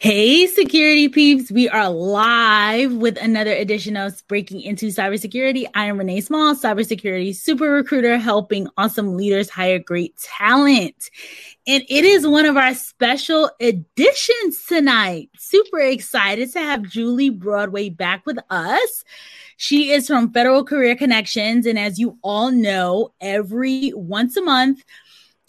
Hey, 0.00 0.46
security 0.46 1.08
peeps. 1.08 1.50
We 1.50 1.68
are 1.68 1.90
live 1.90 2.94
with 2.94 3.20
another 3.20 3.50
edition 3.50 3.96
of 3.96 4.22
Breaking 4.28 4.60
Into 4.60 4.86
Cybersecurity. 4.86 5.66
I 5.74 5.86
am 5.86 5.98
Renee 5.98 6.20
Small, 6.20 6.54
cybersecurity 6.54 7.34
super 7.34 7.68
recruiter, 7.68 8.16
helping 8.16 8.68
awesome 8.76 9.16
leaders 9.16 9.50
hire 9.50 9.80
great 9.80 10.16
talent. 10.18 11.10
And 11.66 11.82
it 11.88 12.04
is 12.04 12.28
one 12.28 12.46
of 12.46 12.56
our 12.56 12.74
special 12.74 13.50
editions 13.60 14.64
tonight. 14.68 15.30
Super 15.36 15.80
excited 15.80 16.52
to 16.52 16.60
have 16.60 16.84
Julie 16.84 17.30
Broadway 17.30 17.88
back 17.88 18.24
with 18.24 18.38
us. 18.50 19.02
She 19.56 19.90
is 19.90 20.06
from 20.06 20.32
Federal 20.32 20.62
Career 20.62 20.94
Connections. 20.94 21.66
And 21.66 21.76
as 21.76 21.98
you 21.98 22.18
all 22.22 22.52
know, 22.52 23.14
every 23.20 23.92
once 23.96 24.36
a 24.36 24.42
month, 24.42 24.84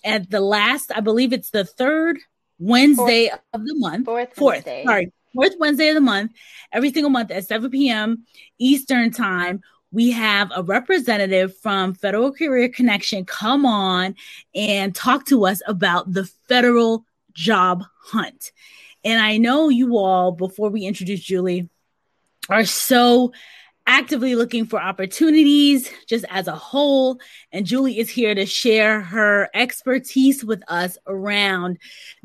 at 0.04 0.32
the 0.32 0.42
last, 0.42 0.92
I 0.96 1.02
believe 1.02 1.34
it's 1.34 1.52
the 1.52 1.66
third 1.66 2.18
Wednesday 2.60 3.30
fourth, 3.30 3.42
of 3.54 3.66
the 3.66 3.76
month. 3.76 4.06
Fourth, 4.06 4.36
fourth 4.36 4.56
Wednesday. 4.56 4.84
sorry, 4.86 5.12
fourth 5.34 5.54
Wednesday 5.60 5.90
of 5.90 5.96
the 5.96 6.02
month, 6.02 6.34
every 6.72 6.92
single 6.92 7.10
month 7.10 7.32
at 7.32 7.46
7 7.46 7.72
p.m. 7.72 8.26
Eastern 8.60 9.12
time. 9.12 9.62
We 9.92 10.12
have 10.12 10.52
a 10.56 10.62
representative 10.62 11.58
from 11.58 11.96
Federal 11.96 12.32
Career 12.32 12.70
Connection 12.70 13.26
come 13.26 13.66
on 13.66 14.16
and 14.54 14.94
talk 14.94 15.26
to 15.28 15.48
us 15.48 15.64
about 15.66 16.14
the 16.14 16.26
federal 16.48 17.06
job 17.34 17.84
hunt. 18.04 18.52
And 19.04 19.20
I 19.20 19.38
know 19.38 19.70
you 19.70 19.98
all, 19.98 20.32
before 20.32 20.70
we 20.70 20.86
introduce 20.86 21.22
Julie, 21.22 21.70
are 22.50 22.66
so 22.66 23.32
actively 23.90 24.36
looking 24.36 24.68
for 24.68 24.80
opportunities 24.80 25.90
just 26.06 26.24
as 26.30 26.48
a 26.48 26.56
whole. 26.56 27.20
And 27.52 27.66
Julie 27.66 27.98
is 27.98 28.08
here 28.08 28.36
to 28.36 28.46
share 28.46 29.02
her 29.02 29.50
expertise 29.56 30.46
with 30.46 30.62
us 30.68 30.96
around 31.08 31.80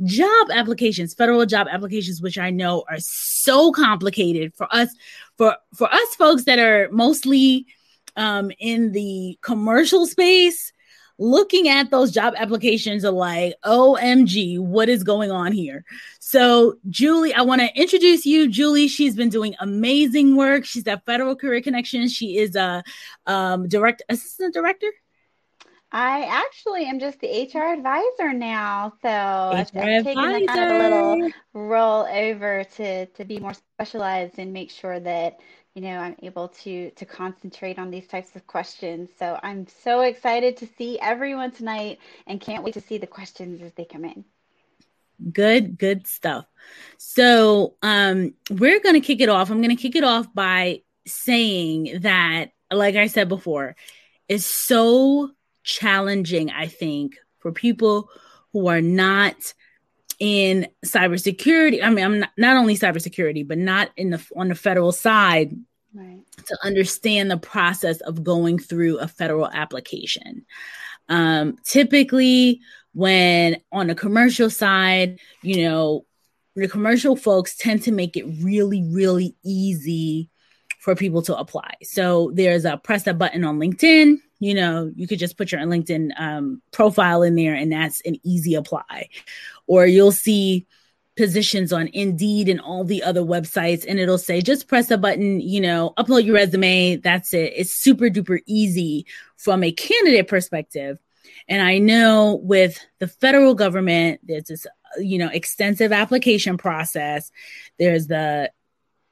job 0.04 0.48
applications, 0.52 1.14
federal 1.14 1.46
job 1.46 1.66
applications, 1.70 2.20
which 2.20 2.36
I 2.36 2.50
know 2.50 2.84
are 2.90 3.00
so 3.00 3.72
complicated 3.72 4.54
for 4.54 4.68
us, 4.72 4.94
for, 5.38 5.56
for 5.74 5.92
us 5.92 6.14
folks 6.16 6.44
that 6.44 6.58
are 6.58 6.90
mostly 6.92 7.66
um, 8.14 8.52
in 8.58 8.92
the 8.92 9.38
commercial 9.40 10.06
space 10.06 10.70
looking 11.18 11.68
at 11.68 11.90
those 11.90 12.10
job 12.10 12.34
applications 12.36 13.04
are 13.04 13.12
like, 13.12 13.54
OMG, 13.64 14.58
what 14.58 14.88
is 14.88 15.04
going 15.04 15.30
on 15.30 15.52
here? 15.52 15.84
So, 16.18 16.78
Julie, 16.88 17.34
I 17.34 17.42
want 17.42 17.60
to 17.60 17.68
introduce 17.80 18.26
you. 18.26 18.48
Julie, 18.48 18.88
she's 18.88 19.14
been 19.14 19.28
doing 19.28 19.54
amazing 19.60 20.36
work. 20.36 20.64
She's 20.64 20.86
at 20.86 21.04
Federal 21.04 21.36
Career 21.36 21.60
Connection. 21.60 22.08
She 22.08 22.38
is 22.38 22.56
a 22.56 22.82
um, 23.26 23.68
direct 23.68 24.02
assistant 24.08 24.54
director. 24.54 24.90
I 25.92 26.24
actually 26.24 26.86
am 26.86 26.98
just 26.98 27.20
the 27.20 27.28
HR 27.28 27.72
advisor 27.72 28.32
now, 28.32 28.94
so 29.00 29.08
I've, 29.08 29.70
taken 29.70 30.14
kind 30.14 30.48
of 30.48 30.56
a 30.56 30.78
little 30.78 31.30
roll 31.52 32.04
over 32.04 32.64
to 32.64 33.06
to 33.06 33.24
be 33.24 33.38
more 33.38 33.54
specialized 33.54 34.40
and 34.40 34.52
make 34.52 34.72
sure 34.72 34.98
that 34.98 35.38
you 35.74 35.82
know 35.82 35.98
i'm 35.98 36.16
able 36.22 36.48
to 36.48 36.90
to 36.90 37.04
concentrate 37.04 37.78
on 37.78 37.90
these 37.90 38.06
types 38.06 38.34
of 38.36 38.46
questions. 38.46 39.10
So 39.18 39.38
i'm 39.42 39.66
so 39.82 40.02
excited 40.02 40.56
to 40.58 40.66
see 40.66 40.98
everyone 41.00 41.50
tonight 41.50 41.98
and 42.26 42.40
can't 42.40 42.64
wait 42.64 42.74
to 42.74 42.80
see 42.80 42.98
the 42.98 43.06
questions 43.06 43.62
as 43.62 43.72
they 43.74 43.84
come 43.84 44.04
in. 44.04 44.24
Good 45.32 45.78
good 45.78 46.06
stuff. 46.06 46.46
So 46.98 47.74
um 47.82 48.34
we're 48.50 48.80
to 48.94 49.00
kick 49.00 49.20
it 49.20 49.28
off. 49.28 49.50
I'm 49.50 49.60
to 49.76 49.82
kick 49.82 49.96
it 49.96 50.04
off 50.04 50.32
by 50.34 50.80
saying 51.06 52.00
that 52.00 52.50
like 52.72 52.96
i 52.96 53.06
said 53.06 53.28
before 53.28 53.76
is 54.28 54.46
so 54.46 55.30
challenging 55.62 56.50
i 56.50 56.66
think 56.66 57.16
for 57.38 57.52
people 57.52 58.08
who 58.52 58.68
are 58.68 58.80
not 58.80 59.54
in 60.18 60.68
cybersecurity. 60.84 61.82
I 61.82 61.90
mean, 61.90 62.04
I'm 62.04 62.18
not, 62.20 62.30
not 62.36 62.56
only 62.56 62.76
cybersecurity, 62.76 63.46
but 63.46 63.58
not 63.58 63.90
in 63.96 64.10
the 64.10 64.24
on 64.36 64.48
the 64.48 64.54
federal 64.54 64.92
side 64.92 65.56
right. 65.94 66.20
to 66.46 66.58
understand 66.62 67.30
the 67.30 67.36
process 67.36 68.00
of 68.00 68.24
going 68.24 68.58
through 68.58 68.98
a 68.98 69.08
federal 69.08 69.48
application. 69.48 70.46
Um, 71.08 71.58
typically, 71.64 72.60
when 72.92 73.60
on 73.72 73.88
the 73.88 73.94
commercial 73.94 74.50
side, 74.50 75.18
you 75.42 75.64
know, 75.64 76.06
the 76.56 76.68
commercial 76.68 77.16
folks 77.16 77.56
tend 77.56 77.82
to 77.82 77.92
make 77.92 78.16
it 78.16 78.24
really, 78.40 78.82
really 78.84 79.34
easy 79.44 80.30
for 80.78 80.94
people 80.94 81.22
to 81.22 81.36
apply. 81.36 81.74
So 81.82 82.30
there's 82.34 82.64
a 82.64 82.76
press 82.76 83.06
a 83.06 83.14
button 83.14 83.44
on 83.44 83.58
LinkedIn. 83.58 84.18
You 84.44 84.54
know, 84.54 84.92
you 84.94 85.06
could 85.06 85.18
just 85.18 85.36
put 85.36 85.52
your 85.52 85.60
LinkedIn 85.62 86.10
um, 86.20 86.62
profile 86.72 87.22
in 87.22 87.34
there, 87.34 87.54
and 87.54 87.72
that's 87.72 88.00
an 88.02 88.16
easy 88.22 88.54
apply 88.54 89.08
or 89.66 89.86
you'll 89.86 90.12
see 90.12 90.66
positions 91.16 91.72
on 91.72 91.88
Indeed 91.92 92.48
and 92.48 92.60
all 92.60 92.84
the 92.84 93.02
other 93.02 93.22
websites, 93.22 93.84
and 93.86 93.98
it'll 93.98 94.18
say 94.18 94.40
just 94.40 94.68
press 94.68 94.90
a 94.90 94.98
button, 94.98 95.40
you 95.40 95.60
know, 95.60 95.94
upload 95.96 96.24
your 96.24 96.34
resume. 96.34 96.96
That's 96.96 97.32
it. 97.34 97.52
It's 97.56 97.70
super 97.70 98.06
duper 98.06 98.40
easy 98.46 99.06
from 99.36 99.62
a 99.62 99.72
candidate 99.72 100.28
perspective. 100.28 100.98
And 101.48 101.62
I 101.62 101.78
know 101.78 102.40
with 102.42 102.84
the 102.98 103.06
federal 103.06 103.54
government, 103.54 104.20
there's 104.24 104.44
this, 104.44 104.66
you 104.98 105.18
know, 105.18 105.28
extensive 105.28 105.92
application 105.92 106.56
process. 106.56 107.30
There's 107.78 108.06
the 108.08 108.50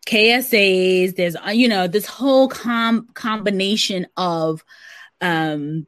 KSAs. 0.07 1.15
There's, 1.15 1.37
you 1.53 1.69
know, 1.69 1.87
this 1.87 2.07
whole 2.07 2.49
com- 2.49 3.09
combination 3.15 4.07
of 4.17 4.65
um, 5.23 5.87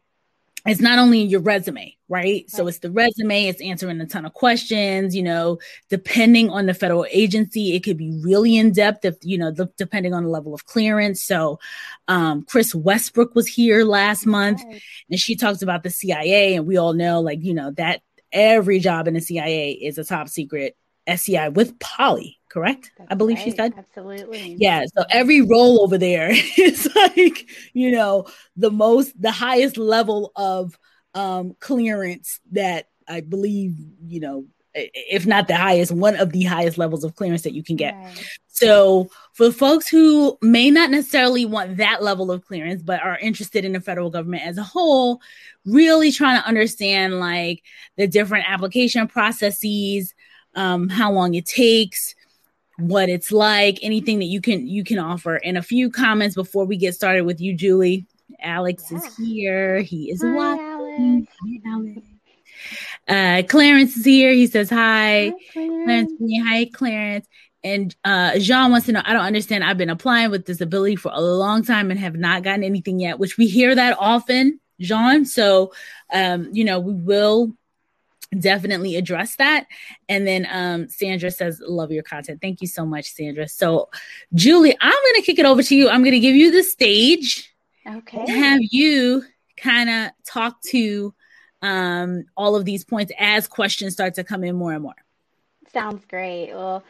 it's 0.66 0.80
not 0.80 0.98
only 0.98 1.20
your 1.20 1.40
resume, 1.40 1.94
right? 2.08 2.48
So 2.50 2.66
it's 2.68 2.78
the 2.78 2.90
resume, 2.90 3.48
it's 3.48 3.60
answering 3.60 4.00
a 4.00 4.06
ton 4.06 4.24
of 4.24 4.32
questions, 4.32 5.14
you 5.14 5.22
know, 5.22 5.58
depending 5.90 6.48
on 6.48 6.64
the 6.64 6.72
federal 6.72 7.06
agency, 7.10 7.74
it 7.74 7.80
could 7.80 7.98
be 7.98 8.18
really 8.22 8.56
in 8.56 8.72
depth 8.72 9.04
if, 9.04 9.16
you 9.22 9.36
know, 9.36 9.50
the, 9.50 9.70
depending 9.76 10.14
on 10.14 10.24
the 10.24 10.30
level 10.30 10.54
of 10.54 10.64
clearance. 10.64 11.20
So 11.20 11.60
um, 12.08 12.46
Chris 12.48 12.74
Westbrook 12.74 13.34
was 13.34 13.46
here 13.46 13.84
last 13.84 14.24
month 14.24 14.62
right. 14.64 14.80
and 15.10 15.20
she 15.20 15.36
talks 15.36 15.60
about 15.60 15.82
the 15.82 15.90
CIA 15.90 16.54
and 16.54 16.66
we 16.66 16.78
all 16.78 16.94
know 16.94 17.20
like, 17.20 17.42
you 17.42 17.52
know, 17.52 17.70
that 17.72 18.00
every 18.32 18.78
job 18.78 19.06
in 19.06 19.14
the 19.14 19.20
CIA 19.20 19.72
is 19.72 19.98
a 19.98 20.04
top 20.04 20.30
secret 20.30 20.78
SCI 21.06 21.50
with 21.50 21.78
Poly, 21.78 22.38
correct? 22.54 22.92
That's 22.96 23.10
I 23.10 23.14
believe 23.16 23.38
right. 23.38 23.44
she 23.44 23.50
said. 23.50 23.74
Absolutely. 23.76 24.56
Yeah. 24.60 24.84
So 24.96 25.04
every 25.10 25.40
role 25.40 25.82
over 25.82 25.98
there 25.98 26.30
is 26.56 26.88
like, 26.94 27.50
you 27.72 27.90
know, 27.90 28.26
the 28.56 28.70
most, 28.70 29.20
the 29.20 29.32
highest 29.32 29.76
level 29.76 30.30
of 30.36 30.78
um, 31.14 31.56
clearance 31.58 32.38
that 32.52 32.88
I 33.08 33.20
believe, 33.20 33.74
you 34.06 34.20
know, 34.20 34.46
if 34.74 35.26
not 35.26 35.48
the 35.48 35.56
highest, 35.56 35.92
one 35.92 36.16
of 36.16 36.32
the 36.32 36.44
highest 36.44 36.78
levels 36.78 37.04
of 37.04 37.14
clearance 37.14 37.42
that 37.42 37.54
you 37.54 37.62
can 37.62 37.76
get. 37.76 37.94
Right. 37.94 38.24
So, 38.48 39.08
for 39.32 39.52
folks 39.52 39.88
who 39.88 40.36
may 40.42 40.70
not 40.70 40.90
necessarily 40.90 41.44
want 41.46 41.76
that 41.76 42.02
level 42.02 42.32
of 42.32 42.44
clearance, 42.44 42.82
but 42.82 43.00
are 43.00 43.18
interested 43.18 43.64
in 43.64 43.72
the 43.72 43.80
federal 43.80 44.10
government 44.10 44.44
as 44.44 44.58
a 44.58 44.64
whole, 44.64 45.20
really 45.64 46.10
trying 46.10 46.40
to 46.40 46.46
understand 46.46 47.20
like 47.20 47.62
the 47.96 48.08
different 48.08 48.46
application 48.48 49.06
processes, 49.06 50.12
um, 50.56 50.88
how 50.88 51.12
long 51.12 51.34
it 51.34 51.46
takes, 51.46 52.14
what 52.78 53.08
it's 53.08 53.32
like, 53.32 53.78
anything 53.82 54.18
that 54.18 54.26
you 54.26 54.40
can 54.40 54.66
you 54.66 54.84
can 54.84 54.98
offer, 54.98 55.36
and 55.36 55.56
a 55.56 55.62
few 55.62 55.90
comments 55.90 56.34
before 56.34 56.64
we 56.64 56.76
get 56.76 56.94
started 56.94 57.22
with 57.24 57.40
you, 57.40 57.54
Julie. 57.54 58.06
Alex 58.40 58.84
yeah. 58.90 58.98
is 58.98 59.16
here. 59.16 59.80
He 59.80 60.10
is 60.10 60.22
hi, 60.22 60.32
watching. 60.32 60.64
Alex. 60.64 61.32
Hi, 61.40 61.70
Alex. 61.70 62.00
Uh, 63.06 63.42
Clarence 63.48 63.96
is 63.96 64.04
here. 64.04 64.32
He 64.32 64.46
says 64.46 64.70
hi. 64.70 65.28
Hi, 65.28 65.52
Clarence. 65.52 66.12
Clarence. 66.18 66.48
Hi, 66.48 66.64
Clarence. 66.72 67.26
And 67.62 67.96
uh, 68.04 68.38
Jean 68.38 68.70
wants 68.70 68.86
to 68.86 68.92
know. 68.92 69.02
I 69.04 69.12
don't 69.14 69.24
understand. 69.24 69.64
I've 69.64 69.78
been 69.78 69.90
applying 69.90 70.30
with 70.30 70.44
disability 70.44 70.96
for 70.96 71.10
a 71.14 71.20
long 71.20 71.64
time 71.64 71.90
and 71.90 71.98
have 71.98 72.16
not 72.16 72.42
gotten 72.42 72.62
anything 72.62 73.00
yet, 73.00 73.18
which 73.18 73.38
we 73.38 73.46
hear 73.46 73.74
that 73.74 73.96
often, 73.98 74.60
Jean. 74.80 75.24
So, 75.24 75.72
um, 76.12 76.50
you 76.52 76.64
know, 76.64 76.78
we 76.80 76.92
will 76.92 77.54
definitely 78.40 78.96
address 78.96 79.36
that. 79.36 79.66
And 80.08 80.26
then 80.26 80.46
um, 80.50 80.88
Sandra 80.88 81.30
says, 81.30 81.60
Love 81.64 81.92
your 81.92 82.02
content. 82.02 82.40
Thank 82.40 82.60
you 82.60 82.66
so 82.66 82.84
much, 82.84 83.10
Sandra. 83.12 83.48
So, 83.48 83.88
Julie, 84.34 84.76
I'm 84.80 84.90
going 84.90 85.14
to 85.16 85.22
kick 85.22 85.38
it 85.38 85.46
over 85.46 85.62
to 85.62 85.74
you. 85.74 85.88
I'm 85.88 86.02
going 86.02 86.12
to 86.12 86.20
give 86.20 86.36
you 86.36 86.50
the 86.50 86.62
stage. 86.62 87.54
Okay. 87.86 88.30
Have 88.30 88.60
you 88.62 89.24
kind 89.56 89.90
of 89.90 90.10
talk 90.24 90.60
to 90.62 91.14
um, 91.64 92.26
all 92.36 92.56
of 92.56 92.66
these 92.66 92.84
points 92.84 93.10
as 93.18 93.48
questions 93.48 93.94
start 93.94 94.14
to 94.14 94.24
come 94.24 94.44
in 94.44 94.54
more 94.54 94.72
and 94.72 94.82
more. 94.82 94.94
Sounds 95.72 96.04
great. 96.04 96.52
Well, 96.52 96.84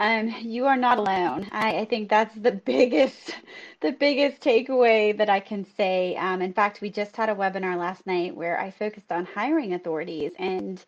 um, 0.00 0.34
you 0.40 0.64
are 0.66 0.78
not 0.78 0.96
alone. 0.96 1.46
I, 1.52 1.80
I, 1.80 1.84
think 1.84 2.08
that's 2.08 2.34
the 2.34 2.52
biggest, 2.64 3.36
the 3.82 3.92
biggest 3.92 4.40
takeaway 4.40 5.16
that 5.16 5.28
I 5.28 5.40
can 5.40 5.64
say. 5.76 6.16
Um, 6.16 6.40
in 6.40 6.54
fact, 6.54 6.80
we 6.80 6.88
just 6.88 7.14
had 7.14 7.28
a 7.28 7.34
webinar 7.34 7.76
last 7.76 8.06
night 8.06 8.34
where 8.34 8.58
I 8.58 8.70
focused 8.70 9.12
on 9.12 9.26
hiring 9.26 9.74
authorities, 9.74 10.32
and 10.38 10.82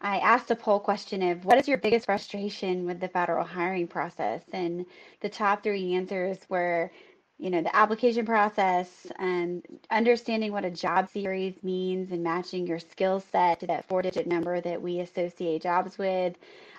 I 0.00 0.18
asked 0.18 0.50
a 0.50 0.56
poll 0.56 0.80
question 0.80 1.22
of 1.30 1.44
what 1.44 1.58
is 1.58 1.68
your 1.68 1.76
biggest 1.76 2.06
frustration 2.06 2.86
with 2.86 3.00
the 3.00 3.08
federal 3.08 3.44
hiring 3.44 3.86
process, 3.86 4.42
and 4.50 4.86
the 5.20 5.28
top 5.28 5.62
three 5.62 5.94
answers 5.94 6.38
were 6.48 6.90
you 7.38 7.50
know 7.50 7.60
the 7.60 7.76
application 7.76 8.24
process 8.24 8.88
and 9.18 9.62
understanding 9.90 10.52
what 10.52 10.64
a 10.64 10.70
job 10.70 11.10
series 11.10 11.54
means 11.62 12.12
and 12.12 12.22
matching 12.22 12.66
your 12.66 12.78
skill 12.78 13.20
set 13.32 13.60
to 13.60 13.66
that 13.66 13.86
four 13.88 14.02
digit 14.02 14.26
number 14.26 14.60
that 14.60 14.80
we 14.80 15.00
associate 15.00 15.60
jobs 15.60 15.98
with 15.98 16.34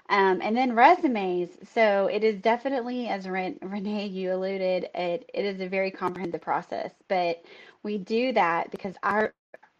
um, 0.09 0.39
and 0.41 0.55
then 0.55 0.75
resumes. 0.75 1.49
So 1.73 2.07
it 2.07 2.23
is 2.23 2.39
definitely 2.41 3.07
as 3.07 3.27
renee 3.27 4.07
you 4.07 4.33
alluded 4.33 4.89
it, 4.93 5.29
it 5.33 5.45
is 5.45 5.61
a 5.61 5.67
very 5.67 5.91
comprehensive 5.91 6.41
process. 6.41 6.91
But 7.07 7.43
we 7.83 7.97
do 7.97 8.33
that 8.33 8.71
because 8.71 8.95
our 9.03 9.33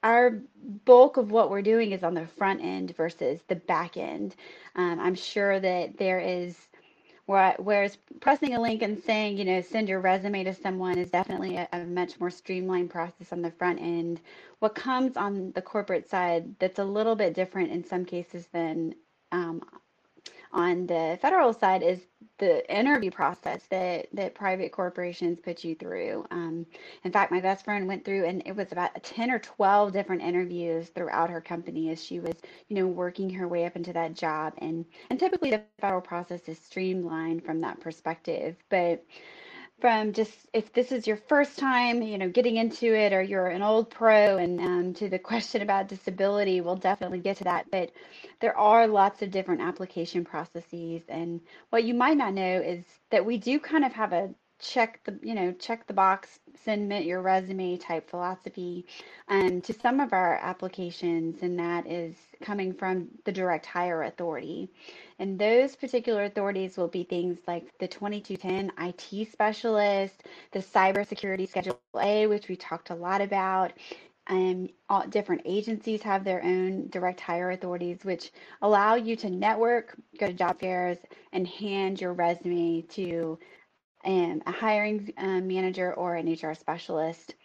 our 0.03 0.39
bulk 0.85 1.17
of 1.17 1.31
what 1.31 1.49
we're 1.49 1.63
doing 1.63 1.91
is 1.91 2.03
on 2.03 2.13
the 2.13 2.27
front 2.27 2.61
end 2.61 2.95
versus 2.95 3.41
the 3.47 3.55
back 3.55 3.97
end. 3.97 4.35
Um, 4.75 4.99
i'm 4.99 5.15
sure 5.15 5.59
that 5.59 5.97
there 5.97 6.19
is 6.19 6.67
Whereas 7.27 7.97
pressing 8.19 8.53
a 8.53 8.61
link 8.61 8.83
and 8.83 9.01
saying, 9.01 9.37
you 9.37 9.45
know, 9.45 9.59
send 9.59 9.89
your 9.89 9.99
resume 9.99 10.43
to 10.43 10.53
someone 10.53 10.99
is 10.99 11.09
definitely 11.09 11.57
a, 11.57 11.67
a, 11.73 11.83
much 11.83 12.19
more 12.19 12.29
streamlined 12.29 12.91
process 12.91 13.31
on 13.31 13.41
the 13.41 13.49
front 13.49 13.81
end. 13.81 14.21
What 14.59 14.75
comes 14.75 15.17
on 15.17 15.51
the 15.53 15.61
corporate 15.61 16.07
side 16.07 16.55
that's 16.59 16.77
a 16.77 16.83
little 16.83 17.15
bit 17.15 17.33
different 17.33 17.71
in 17.71 17.83
some 17.83 18.05
cases 18.05 18.47
than 18.53 18.93
um, 19.31 19.63
on 20.55 20.87
the 20.87 21.19
federal 21.21 21.53
side 21.53 21.83
is 21.83 22.07
the 22.39 22.69
interview 22.73 23.11
process 23.11 23.65
that 23.69 24.07
that 24.13 24.33
private 24.35 24.71
corporations 24.71 25.39
put 25.39 25.63
you 25.63 25.75
through. 25.75 26.25
Um, 26.31 26.65
in 27.03 27.11
fact, 27.11 27.31
my 27.31 27.41
best 27.41 27.65
friend 27.65 27.87
went 27.87 28.03
through, 28.03 28.25
and 28.25 28.41
it 28.45 28.55
was 28.55 28.71
about 28.71 29.03
ten 29.03 29.29
or 29.29 29.39
twelve 29.39 29.93
different 29.93 30.21
interviews 30.23 30.89
throughout 30.89 31.29
her 31.29 31.41
company 31.41 31.91
as 31.91 32.03
she 32.03 32.19
was, 32.19 32.35
you 32.69 32.75
know, 32.75 32.87
working 32.87 33.29
her 33.29 33.47
way 33.47 33.65
up 33.65 33.75
into 33.75 33.93
that 33.93 34.15
job. 34.15 34.53
And 34.59 34.85
and 35.09 35.19
typically 35.19 35.51
the 35.51 35.63
federal 35.79 36.01
process 36.01 36.47
is 36.47 36.57
streamlined 36.59 37.45
from 37.45 37.61
that 37.61 37.79
perspective, 37.81 38.55
but 38.69 39.03
from 39.81 40.13
just 40.13 40.33
if 40.53 40.71
this 40.73 40.91
is 40.91 41.07
your 41.07 41.17
first 41.17 41.57
time, 41.59 42.01
you 42.01 42.17
know, 42.17 42.29
getting 42.29 42.57
into 42.57 42.93
it, 42.95 43.13
or 43.13 43.21
you're 43.21 43.47
an 43.47 43.61
old 43.61 43.89
pro, 43.89 44.37
and 44.37 44.59
um, 44.59 44.93
to 44.95 45.09
the 45.09 45.19
question 45.31 45.61
about 45.61 45.87
disability, 45.87 46.61
we'll 46.61 46.75
definitely 46.75 47.19
get 47.19 47.37
to 47.37 47.43
that. 47.45 47.69
But 47.71 47.91
there 48.39 48.57
are 48.57 48.87
lots 48.87 49.21
of 49.21 49.31
different 49.31 49.61
application 49.61 50.25
processes, 50.25 51.01
and 51.09 51.41
what 51.69 51.83
you 51.83 51.93
might 51.93 52.17
not 52.17 52.33
know 52.33 52.61
is 52.61 52.85
that 53.11 53.25
we 53.25 53.37
do 53.37 53.59
kind 53.59 53.85
of 53.85 53.93
have 53.93 54.13
a 54.13 54.33
check 54.59 55.01
the 55.03 55.19
you 55.21 55.35
know 55.35 55.51
check 55.51 55.85
the 55.85 55.93
box 55.93 56.39
submit 56.63 57.05
your 57.05 57.21
resume 57.21 57.77
type 57.77 58.09
philosophy 58.09 58.85
um, 59.27 59.61
to 59.61 59.73
some 59.73 59.99
of 59.99 60.13
our 60.13 60.35
applications 60.41 61.41
and 61.41 61.59
that 61.59 61.87
is 61.87 62.15
coming 62.41 62.73
from 62.73 63.07
the 63.25 63.31
direct 63.31 63.65
hire 63.65 64.03
authority 64.03 64.69
and 65.19 65.39
those 65.39 65.75
particular 65.75 66.25
authorities 66.25 66.75
will 66.77 66.89
be 66.89 67.03
things 67.03 67.37
like 67.47 67.77
the 67.79 67.87
2210 67.87 68.71
IT 68.77 69.31
specialist, 69.31 70.23
the 70.51 70.59
cybersecurity 70.59 71.47
schedule 71.47 71.79
A, 71.99 72.27
which 72.27 72.49
we 72.49 72.55
talked 72.57 72.89
a 72.89 72.95
lot 72.95 73.21
about. 73.21 73.71
And 74.27 74.71
all 74.89 75.07
different 75.07 75.43
agencies 75.45 76.01
have 76.01 76.23
their 76.23 76.43
own 76.43 76.87
direct 76.89 77.19
hire 77.19 77.51
authorities, 77.51 77.99
which 78.03 78.31
allow 78.61 78.95
you 78.95 79.15
to 79.17 79.29
network, 79.29 79.95
go 80.19 80.27
to 80.27 80.33
job 80.33 80.59
fairs, 80.59 80.97
and 81.31 81.47
hand 81.47 82.01
your 82.01 82.13
resume 82.13 82.81
to 82.81 83.37
um, 84.05 84.41
a 84.45 84.51
hiring 84.51 85.13
um, 85.17 85.47
manager 85.47 85.93
or 85.93 86.15
an 86.15 86.31
HR 86.31 86.53
specialist. 86.53 87.35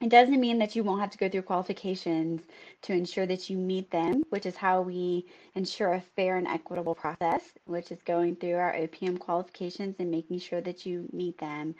It 0.00 0.08
doesn't 0.08 0.40
mean 0.40 0.58
that 0.58 0.76
you 0.76 0.84
won't 0.84 1.00
have 1.00 1.10
to 1.10 1.18
go 1.18 1.28
through 1.28 1.42
qualifications 1.42 2.42
to 2.82 2.92
ensure 2.92 3.26
that 3.26 3.48
you 3.48 3.56
meet 3.56 3.90
them, 3.90 4.22
which 4.30 4.44
is 4.44 4.56
how 4.56 4.82
we 4.82 5.26
ensure 5.54 5.94
a 5.94 6.00
fair 6.00 6.36
and 6.36 6.46
equitable 6.46 6.94
process, 6.94 7.42
which 7.64 7.90
is 7.90 8.02
going 8.02 8.36
through 8.36 8.56
our 8.56 8.74
OPM 8.74 9.18
qualifications 9.18 9.96
and 9.98 10.10
making 10.10 10.40
sure 10.40 10.60
that 10.60 10.84
you 10.84 11.08
meet 11.12 11.38
them. 11.38 11.74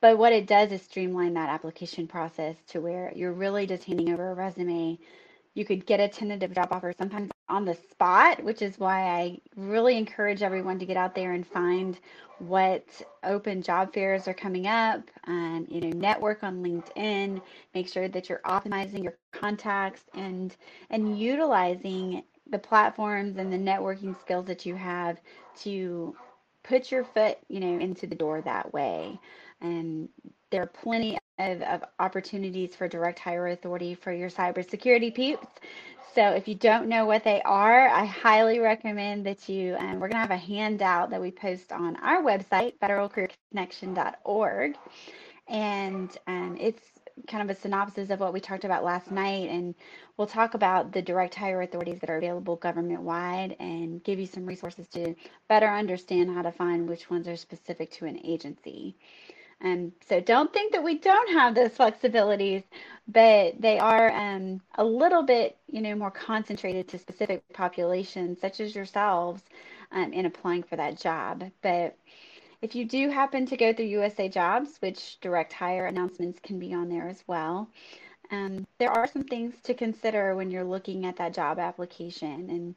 But 0.00 0.18
what 0.18 0.32
it 0.32 0.46
does 0.46 0.72
is 0.72 0.82
streamline 0.82 1.34
that 1.34 1.50
application 1.50 2.06
process 2.06 2.56
to 2.68 2.80
where 2.80 3.12
you're 3.14 3.32
really 3.32 3.66
just 3.66 3.84
handing 3.84 4.12
over 4.12 4.30
a 4.30 4.34
resume 4.34 4.98
you 5.58 5.64
could 5.64 5.86
get 5.86 5.98
a 5.98 6.08
tentative 6.08 6.54
job 6.54 6.68
offer 6.70 6.92
sometimes 6.96 7.30
on 7.48 7.64
the 7.64 7.74
spot, 7.74 8.42
which 8.44 8.62
is 8.62 8.78
why 8.78 9.02
I 9.02 9.38
really 9.56 9.96
encourage 9.96 10.42
everyone 10.42 10.78
to 10.78 10.86
get 10.86 10.96
out 10.96 11.14
there 11.14 11.32
and 11.32 11.46
find 11.46 11.98
what 12.38 12.84
open 13.24 13.62
job 13.62 13.92
fairs 13.92 14.28
are 14.28 14.34
coming 14.34 14.66
up 14.66 15.02
and 15.24 15.66
you 15.68 15.80
know 15.80 15.90
network 15.90 16.44
on 16.44 16.62
LinkedIn, 16.62 17.40
make 17.74 17.88
sure 17.88 18.08
that 18.08 18.28
you're 18.28 18.40
optimizing 18.44 19.02
your 19.02 19.16
contacts 19.32 20.04
and 20.14 20.56
and 20.90 21.18
utilizing 21.18 22.22
the 22.50 22.58
platforms 22.58 23.36
and 23.36 23.52
the 23.52 23.58
networking 23.58 24.18
skills 24.20 24.46
that 24.46 24.64
you 24.64 24.74
have 24.74 25.18
to 25.56 26.14
put 26.62 26.90
your 26.90 27.04
foot, 27.04 27.38
you 27.48 27.60
know, 27.60 27.78
into 27.78 28.06
the 28.06 28.14
door 28.14 28.40
that 28.42 28.72
way. 28.72 29.18
And 29.60 30.08
there 30.50 30.62
are 30.62 30.66
plenty 30.66 31.18
of, 31.38 31.62
of 31.62 31.84
opportunities 31.98 32.74
for 32.74 32.88
direct 32.88 33.18
hire 33.18 33.48
authority 33.48 33.94
for 33.94 34.12
your 34.12 34.30
cybersecurity 34.30 35.14
peeps. 35.14 35.46
So 36.18 36.30
if 36.30 36.48
you 36.48 36.56
don't 36.56 36.88
know 36.88 37.06
what 37.06 37.22
they 37.22 37.40
are, 37.42 37.86
I 37.86 38.04
highly 38.04 38.58
recommend 38.58 39.24
that 39.26 39.48
you, 39.48 39.76
um, 39.78 40.00
we're 40.00 40.08
going 40.08 40.20
to 40.20 40.26
have 40.26 40.32
a 40.32 40.36
handout 40.36 41.10
that 41.10 41.20
we 41.20 41.30
post 41.30 41.70
on 41.70 41.94
our 41.94 42.24
website, 42.24 42.76
federalcareerconnection.org. 42.82 44.76
And 45.46 46.18
um, 46.26 46.56
it's 46.58 46.82
kind 47.28 47.48
of 47.48 47.56
a 47.56 47.60
synopsis 47.60 48.10
of 48.10 48.18
what 48.18 48.32
we 48.32 48.40
talked 48.40 48.64
about 48.64 48.82
last 48.82 49.12
night. 49.12 49.48
And 49.48 49.76
we'll 50.16 50.26
talk 50.26 50.54
about 50.54 50.90
the 50.90 51.02
direct 51.02 51.36
hire 51.36 51.62
authorities 51.62 52.00
that 52.00 52.10
are 52.10 52.18
available 52.18 52.56
government 52.56 53.02
wide 53.02 53.54
and 53.60 54.02
give 54.02 54.18
you 54.18 54.26
some 54.26 54.44
resources 54.44 54.88
to 54.94 55.14
better 55.48 55.68
understand 55.68 56.34
how 56.34 56.42
to 56.42 56.50
find 56.50 56.88
which 56.88 57.08
ones 57.08 57.28
are 57.28 57.36
specific 57.36 57.92
to 57.92 58.06
an 58.06 58.18
agency. 58.24 58.96
Um, 59.62 59.92
so 60.08 60.20
don't 60.20 60.52
think 60.52 60.72
that 60.72 60.84
we 60.84 60.98
don't 60.98 61.32
have 61.32 61.54
those 61.54 61.70
flexibilities, 61.70 62.62
but 63.08 63.60
they 63.60 63.78
are 63.78 64.12
um, 64.12 64.60
a 64.76 64.84
little 64.84 65.22
bit, 65.22 65.56
you 65.66 65.80
know, 65.80 65.94
more 65.94 66.10
concentrated 66.10 66.86
to 66.88 66.98
specific 66.98 67.42
populations, 67.52 68.40
such 68.40 68.60
as 68.60 68.74
yourselves, 68.74 69.42
um, 69.90 70.12
in 70.12 70.26
applying 70.26 70.62
for 70.62 70.76
that 70.76 71.00
job. 71.00 71.44
But 71.62 71.96
if 72.60 72.74
you 72.74 72.84
do 72.84 73.08
happen 73.08 73.46
to 73.46 73.56
go 73.56 73.72
through 73.72 73.86
USA 73.86 74.28
Jobs, 74.28 74.76
which 74.80 75.20
direct 75.20 75.52
hire 75.52 75.86
announcements 75.86 76.40
can 76.40 76.58
be 76.58 76.74
on 76.74 76.88
there 76.88 77.08
as 77.08 77.22
well, 77.26 77.68
um, 78.30 78.66
there 78.78 78.90
are 78.90 79.06
some 79.06 79.24
things 79.24 79.54
to 79.64 79.74
consider 79.74 80.34
when 80.34 80.50
you're 80.50 80.64
looking 80.64 81.06
at 81.06 81.16
that 81.16 81.34
job 81.34 81.58
application. 81.58 82.50
And 82.50 82.76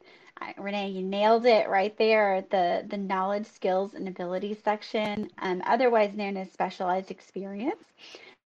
Renee, 0.58 0.90
you 0.90 1.02
nailed 1.02 1.46
it 1.46 1.68
right 1.68 1.96
there. 1.98 2.44
The 2.50 2.84
the 2.88 2.96
knowledge, 2.96 3.46
skills, 3.46 3.94
and 3.94 4.08
abilities 4.08 4.58
section, 4.64 5.28
um, 5.38 5.62
otherwise 5.66 6.14
known 6.14 6.36
as 6.36 6.50
specialized 6.50 7.10
experience. 7.10 7.84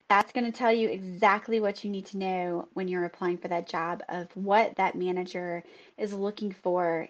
That's 0.09 0.31
going 0.31 0.51
to 0.51 0.57
tell 0.57 0.73
you 0.73 0.89
exactly 0.89 1.59
what 1.59 1.83
you 1.83 1.91
need 1.91 2.07
to 2.07 2.17
know 2.17 2.67
when 2.73 2.87
you're 2.87 3.05
applying 3.05 3.37
for 3.37 3.47
that 3.47 3.67
job 3.69 4.01
of 4.09 4.27
what 4.35 4.75
that 4.75 4.95
manager 4.95 5.63
is 5.97 6.13
looking 6.13 6.51
for 6.51 7.07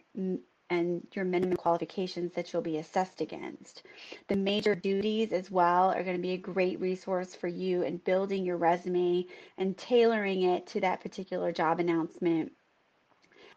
and 0.70 1.06
your 1.14 1.26
minimum 1.26 1.58
qualifications 1.58 2.34
that 2.34 2.52
you'll 2.54 2.62
be 2.62 2.78
assessed 2.78 3.22
against. 3.22 3.84
The 4.28 4.36
major 4.36 4.76
duties 4.76 5.32
as 5.32 5.52
well 5.52 5.92
are 5.92 6.04
going 6.04 6.16
to 6.16 6.22
be 6.22 6.34
a 6.34 6.38
great 6.38 6.80
resource 6.80 7.36
for 7.36 7.48
you 7.48 7.84
in 7.84 7.98
building 7.98 8.46
your 8.46 8.58
resume 8.58 9.26
and 9.58 9.78
tailoring 9.78 10.44
it 10.44 10.68
to 10.68 10.82
that 10.82 11.02
particular 11.02 11.52
job 11.52 11.80
announcement 11.80 12.52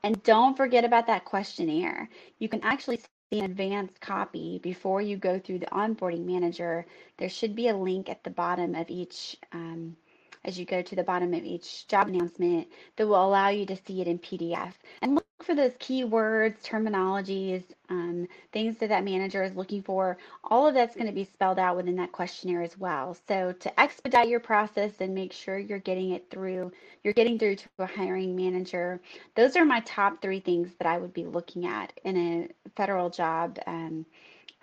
and 0.03 0.23
don't 0.25 0.57
forget 0.57 0.85
about 0.85 1.07
that 1.07 1.25
questionnaire. 1.25 2.09
You 2.39 2.49
can 2.49 2.61
actually 2.63 2.99
see 2.99 3.39
an 3.39 3.45
advanced 3.45 4.01
copy 4.01 4.59
before 4.63 5.01
you 5.01 5.17
go 5.17 5.39
through 5.39 5.61
the 5.61 5.67
onboarding 5.67 6.25
manager. 6.25 6.87
There 7.19 7.29
should 7.29 7.55
be 7.55 7.69
a 7.69 7.77
link 7.77 8.09
at 8.09 8.25
the 8.25 8.31
bottom 8.31 8.75
of 8.75 8.91
each 8.91 9.37
um, 9.53 9.97
as 10.45 10.59
you 10.59 10.65
go 10.65 10.83
to 10.83 10.97
the 10.97 11.03
bottom 11.03 11.35
of 11.35 11.45
each 11.45 11.87
job 11.89 12.09
announcement 12.09 12.69
that 12.97 13.07
will 13.07 13.25
allow 13.25 13.49
you 13.49 13.67
to 13.67 13.77
see 13.77 14.01
it 14.01 14.09
in 14.09 14.19
PDF. 14.19 14.73
And 15.01 15.15
look 15.15 15.27
for 15.43 15.55
those 15.55 15.73
keywords, 15.73 16.63
terminologies, 16.63 17.65
um, 17.89 18.27
things 18.53 18.77
that 18.79 18.89
that 18.89 19.05
manager 19.05 19.43
is 19.43 19.57
looking 19.57 19.83
for. 19.83 20.17
All 20.45 20.67
of 20.67 20.75
that's 20.75 20.95
going 20.95 21.07
to 21.07 21.13
be 21.13 21.25
spelled 21.25 21.59
out 21.59 21.77
within 21.77 21.97
that 21.97 22.13
questionnaire 22.13 22.63
as 22.63 22.79
well. 22.79 23.17
So 23.29 23.53
to 23.53 23.81
expedite 23.81 24.29
your 24.29 24.41
process 24.41 24.93
and 25.01 25.15
make 25.15 25.33
sure 25.33 25.59
you're 25.59 25.79
getting 25.79 26.11
it 26.11 26.31
through, 26.31 26.73
you're 27.03 27.15
getting 27.15 27.39
through 27.39 27.57
to 27.57 27.69
a 27.79 27.87
hiring 27.87 28.37
manager. 28.37 29.01
Those 29.35 29.57
are 29.57 29.65
my 29.65 29.81
top 29.81 30.23
three 30.23 30.41
things 30.41 30.71
that 30.79 30.87
I 30.87 30.99
would 30.99 31.13
be 31.13 31.25
looking 31.27 31.67
at 31.67 31.93
in 32.05 32.17
a 32.17 32.71
federal 32.77 33.11
job 33.11 33.59
um, 33.67 34.07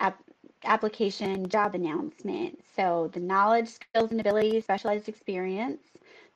app, 0.00 0.18
application 0.64 1.48
job 1.48 1.74
announcement. 1.74 2.60
So 2.76 3.10
the 3.12 3.20
knowledge, 3.20 3.68
skills, 3.68 4.10
and 4.10 4.20
abilities, 4.20 4.64
specialized 4.64 5.08
experience, 5.08 5.82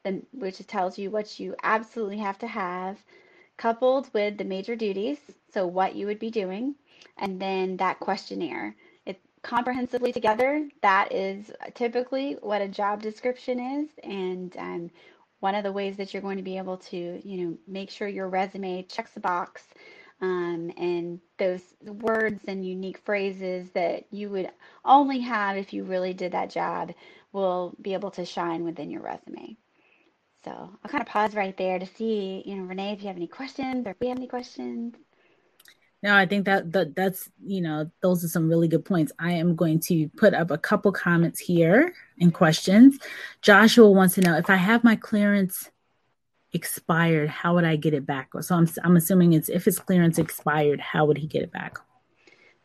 the, 0.04 0.22
which 0.32 0.64
tells 0.66 0.98
you 0.98 1.10
what 1.10 1.38
you 1.38 1.54
absolutely 1.62 2.18
have 2.18 2.38
to 2.38 2.46
have, 2.46 2.98
coupled 3.56 4.10
with 4.12 4.36
the 4.38 4.44
major 4.44 4.76
duties, 4.76 5.18
so 5.52 5.66
what 5.66 5.94
you 5.94 6.06
would 6.06 6.18
be 6.18 6.30
doing, 6.30 6.74
and 7.18 7.40
then 7.40 7.76
that 7.76 8.00
questionnaire. 8.00 8.74
It 9.06 9.20
comprehensively 9.42 10.12
together, 10.12 10.68
that 10.82 11.12
is 11.12 11.52
typically 11.74 12.36
what 12.40 12.62
a 12.62 12.68
job 12.68 13.02
description 13.02 13.60
is, 13.60 13.88
and 14.02 14.56
um, 14.58 14.90
one 15.40 15.54
of 15.54 15.62
the 15.62 15.72
ways 15.72 15.96
that 15.96 16.12
you're 16.12 16.22
going 16.22 16.38
to 16.38 16.42
be 16.42 16.58
able 16.58 16.78
to, 16.78 17.20
you 17.22 17.44
know, 17.44 17.58
make 17.68 17.90
sure 17.90 18.08
your 18.08 18.28
resume 18.28 18.82
checks 18.84 19.12
the 19.12 19.20
box 19.20 19.62
um, 20.20 20.72
and 20.76 21.20
those 21.38 21.62
words 21.82 22.42
and 22.46 22.66
unique 22.66 22.98
phrases 23.04 23.70
that 23.70 24.04
you 24.10 24.30
would 24.30 24.50
only 24.84 25.20
have 25.20 25.56
if 25.56 25.72
you 25.72 25.84
really 25.84 26.14
did 26.14 26.32
that 26.32 26.50
job 26.50 26.92
will 27.32 27.74
be 27.80 27.94
able 27.94 28.10
to 28.12 28.24
shine 28.24 28.64
within 28.64 28.90
your 28.90 29.02
resume. 29.02 29.56
So 30.44 30.50
I'll 30.50 30.90
kind 30.90 31.02
of 31.02 31.08
pause 31.08 31.34
right 31.34 31.56
there 31.56 31.78
to 31.78 31.86
see, 31.86 32.42
you 32.46 32.56
know, 32.56 32.64
Renee, 32.64 32.92
if 32.92 33.00
you 33.00 33.08
have 33.08 33.16
any 33.16 33.26
questions 33.26 33.86
or 33.86 33.90
if 33.90 33.96
we 34.00 34.08
have 34.08 34.18
any 34.18 34.26
questions. 34.26 34.94
No, 36.02 36.14
I 36.14 36.26
think 36.26 36.44
that, 36.44 36.70
that 36.72 36.94
that's 36.94 37.30
you 37.42 37.62
know 37.62 37.90
those 38.02 38.22
are 38.22 38.28
some 38.28 38.46
really 38.46 38.68
good 38.68 38.84
points. 38.84 39.10
I 39.18 39.32
am 39.32 39.56
going 39.56 39.80
to 39.80 40.10
put 40.18 40.34
up 40.34 40.50
a 40.50 40.58
couple 40.58 40.92
comments 40.92 41.40
here 41.40 41.94
and 42.20 42.32
questions. 42.32 42.98
Joshua 43.40 43.90
wants 43.90 44.14
to 44.16 44.20
know 44.20 44.36
if 44.36 44.50
I 44.50 44.56
have 44.56 44.84
my 44.84 44.96
clearance 44.96 45.70
expired, 46.54 47.28
how 47.28 47.54
would 47.54 47.64
I 47.64 47.76
get 47.76 47.92
it 47.92 48.06
back? 48.06 48.30
So 48.40 48.54
I'm 48.54 48.68
I'm 48.82 48.96
assuming 48.96 49.34
it's 49.34 49.48
if 49.48 49.64
his 49.64 49.78
clearance 49.78 50.18
expired, 50.18 50.80
how 50.80 51.04
would 51.04 51.18
he 51.18 51.26
get 51.26 51.42
it 51.42 51.52
back? 51.52 51.78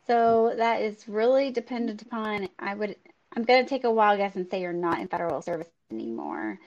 So 0.08 0.54
that 0.56 0.82
is 0.82 1.08
really 1.08 1.52
dependent 1.52 2.02
upon. 2.02 2.50
I 2.58 2.74
would 2.74 2.96
I'm 3.36 3.44
going 3.44 3.64
to 3.64 3.70
take 3.70 3.84
a 3.84 3.92
wild 3.92 4.18
guess 4.18 4.36
and 4.36 4.50
say 4.50 4.62
you're 4.62 4.74
not 4.74 5.00
in 5.00 5.08
federal 5.08 5.42
service 5.42 5.68
anymore. 5.92 6.60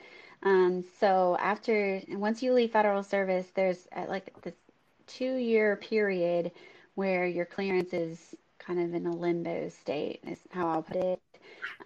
Um, 0.45 0.85
so 1.01 1.37
after 1.41 2.01
once 2.09 2.43
you 2.43 2.53
leave 2.53 2.73
federal 2.73 3.03
service, 3.03 3.47
there's 3.55 3.87
uh, 3.95 4.07
like 4.09 4.33
this 4.43 4.55
two 5.07 5.37
year 5.37 5.77
period 5.77 6.53
where 6.95 7.27
your 7.27 7.45
clearance 7.45 7.93
is 7.93 8.35
kind 8.59 8.81
of 8.81 8.95
in 8.95 9.07
a 9.07 9.15
limbo 9.15 9.69
state, 9.69 10.21
is 10.27 10.39
how 10.51 10.69
I'll 10.69 10.83
put 10.83 10.97
it. 10.97 11.21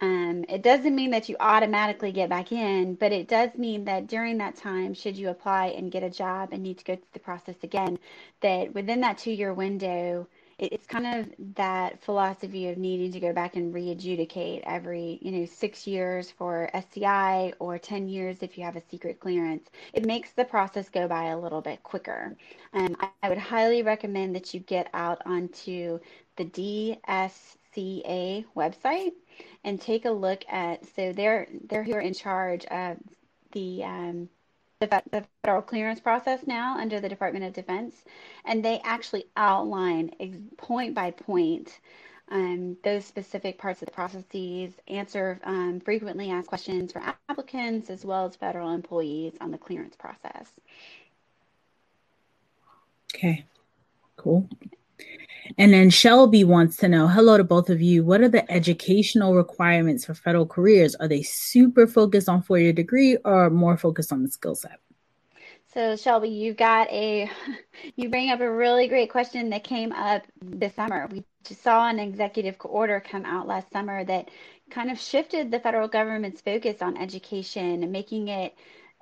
Um, 0.01 0.45
it 0.49 0.61
doesn't 0.61 0.95
mean 0.95 1.11
that 1.11 1.29
you 1.29 1.35
automatically 1.39 2.11
get 2.11 2.29
back 2.29 2.51
in, 2.51 2.95
but 2.95 3.11
it 3.11 3.27
does 3.27 3.55
mean 3.55 3.85
that 3.85 4.07
during 4.07 4.37
that 4.37 4.55
time, 4.55 4.93
should 4.93 5.17
you 5.17 5.29
apply 5.29 5.67
and 5.67 5.91
get 5.91 6.03
a 6.03 6.09
job 6.09 6.49
and 6.51 6.63
need 6.63 6.77
to 6.79 6.85
go 6.85 6.95
through 6.95 7.05
the 7.13 7.19
process 7.19 7.55
again, 7.63 7.97
that 8.41 8.73
within 8.73 9.01
that 9.01 9.17
two 9.17 9.31
year 9.31 9.53
window, 9.53 10.27
it's 10.59 10.87
kind 10.87 11.05
of 11.05 11.31
that 11.55 12.01
philosophy 12.03 12.67
of 12.69 12.77
needing 12.79 13.11
to 13.11 13.19
go 13.19 13.31
back 13.31 13.55
and 13.55 13.73
re-adjudicate 13.73 14.63
every 14.65 15.19
you 15.21 15.31
know 15.31 15.45
six 15.45 15.85
years 15.85 16.31
for 16.31 16.69
SCI 16.73 17.53
or 17.59 17.77
10 17.77 18.09
years 18.09 18.37
if 18.41 18.57
you 18.57 18.63
have 18.63 18.75
a 18.75 18.81
secret 18.89 19.19
clearance. 19.19 19.69
It 19.93 20.05
makes 20.05 20.31
the 20.31 20.45
process 20.45 20.89
go 20.89 21.07
by 21.07 21.25
a 21.25 21.37
little 21.37 21.61
bit 21.61 21.83
quicker. 21.83 22.35
Um, 22.73 22.97
I, 22.99 23.09
I 23.21 23.29
would 23.29 23.37
highly 23.37 23.83
recommend 23.83 24.35
that 24.35 24.53
you 24.53 24.59
get 24.61 24.89
out 24.93 25.21
onto 25.27 25.99
the 26.37 26.45
DSCA 27.77 28.45
website 28.55 29.11
and 29.63 29.79
take 29.79 30.05
a 30.05 30.11
look 30.11 30.43
at 30.49 30.83
so 30.95 31.13
they're 31.13 31.47
they're 31.69 31.83
here 31.83 31.99
in 31.99 32.13
charge 32.13 32.65
of 32.65 32.97
the 33.51 33.83
um, 33.83 34.29
the, 34.79 35.03
the 35.11 35.25
federal 35.43 35.61
clearance 35.61 35.99
process 35.99 36.45
now 36.45 36.77
under 36.77 36.99
the 36.99 37.09
Department 37.09 37.45
of 37.45 37.53
Defense, 37.53 37.95
and 38.45 38.63
they 38.63 38.79
actually 38.83 39.25
outline 39.35 40.11
point 40.57 40.93
by 40.93 41.11
point 41.11 41.79
um, 42.29 42.77
those 42.83 43.05
specific 43.05 43.57
parts 43.57 43.81
of 43.81 43.87
the 43.87 43.91
processes, 43.91 44.73
answer 44.87 45.39
um, 45.43 45.79
frequently 45.79 46.29
asked 46.29 46.47
questions 46.47 46.91
for 46.91 47.01
applicants 47.29 47.89
as 47.89 48.05
well 48.05 48.25
as 48.25 48.35
federal 48.35 48.71
employees 48.71 49.33
on 49.41 49.49
the 49.49 49.57
clearance 49.57 49.95
process. 49.95 50.51
Okay, 53.15 53.45
cool. 54.17 54.47
And 55.57 55.73
then 55.73 55.89
Shelby 55.89 56.43
wants 56.43 56.77
to 56.77 56.87
know 56.87 57.07
hello 57.07 57.37
to 57.37 57.43
both 57.43 57.69
of 57.69 57.81
you. 57.81 58.03
What 58.03 58.21
are 58.21 58.29
the 58.29 58.49
educational 58.51 59.35
requirements 59.35 60.05
for 60.05 60.13
federal 60.13 60.45
careers? 60.45 60.95
Are 60.95 61.07
they 61.07 61.23
super 61.23 61.87
focused 61.87 62.29
on 62.29 62.41
four 62.41 62.59
year 62.59 62.73
degree 62.73 63.17
or 63.23 63.49
more 63.49 63.77
focused 63.77 64.11
on 64.11 64.23
the 64.23 64.29
skill 64.29 64.55
set? 64.55 64.79
So 65.73 65.95
Shelby, 65.95 66.29
you 66.29 66.53
got 66.53 66.89
a 66.89 67.29
you 67.95 68.09
bring 68.09 68.31
up 68.31 68.41
a 68.41 68.51
really 68.51 68.87
great 68.87 69.11
question 69.11 69.49
that 69.51 69.63
came 69.63 69.91
up 69.91 70.23
this 70.41 70.73
summer. 70.75 71.07
We 71.11 71.23
saw 71.43 71.87
an 71.87 71.99
executive 71.99 72.55
order 72.63 72.99
come 72.99 73.25
out 73.25 73.47
last 73.47 73.71
summer 73.71 74.03
that 74.05 74.29
kind 74.69 74.91
of 74.91 74.99
shifted 74.99 75.51
the 75.51 75.59
federal 75.59 75.87
government's 75.87 76.41
focus 76.41 76.81
on 76.81 76.97
education 76.97 77.83
and 77.83 77.91
making 77.91 78.27
it 78.27 78.55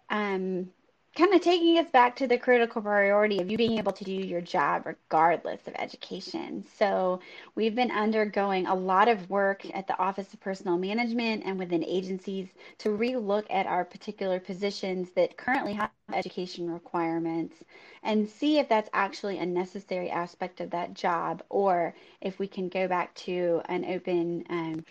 um, 0.10 0.70
kind 1.16 1.34
of 1.34 1.42
taking 1.42 1.78
us 1.78 1.88
back 1.92 2.16
to 2.18 2.28
the 2.28 2.38
critical 2.38 2.82
priority 2.82 3.40
of 3.40 3.50
you 3.50 3.58
being 3.58 3.78
able 3.78 3.94
to 3.94 4.04
do 4.04 4.12
your 4.12 4.42
job 4.42 4.86
regardless 4.86 5.66
of 5.68 5.74
education. 5.78 6.66
So, 6.78 7.22
we've 7.56 7.76
been 7.76 7.92
undergoing 7.92 8.68
a 8.68 8.76
lot 8.76 9.08
of 9.08 9.30
work 9.30 9.66
at 9.74 9.88
the 9.88 9.98
Office 9.98 10.34
of 10.34 10.42
Personnel 10.42 10.78
Management 10.78 11.44
and 11.46 11.58
within 11.58 11.84
agencies 11.86 12.50
to 12.80 12.90
relook 12.90 13.46
at 13.50 13.66
our 13.66 13.86
particular 13.86 14.40
positions 14.40 15.12
that 15.16 15.38
currently 15.38 15.74
have 15.74 15.90
education 16.14 16.70
requirements 16.70 17.56
and 18.04 18.30
see 18.30 18.60
if 18.60 18.70
that's 18.70 18.90
actually 18.94 19.40
a 19.40 19.46
necessary 19.46 20.10
aspect 20.10 20.60
of 20.62 20.70
that 20.72 20.94
job 20.94 21.44
or 21.50 21.96
if 22.22 22.40
we 22.40 22.48
can 22.48 22.70
go 22.70 22.88
back 22.88 23.14
to 23.16 23.62
an 23.66 23.86
open, 23.86 24.44
um, 24.50 24.86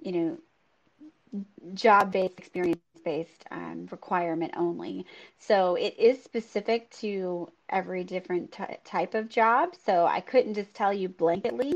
you 0.00 0.12
know, 0.12 0.38
job 1.74 2.12
based 2.12 2.38
experience 2.38 2.80
based 3.04 3.44
um, 3.52 3.86
requirement 3.90 4.52
only. 4.56 5.06
So 5.38 5.76
it 5.76 5.96
is 5.98 6.22
specific 6.22 6.90
to 7.02 7.48
every 7.70 8.02
different 8.02 8.52
t- 8.52 8.64
type 8.84 9.14
of 9.14 9.28
job. 9.28 9.74
So 9.84 10.06
I 10.06 10.20
couldn't 10.20 10.54
just 10.54 10.74
tell 10.74 10.92
you 10.92 11.08
blanketly 11.08 11.74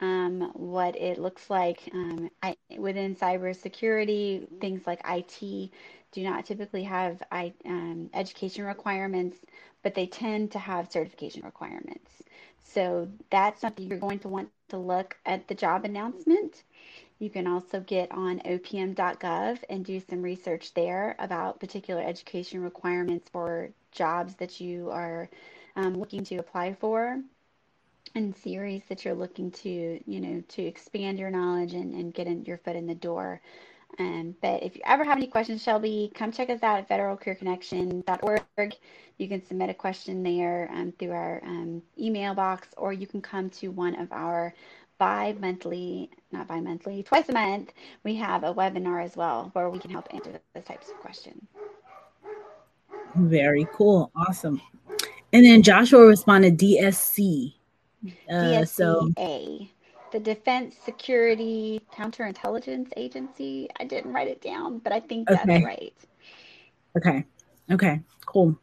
um, 0.00 0.52
what 0.54 0.96
it 0.96 1.18
looks 1.18 1.50
like 1.50 1.80
um, 1.92 2.30
I, 2.42 2.56
within 2.76 3.16
cybersecurity. 3.16 4.46
Things 4.60 4.86
like 4.86 5.00
IT 5.04 5.70
do 6.12 6.22
not 6.22 6.46
typically 6.46 6.84
have 6.84 7.22
I, 7.30 7.52
um, 7.66 8.08
education 8.14 8.64
requirements, 8.64 9.38
but 9.82 9.94
they 9.94 10.06
tend 10.06 10.52
to 10.52 10.58
have 10.58 10.90
certification 10.90 11.42
requirements. 11.44 12.22
So 12.64 13.08
that's 13.30 13.60
something 13.60 13.88
you're 13.88 13.98
going 13.98 14.20
to 14.20 14.28
want 14.28 14.50
to 14.68 14.78
look 14.78 15.16
at 15.26 15.48
the 15.48 15.54
job 15.54 15.84
announcement 15.84 16.62
you 17.18 17.30
can 17.30 17.46
also 17.46 17.80
get 17.80 18.10
on 18.12 18.40
opm.gov 18.40 19.58
and 19.68 19.84
do 19.84 20.00
some 20.08 20.22
research 20.22 20.72
there 20.74 21.16
about 21.18 21.60
particular 21.60 22.02
education 22.02 22.62
requirements 22.62 23.28
for 23.30 23.70
jobs 23.92 24.34
that 24.36 24.60
you 24.60 24.90
are 24.90 25.28
um, 25.76 25.94
looking 25.98 26.24
to 26.24 26.36
apply 26.36 26.74
for 26.74 27.20
and 28.14 28.34
series 28.36 28.82
that 28.88 29.04
you're 29.04 29.14
looking 29.14 29.50
to, 29.50 30.00
you 30.06 30.20
know, 30.20 30.42
to 30.48 30.62
expand 30.62 31.18
your 31.18 31.30
knowledge 31.30 31.74
and, 31.74 31.94
and 31.94 32.14
get 32.14 32.26
in, 32.26 32.44
your 32.44 32.58
foot 32.58 32.76
in 32.76 32.86
the 32.86 32.94
door. 32.94 33.40
Um, 33.98 34.34
but 34.40 34.62
if 34.62 34.76
you 34.76 34.82
ever 34.84 35.04
have 35.04 35.16
any 35.16 35.26
questions, 35.26 35.62
Shelby, 35.62 36.12
come 36.14 36.30
check 36.30 36.50
us 36.50 36.62
out 36.62 36.78
at 36.78 36.88
federalcareerconnection.org. 36.88 38.74
You 39.18 39.28
can 39.28 39.44
submit 39.44 39.70
a 39.70 39.74
question 39.74 40.22
there 40.22 40.70
um, 40.72 40.92
through 40.98 41.12
our 41.12 41.42
um, 41.44 41.82
email 41.98 42.34
box, 42.34 42.68
or 42.76 42.92
you 42.92 43.06
can 43.06 43.20
come 43.20 43.50
to 43.50 43.68
one 43.68 43.96
of 43.96 44.12
our 44.12 44.54
bi-monthly, 44.98 46.10
not 46.32 46.46
bi-monthly, 46.46 47.02
twice 47.02 47.28
a 47.28 47.32
month, 47.32 47.72
we 48.04 48.14
have 48.16 48.44
a 48.44 48.52
webinar 48.52 49.02
as 49.02 49.16
well 49.16 49.50
where 49.52 49.70
we 49.70 49.78
can 49.78 49.90
help 49.90 50.06
answer 50.12 50.32
those 50.54 50.64
types 50.64 50.88
of 50.88 50.96
questions. 50.96 51.42
Very 53.16 53.66
cool. 53.72 54.10
Awesome. 54.14 54.60
And 55.32 55.44
then 55.44 55.62
Joshua 55.62 56.06
responded 56.06 56.58
DSC. 56.58 57.54
Uh, 58.28 58.32
DSCA, 58.32 58.68
so 58.68 59.10
the 60.12 60.20
Defense 60.20 60.76
Security 60.84 61.80
Counterintelligence 61.92 62.92
Agency. 62.96 63.68
I 63.78 63.84
didn't 63.84 64.12
write 64.12 64.28
it 64.28 64.40
down, 64.40 64.78
but 64.78 64.92
I 64.92 65.00
think 65.00 65.28
that's 65.28 65.42
okay. 65.42 65.64
right. 65.64 65.94
Okay. 66.96 67.24
Okay. 67.70 68.00
Cool. 68.26 68.58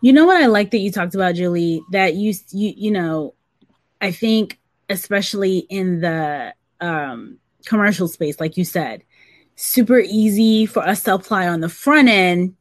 You 0.00 0.12
know 0.12 0.24
what 0.24 0.42
I 0.42 0.46
like 0.46 0.70
that 0.70 0.78
you 0.78 0.90
talked 0.90 1.14
about, 1.14 1.34
Julie, 1.34 1.82
that 1.92 2.14
you 2.14 2.34
you 2.50 2.72
you 2.76 2.90
know, 2.90 3.34
I 4.00 4.10
think 4.10 4.58
especially 4.88 5.58
in 5.70 6.00
the 6.00 6.54
um, 6.80 7.38
commercial 7.66 8.08
space, 8.08 8.40
like 8.40 8.56
you 8.56 8.64
said, 8.64 9.02
super 9.56 10.00
easy 10.00 10.66
for 10.66 10.82
us 10.86 11.02
to 11.04 11.14
apply 11.14 11.48
on 11.48 11.60
the 11.60 11.68
front 11.68 12.08
end 12.08 12.54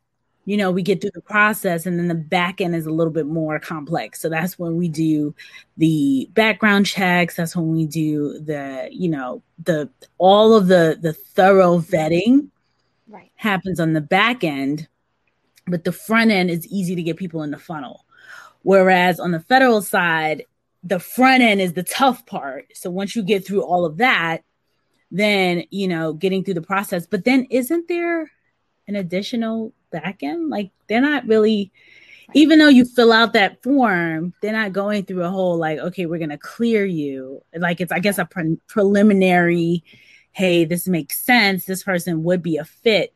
you 0.49 0.57
know, 0.57 0.71
we 0.71 0.81
get 0.81 0.99
through 0.99 1.11
the 1.13 1.21
process 1.21 1.85
and 1.85 1.99
then 1.99 2.07
the 2.07 2.15
back 2.15 2.59
end 2.59 2.73
is 2.73 2.87
a 2.87 2.91
little 2.91 3.13
bit 3.13 3.27
more 3.27 3.59
complex. 3.59 4.19
So 4.19 4.29
that's 4.29 4.57
when 4.57 4.77
we 4.77 4.87
do 4.87 5.35
the 5.77 6.27
background 6.33 6.87
checks. 6.87 7.35
That's 7.35 7.55
when 7.55 7.71
we 7.71 7.85
do 7.85 8.39
the, 8.39 8.89
you 8.91 9.09
know, 9.09 9.43
the 9.63 9.91
all 10.17 10.55
of 10.55 10.65
the 10.65 10.97
the 10.99 11.13
thorough 11.13 11.77
vetting 11.77 12.47
right. 13.07 13.29
happens 13.35 13.79
on 13.79 13.93
the 13.93 14.01
back 14.01 14.43
end, 14.43 14.87
but 15.67 15.83
the 15.83 15.91
front 15.91 16.31
end 16.31 16.49
is 16.49 16.65
easy 16.65 16.95
to 16.95 17.03
get 17.03 17.17
people 17.17 17.43
in 17.43 17.51
the 17.51 17.59
funnel. 17.59 18.03
Whereas 18.63 19.19
on 19.19 19.29
the 19.29 19.41
federal 19.41 19.83
side, 19.83 20.45
the 20.83 20.99
front 20.99 21.43
end 21.43 21.61
is 21.61 21.73
the 21.73 21.83
tough 21.83 22.25
part. 22.25 22.67
So 22.73 22.89
once 22.89 23.15
you 23.15 23.23
get 23.23 23.45
through 23.45 23.63
all 23.63 23.85
of 23.85 23.97
that, 23.97 24.43
then 25.11 25.63
you 25.71 25.87
know, 25.87 26.13
getting 26.13 26.43
through 26.43 26.53
the 26.55 26.61
process. 26.61 27.07
But 27.07 27.25
then 27.25 27.47
isn't 27.49 27.87
there 27.87 28.31
an 28.89 28.95
additional 28.95 29.71
backend. 29.93 30.49
Like 30.49 30.71
they're 30.87 30.99
not 30.99 31.25
really, 31.27 31.71
even 32.33 32.59
though 32.59 32.67
you 32.67 32.85
fill 32.85 33.13
out 33.13 33.33
that 33.33 33.61
form, 33.63 34.33
they're 34.41 34.51
not 34.51 34.73
going 34.73 35.05
through 35.05 35.23
a 35.23 35.29
whole 35.29 35.57
like, 35.57 35.79
okay, 35.79 36.05
we're 36.05 36.19
gonna 36.19 36.37
clear 36.37 36.85
you. 36.85 37.43
Like 37.55 37.79
it's, 37.79 37.91
I 37.91 37.99
guess, 37.99 38.17
a 38.17 38.25
pre- 38.25 38.57
preliminary. 38.67 39.83
Hey, 40.31 40.65
this 40.65 40.87
makes 40.87 41.19
sense. 41.19 41.65
This 41.65 41.83
person 41.83 42.23
would 42.23 42.41
be 42.41 42.57
a 42.57 42.65
fit, 42.65 43.13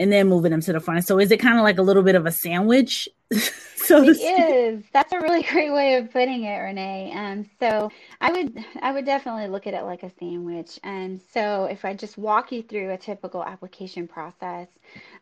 and 0.00 0.10
then 0.10 0.28
moving 0.28 0.50
them 0.50 0.62
to 0.62 0.72
the 0.72 0.80
front. 0.80 1.06
So 1.06 1.20
is 1.20 1.30
it 1.30 1.36
kind 1.36 1.58
of 1.58 1.62
like 1.62 1.78
a 1.78 1.82
little 1.82 2.02
bit 2.02 2.14
of 2.14 2.24
a 2.24 2.32
sandwich? 2.32 3.06
so 3.76 4.02
it 4.02 4.16
is. 4.18 4.82
That's 4.94 5.12
a 5.12 5.20
really 5.20 5.42
great 5.52 5.70
way 5.70 5.96
of 5.96 6.10
putting 6.10 6.44
it, 6.44 6.56
Renee. 6.56 7.12
And 7.14 7.44
um, 7.44 7.50
so 7.60 7.92
I 8.18 8.32
would 8.32 8.64
I 8.80 8.92
would 8.92 9.04
definitely 9.04 9.48
look 9.48 9.66
at 9.66 9.74
it 9.74 9.82
like 9.82 10.02
a 10.02 10.10
sandwich. 10.18 10.80
And 10.84 11.20
so 11.34 11.66
if 11.66 11.84
I 11.84 11.92
just 11.92 12.16
walk 12.16 12.50
you 12.50 12.62
through 12.62 12.92
a 12.92 12.96
typical 12.96 13.44
application 13.44 14.08
process, 14.08 14.68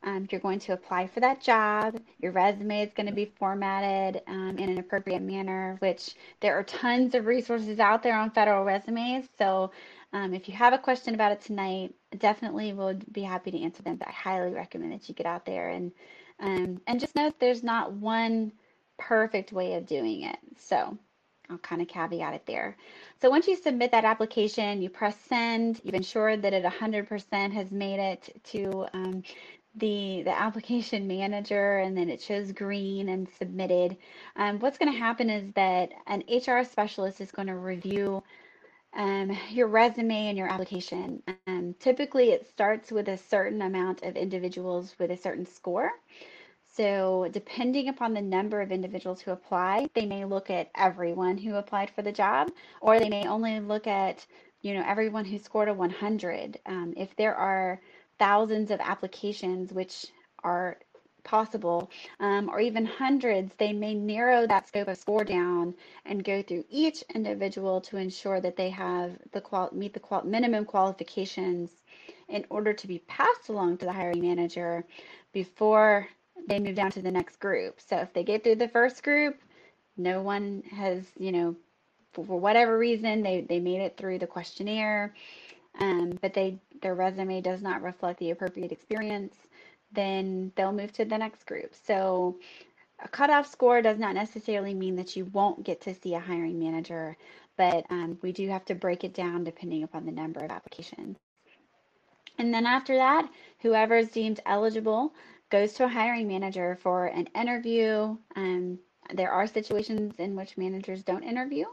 um, 0.05 0.29
you're 0.31 0.41
going 0.41 0.61
to 0.61 0.75
apply 0.75 1.09
for 1.09 1.19
that 1.21 1.43
job. 1.43 2.01
Your 2.21 2.31
resume 2.31 2.83
is 2.83 2.95
going 2.95 3.09
to 3.09 3.15
be 3.15 3.33
formatted 3.37 4.23
um, 4.29 4.59
in 4.59 4.71
an 4.71 4.79
appropriate 4.79 5.23
manner, 5.23 5.77
which 5.81 6.15
there 6.41 6.57
are 6.57 6.63
tons 6.63 7.17
of 7.17 7.27
resources 7.27 7.81
out 7.81 8.05
there 8.05 8.17
on 8.17 8.31
federal 8.31 8.65
resumes. 8.65 9.27
So 9.39 9.73
um, 10.13 10.33
if 10.33 10.49
you 10.49 10.55
have 10.55 10.73
a 10.73 10.79
question 10.79 11.15
about 11.15 11.33
it 11.33 11.41
tonight, 11.41 11.93
definitely 12.17 12.73
would 12.73 13.13
be 13.13 13.23
happy 13.23 13.51
to 13.51 13.63
answer 13.63 13.83
them. 13.83 13.97
But 13.97 14.09
I 14.09 14.13
highly 14.13 14.53
recommend 14.53 14.93
that 14.93 15.09
you 15.09 15.15
get 15.15 15.27
out 15.27 15.45
there 15.45 15.69
and 15.69 15.93
um, 16.41 16.81
and 16.87 17.01
just 17.01 17.17
know 17.17 17.33
there's 17.39 17.63
not 17.63 17.93
one 17.93 18.53
perfect 18.99 19.53
way 19.53 19.75
of 19.75 19.87
doing 19.87 20.23
it. 20.23 20.39
So 20.57 20.97
I'll 21.51 21.59
kind 21.59 21.81
of 21.81 21.89
caveat 21.89 22.35
it 22.35 22.47
there. 22.47 22.77
So 23.21 23.31
once 23.31 23.47
you 23.47 23.57
submit 23.57 23.91
that 23.93 24.05
application, 24.05 24.83
you 24.83 24.91
press 24.91 25.19
send, 25.29 25.81
you've 25.83 25.95
ensured 25.95 26.43
that 26.43 26.53
it 26.53 26.65
100% 26.65 27.53
has 27.53 27.71
made 27.71 27.99
it 27.99 28.41
to 28.45 28.87
um, 28.93 29.23
the, 29.77 30.23
the 30.25 30.39
application 30.39 31.07
manager 31.07 31.79
and 31.79 31.97
then 31.97 32.09
it 32.09 32.21
shows 32.21 32.53
green 32.53 33.09
and 33.09 33.29
submitted. 33.39 33.97
Um, 34.37 34.59
what's 34.59 34.79
going 34.79 34.93
to 34.93 34.99
happen 34.99 35.31
is 35.31 35.51
that 35.55 35.91
an 36.07 36.23
HR 36.29 36.65
specialist 36.65 37.21
is 37.21 37.31
going 37.31 37.49
to 37.49 37.57
review 37.57 38.23
um, 38.99 39.35
your 39.51 39.69
resume 39.69 40.27
and 40.27 40.37
your 40.37 40.49
application. 40.49 41.23
Um, 41.47 41.75
typically, 41.79 42.31
it 42.33 42.49
starts 42.49 42.91
with 42.91 43.09
a 43.09 43.17
certain 43.17 43.63
amount 43.63 44.03
of 44.03 44.17
individuals 44.17 44.95
with 44.99 45.13
a 45.13 45.17
certain 45.17 45.47
score. 45.47 45.93
So, 46.75 47.29
depending 47.33 47.89
upon 47.89 48.13
the 48.13 48.21
number 48.21 48.61
of 48.61 48.73
individuals 48.73 49.21
who 49.21 49.31
apply, 49.31 49.89
they 49.95 50.05
may 50.05 50.25
look 50.25 50.51
at 50.51 50.71
everyone 50.77 51.39
who 51.39 51.55
applied 51.55 51.91
for 51.91 52.03
the 52.03 52.13
job, 52.13 52.51
or 52.81 52.99
they 52.99 53.09
may 53.09 53.27
only 53.27 53.61
look 53.61 53.87
at 53.87 54.27
you 54.63 54.75
know 54.75 54.85
everyone 54.85 55.25
who 55.25 55.39
scored 55.39 55.69
a 55.69 55.75
100. 55.75 56.59
Um, 56.67 56.93
if 56.97 57.15
there 57.15 57.37
are 57.37 57.81
thousands 58.19 58.73
of 58.73 58.81
applications, 58.81 59.73
which 59.73 60.07
are 60.43 60.79
possible, 61.29 61.91
um, 62.21 62.49
or 62.49 62.59
even 62.59 62.87
hundreds, 62.87 63.53
they 63.59 63.73
may 63.73 63.95
narrow 63.95 64.47
that 64.47 64.67
scope 64.67 64.89
of 64.89 64.97
score 64.97 65.25
down 65.25 65.75
and 66.07 66.25
go 66.25 66.43
through 66.43 66.65
each 66.71 67.05
individual 67.15 67.81
to 67.83 67.99
ensure 67.99 68.41
that 68.41 68.57
they 68.57 68.71
have 68.71 69.13
the 69.33 69.41
qual 69.41 69.69
meet 69.73 69.93
the 69.93 70.01
qual 70.01 70.25
minimum 70.25 70.65
qualifications 70.65 71.71
in 72.29 72.45
order 72.49 72.73
to 72.73 72.87
be 72.87 72.99
passed 73.01 73.49
along 73.51 73.77
to 73.77 73.85
the 73.85 73.93
hiring 73.93 74.23
manager 74.23 74.85
before 75.33 76.09
they 76.49 76.59
move 76.59 76.75
down 76.75 76.91
to 76.91 77.03
the 77.03 77.11
next 77.11 77.39
group. 77.41 77.79
So 77.81 77.99
if 77.99 78.13
they 78.15 78.25
get 78.25 78.43
through 78.43 78.57
the 78.57 78.69
first 78.69 79.03
group, 79.03 79.37
no 79.97 80.23
one 80.23 80.63
has, 80.71 81.05
you 81.19 81.33
know, 81.33 81.57
for, 82.13 82.25
for 82.25 82.41
whatever 82.41 82.79
reason, 82.79 83.23
they, 83.23 83.43
they 83.43 83.61
made 83.61 83.81
it 83.81 83.97
through 83.99 84.19
the 84.19 84.27
questionnaire, 84.27 85.15
um, 85.79 86.19
but 86.23 86.33
they 86.33 86.59
their 86.81 86.95
resume 86.95 87.41
does 87.41 87.61
not 87.61 87.83
reflect 87.83 88.19
the 88.19 88.31
appropriate 88.31 88.73
experience 88.73 89.35
then 89.93 90.53
they'll 90.57 90.73
move 90.73 90.93
to 90.93 91.05
the 91.05 91.19
next 91.19 91.47
group. 91.47 91.75
So 91.87 92.39
a 93.03 93.09
cutoff 93.09 93.51
score 93.51 93.81
does 93.83 93.99
not 93.99 94.15
necessarily 94.15 94.75
mean 94.75 94.97
that 94.97 95.17
you 95.17 95.25
won't 95.27 95.65
get 95.65 95.81
to 95.83 95.95
see 95.95 96.15
a 96.15 96.21
hiring 96.21 96.59
manager, 96.59 97.17
but 97.57 97.85
um, 97.91 98.19
we 98.23 98.33
do 98.33 98.49
have 98.49 98.65
to 98.67 98.75
break 98.75 99.05
it 99.05 99.15
down 99.15 99.45
depending 99.45 99.83
upon 99.83 100.05
the 100.05 100.13
number 100.13 100.41
of 100.41 100.51
applications. 100.51 101.17
And 102.39 102.55
then 102.55 102.67
after 102.67 102.97
that, 102.97 103.29
whoever 103.61 103.97
is 103.97 104.09
deemed 104.11 104.41
eligible 104.47 105.15
goes 105.51 105.73
to 105.75 105.85
a 105.85 105.89
hiring 105.89 106.29
manager 106.29 106.79
for 106.83 107.07
an 107.07 107.27
interview. 107.35 108.17
Um, 108.37 108.79
there 109.15 109.31
are 109.31 109.47
situations 109.47 110.17
in 110.19 110.37
which 110.37 110.57
managers 110.57 111.03
don't 111.03 111.25
interview. 111.25 111.65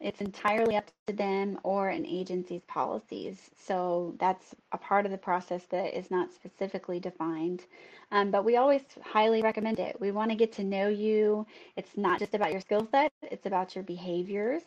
It's 0.00 0.22
entirely 0.22 0.76
up 0.76 0.90
to 1.06 1.12
them 1.12 1.58
or 1.62 1.90
an 1.90 2.06
agency's 2.06 2.62
policies. 2.66 3.50
So 3.54 4.14
that's 4.18 4.54
a 4.72 4.78
part 4.78 5.04
of 5.04 5.12
the 5.12 5.18
process 5.18 5.64
that 5.70 5.96
is 5.96 6.10
not 6.10 6.32
specifically 6.32 6.98
defined. 6.98 7.66
Um, 8.10 8.30
but 8.30 8.44
we 8.44 8.56
always 8.56 8.82
highly 9.04 9.42
recommend 9.42 9.78
it. 9.78 10.00
We 10.00 10.10
want 10.10 10.30
to 10.30 10.36
get 10.36 10.52
to 10.54 10.64
know 10.64 10.88
you. 10.88 11.46
It's 11.76 11.96
not 11.96 12.18
just 12.18 12.34
about 12.34 12.50
your 12.50 12.62
skill 12.62 12.88
set, 12.90 13.12
it's 13.22 13.46
about 13.46 13.74
your 13.74 13.84
behaviors. 13.84 14.62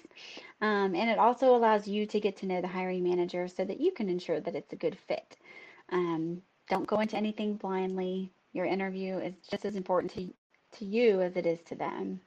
Um, 0.61 0.93
and 0.95 1.09
it 1.09 1.17
also 1.17 1.55
allows 1.55 1.87
you 1.87 2.05
to 2.05 2.19
get 2.19 2.37
to 2.37 2.45
know 2.45 2.61
the 2.61 2.67
hiring 2.67 3.03
manager 3.03 3.47
so 3.47 3.65
that 3.65 3.79
you 3.79 3.91
can 3.91 4.09
ensure 4.09 4.39
that 4.39 4.55
it's 4.55 4.71
a 4.71 4.77
good 4.77 4.97
fit. 5.07 5.37
Um, 5.89 6.43
don't 6.69 6.87
go 6.87 6.99
into 6.99 7.17
anything 7.17 7.55
blindly. 7.55 8.31
Your 8.53 8.65
interview 8.65 9.17
is 9.17 9.33
just 9.49 9.65
as 9.65 9.75
important 9.75 10.13
to, 10.13 10.29
to 10.77 10.85
you 10.85 11.21
as 11.21 11.35
it 11.35 11.47
is 11.47 11.59
to 11.63 11.75
them. 11.75 12.21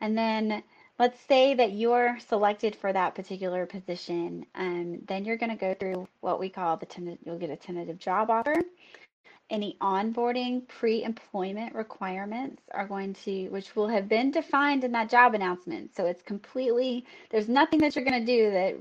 And 0.00 0.16
then 0.16 0.62
let's 1.00 1.18
say 1.26 1.54
that 1.54 1.72
you're 1.72 2.18
selected 2.28 2.76
for 2.76 2.92
that 2.92 3.14
particular 3.14 3.64
position, 3.64 4.44
um, 4.54 4.98
then 5.08 5.24
you're 5.24 5.38
going 5.38 5.50
to 5.50 5.56
go 5.56 5.72
through 5.72 6.06
what 6.20 6.38
we 6.38 6.50
call 6.50 6.76
the 6.76 6.84
tentative, 6.84 7.18
you'll 7.24 7.38
get 7.38 7.48
a 7.48 7.56
tentative 7.56 7.98
job 7.98 8.28
offer. 8.28 8.54
Any 9.48 9.78
onboarding 9.80 10.68
pre-employment 10.68 11.74
requirements 11.74 12.62
are 12.72 12.86
going 12.86 13.14
to, 13.24 13.48
which 13.48 13.74
will 13.74 13.88
have 13.88 14.10
been 14.10 14.30
defined 14.30 14.84
in 14.84 14.92
that 14.92 15.08
job 15.08 15.34
announcement. 15.34 15.96
So 15.96 16.04
it's 16.04 16.22
completely, 16.22 17.06
there's 17.30 17.48
nothing 17.48 17.80
that 17.80 17.96
you're 17.96 18.04
going 18.04 18.24
to 18.24 18.32
do 18.32 18.50
that 18.50 18.76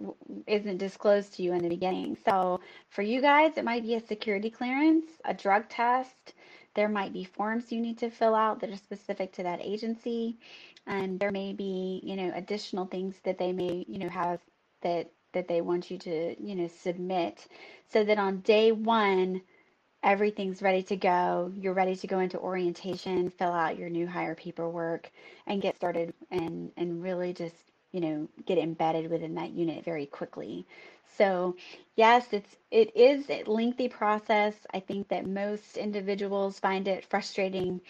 isn't 0.46 0.78
disclosed 0.78 1.36
to 1.36 1.42
you 1.42 1.54
in 1.54 1.64
the 1.64 1.70
beginning. 1.70 2.18
So 2.26 2.60
for 2.90 3.02
you 3.02 3.22
guys, 3.22 3.54
it 3.56 3.64
might 3.64 3.84
be 3.84 3.96
a 3.96 4.06
security 4.06 4.50
clearance, 4.50 5.06
a 5.24 5.34
drug 5.34 5.70
test. 5.70 6.34
There 6.76 6.90
might 6.90 7.14
be 7.14 7.24
forms 7.24 7.72
you 7.72 7.82
need 7.82 7.98
to 8.00 8.12
fill 8.12 8.36
out 8.36 8.60
that 8.60 8.70
are 8.70 8.78
specific 8.78 9.32
to 9.34 9.44
that 9.44 9.60
agency 9.62 10.38
and 10.88 11.20
there 11.20 11.32
may 11.32 11.54
be 11.54 12.02
you 12.04 12.16
know 12.16 12.32
additional 12.36 12.86
things 12.86 13.16
that 13.24 13.38
they 13.38 13.52
may 13.54 13.86
you 13.88 14.00
know 14.00 14.10
have 14.10 14.40
that 14.82 15.12
that 15.34 15.48
they 15.48 15.62
want 15.62 15.92
you 15.92 15.98
to 16.00 16.36
you 16.42 16.56
know 16.56 16.68
submit. 16.68 17.48
So 17.88 18.04
that 18.04 18.18
on 18.20 18.40
day 18.42 18.72
one 18.72 19.42
everything's 20.04 20.62
ready 20.62 20.82
to 20.84 20.96
go. 20.96 21.52
You're 21.56 21.74
ready 21.74 21.96
to 21.96 22.08
go 22.08 22.20
into 22.20 22.40
orientation 22.40 23.30
fill 23.30 23.52
out 23.52 23.78
your 23.78 23.90
new 23.90 24.08
hire 24.08 24.36
paperwork 24.36 25.12
and 25.48 25.62
get 25.62 25.76
started 25.76 26.14
and 26.32 26.72
and 26.78 27.02
really 27.04 27.34
just 27.34 27.56
you 27.92 28.02
know 28.02 28.28
get 28.46 28.58
embedded 28.58 29.10
within 29.10 29.36
that 29.36 29.52
unit 29.52 29.84
very 29.84 30.06
quickly. 30.06 30.66
So 31.18 31.56
yes 31.96 32.28
it's 32.34 32.56
it 32.72 32.96
is 32.96 33.30
a 33.30 33.44
lengthy 33.44 33.90
process. 33.90 34.56
I 34.74 34.80
think 34.80 35.10
that 35.10 35.26
most 35.28 35.78
individuals 35.78 36.60
find 36.60 36.88
it 36.88 37.06
frustrating 37.06 37.82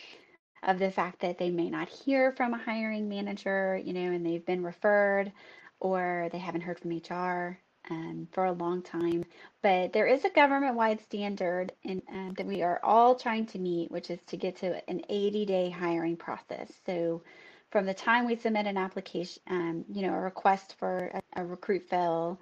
of 0.64 0.80
the 0.80 0.92
fact 0.92 1.20
that 1.22 1.38
they 1.38 1.50
may 1.50 1.70
not 1.70 1.90
hear 1.90 2.32
from 2.32 2.54
a 2.54 2.58
hiring 2.58 3.10
manager, 3.10 3.82
you 3.84 3.94
know, 3.94 4.12
and 4.12 4.26
they've 4.26 4.46
been 4.46 4.64
referred 4.64 5.32
or 5.80 6.30
they 6.32 6.38
haven't 6.38 6.62
heard 6.62 6.80
from 6.80 6.92
HR 6.92 7.60
um, 7.90 8.28
for 8.32 8.46
a 8.46 8.52
long 8.52 8.82
time. 8.82 9.24
But 9.62 9.94
there 9.94 10.08
is 10.08 10.26
a 10.26 10.30
government 10.30 10.76
wide 10.76 11.02
standard 11.02 11.72
in, 11.84 12.02
um, 12.12 12.34
that 12.38 12.46
we 12.46 12.62
are 12.62 12.80
all 12.84 13.16
trying 13.16 13.46
to 13.48 13.60
meet, 13.60 13.92
which 13.92 14.10
is 14.10 14.20
to 14.28 14.38
get 14.38 14.58
to 14.58 14.82
an 14.90 15.02
80 15.10 15.46
day 15.46 15.70
hiring 15.70 16.18
process. 16.18 16.72
So 16.86 17.24
from 17.72 17.86
the 17.86 17.94
time 17.94 18.26
we 18.26 18.36
submit 18.36 18.66
an 18.66 18.78
application, 18.78 19.42
um, 19.48 19.86
you 19.92 20.02
know, 20.02 20.14
a 20.14 20.20
request 20.20 20.76
for 20.80 21.12
a, 21.14 21.42
a 21.42 21.46
recruit 21.46 21.88
fill, 21.90 22.40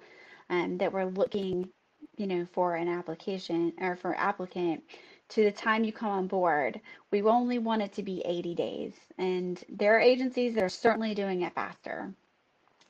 um, 0.50 0.78
that 0.78 0.92
we're 0.92 1.04
looking, 1.04 1.68
you 2.16 2.26
know, 2.26 2.46
for 2.52 2.74
an 2.74 2.88
application 2.88 3.72
or 3.80 3.96
for 3.96 4.14
applicant 4.16 4.82
to 5.30 5.44
the 5.44 5.52
time 5.52 5.84
you 5.84 5.92
come 5.92 6.10
on 6.10 6.26
board, 6.26 6.80
we 7.10 7.22
only 7.22 7.58
want 7.58 7.82
it 7.82 7.92
to 7.94 8.02
be 8.02 8.22
80 8.24 8.54
days. 8.54 8.92
And 9.18 9.62
there 9.68 9.96
are 9.96 10.00
agencies 10.00 10.54
that 10.54 10.64
are 10.64 10.68
certainly 10.68 11.14
doing 11.14 11.42
it 11.42 11.54
faster, 11.54 12.12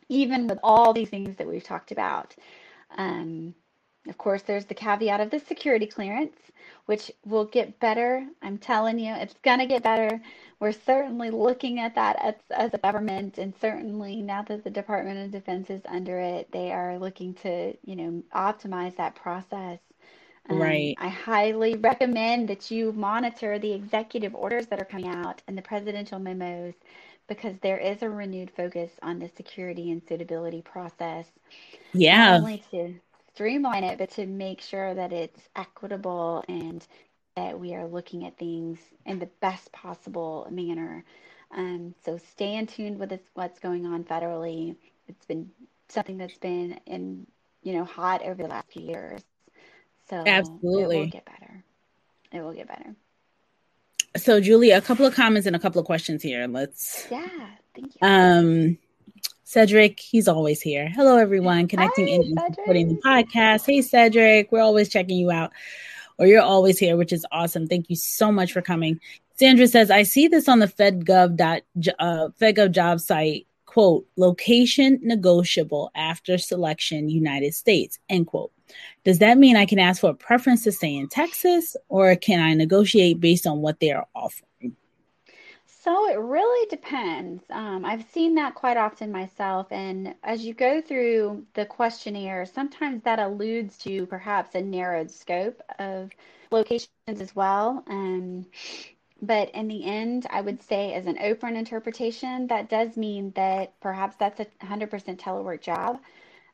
even 0.08 0.46
with 0.46 0.58
all 0.62 0.92
these 0.92 1.10
things 1.10 1.36
that 1.36 1.46
we've 1.48 1.64
talked 1.64 1.92
about. 1.92 2.34
Um, 2.96 3.54
of 4.08 4.16
course, 4.16 4.42
there's 4.42 4.64
the 4.64 4.74
caveat 4.74 5.20
of 5.20 5.30
the 5.30 5.40
security 5.40 5.86
clearance, 5.86 6.36
which 6.86 7.10
will 7.26 7.44
get 7.44 7.78
better. 7.80 8.26
I'm 8.42 8.56
telling 8.56 8.98
you, 8.98 9.12
it's 9.14 9.34
going 9.42 9.58
to 9.58 9.66
get 9.66 9.82
better. 9.82 10.20
We're 10.60 10.72
certainly 10.72 11.30
looking 11.30 11.78
at 11.78 11.94
that 11.96 12.16
as, 12.22 12.34
as 12.50 12.72
a 12.72 12.78
government, 12.78 13.38
and 13.38 13.54
certainly 13.60 14.22
now 14.22 14.42
that 14.42 14.64
the 14.64 14.70
Department 14.70 15.18
of 15.26 15.30
Defense 15.30 15.68
is 15.68 15.82
under 15.86 16.18
it, 16.18 16.50
they 16.52 16.72
are 16.72 16.98
looking 16.98 17.34
to, 17.34 17.76
you 17.84 17.96
know, 17.96 18.22
optimize 18.34 18.96
that 18.96 19.14
process. 19.14 19.78
Um, 20.48 20.58
right. 20.58 20.94
I 20.98 21.08
highly 21.08 21.76
recommend 21.76 22.48
that 22.48 22.70
you 22.70 22.92
monitor 22.92 23.58
the 23.58 23.72
executive 23.72 24.34
orders 24.34 24.66
that 24.68 24.80
are 24.80 24.84
coming 24.84 25.08
out 25.08 25.42
and 25.46 25.56
the 25.58 25.62
presidential 25.62 26.18
memos 26.18 26.74
because 27.28 27.56
there 27.60 27.78
is 27.78 28.02
a 28.02 28.08
renewed 28.08 28.50
focus 28.50 28.90
on 29.02 29.18
the 29.18 29.28
security 29.36 29.90
and 29.90 30.02
suitability 30.08 30.62
process. 30.62 31.26
Yeah. 31.92 32.30
Not 32.30 32.40
only 32.40 32.64
to 32.70 32.94
streamline 33.34 33.84
it, 33.84 33.98
but 33.98 34.10
to 34.12 34.26
make 34.26 34.60
sure 34.62 34.94
that 34.94 35.12
it's 35.12 35.48
equitable 35.54 36.44
and 36.48 36.86
that 37.36 37.58
we 37.58 37.74
are 37.74 37.86
looking 37.86 38.24
at 38.24 38.38
things 38.38 38.78
in 39.06 39.18
the 39.18 39.28
best 39.40 39.70
possible 39.72 40.46
manner. 40.50 41.04
Um, 41.52 41.94
so 42.04 42.18
stay 42.18 42.56
in 42.56 42.66
tune 42.66 42.98
with 42.98 43.18
what's 43.34 43.60
going 43.60 43.86
on 43.86 44.04
federally. 44.04 44.76
It's 45.06 45.26
been 45.26 45.50
something 45.88 46.18
that's 46.18 46.38
been 46.38 46.80
in, 46.86 47.26
you 47.62 47.74
know, 47.74 47.84
hot 47.84 48.22
over 48.22 48.42
the 48.42 48.48
last 48.48 48.72
few 48.72 48.82
years. 48.82 49.22
So 50.10 50.22
absolutely, 50.26 50.96
it 50.96 51.00
will 51.00 51.06
get 51.06 51.24
better. 51.24 51.64
It 52.32 52.40
will 52.40 52.52
get 52.52 52.68
better. 52.68 52.94
So, 54.16 54.40
Julie, 54.40 54.70
a 54.70 54.80
couple 54.80 55.06
of 55.06 55.14
comments 55.14 55.46
and 55.46 55.54
a 55.54 55.58
couple 55.58 55.80
of 55.80 55.86
questions 55.86 56.22
here. 56.22 56.46
Let's. 56.46 57.06
Yeah, 57.10 57.28
thank 57.74 57.94
you. 57.94 57.98
Um, 58.02 58.78
Cedric, 59.44 60.00
he's 60.00 60.28
always 60.28 60.60
here. 60.60 60.88
Hello, 60.88 61.16
everyone. 61.16 61.68
Connecting 61.68 62.08
Hi, 62.08 62.14
in 62.14 62.22
and 62.22 62.54
supporting 62.54 62.88
the 62.88 62.94
podcast. 62.96 63.66
Hey, 63.66 63.82
Cedric, 63.82 64.50
we're 64.50 64.60
always 64.60 64.88
checking 64.88 65.18
you 65.18 65.30
out, 65.30 65.52
or 66.18 66.26
you're 66.26 66.42
always 66.42 66.78
here, 66.78 66.96
which 66.96 67.12
is 67.12 67.26
awesome. 67.32 67.66
Thank 67.66 67.88
you 67.90 67.96
so 67.96 68.32
much 68.32 68.52
for 68.52 68.62
coming. 68.62 69.00
Sandra 69.38 69.68
says, 69.68 69.90
I 69.90 70.02
see 70.02 70.26
this 70.26 70.48
on 70.48 70.58
the 70.58 70.66
FedGov 70.66 71.36
dot 71.36 71.62
uh, 71.98 72.28
FedGov 72.40 72.72
job 72.72 73.00
site. 73.00 73.46
Quote: 73.66 74.06
Location 74.16 74.98
negotiable 75.02 75.90
after 75.94 76.38
selection, 76.38 77.08
United 77.08 77.54
States. 77.54 77.98
End 78.08 78.26
quote. 78.26 78.52
Does 79.04 79.18
that 79.18 79.38
mean 79.38 79.56
I 79.56 79.66
can 79.66 79.78
ask 79.78 80.00
for 80.00 80.10
a 80.10 80.14
preference 80.14 80.64
to 80.64 80.72
stay 80.72 80.94
in 80.94 81.08
Texas, 81.08 81.76
or 81.88 82.14
can 82.16 82.40
I 82.40 82.54
negotiate 82.54 83.20
based 83.20 83.46
on 83.46 83.60
what 83.60 83.80
they 83.80 83.92
are 83.92 84.06
offering? 84.14 84.76
So 85.88 86.10
it 86.10 86.18
really 86.18 86.66
depends. 86.68 87.44
Um, 87.50 87.84
I've 87.84 88.04
seen 88.10 88.34
that 88.34 88.54
quite 88.54 88.76
often 88.76 89.10
myself. 89.10 89.68
And 89.70 90.14
as 90.22 90.44
you 90.44 90.52
go 90.52 90.82
through 90.82 91.46
the 91.54 91.64
questionnaire, 91.64 92.44
sometimes 92.44 93.02
that 93.04 93.18
alludes 93.18 93.78
to 93.78 94.04
perhaps 94.06 94.54
a 94.54 94.60
narrowed 94.60 95.10
scope 95.10 95.62
of 95.78 96.10
locations 96.50 96.88
as 97.06 97.34
well. 97.34 97.84
Um, 97.86 98.44
but 99.22 99.50
in 99.54 99.68
the 99.68 99.84
end, 99.84 100.26
I 100.30 100.40
would 100.40 100.62
say, 100.62 100.92
as 100.92 101.06
an 101.06 101.18
open 101.20 101.56
interpretation, 101.56 102.46
that 102.48 102.68
does 102.68 102.96
mean 102.96 103.32
that 103.34 103.78
perhaps 103.80 104.16
that's 104.16 104.40
a 104.40 104.46
100% 104.62 104.90
telework 105.18 105.60
job. 105.60 106.00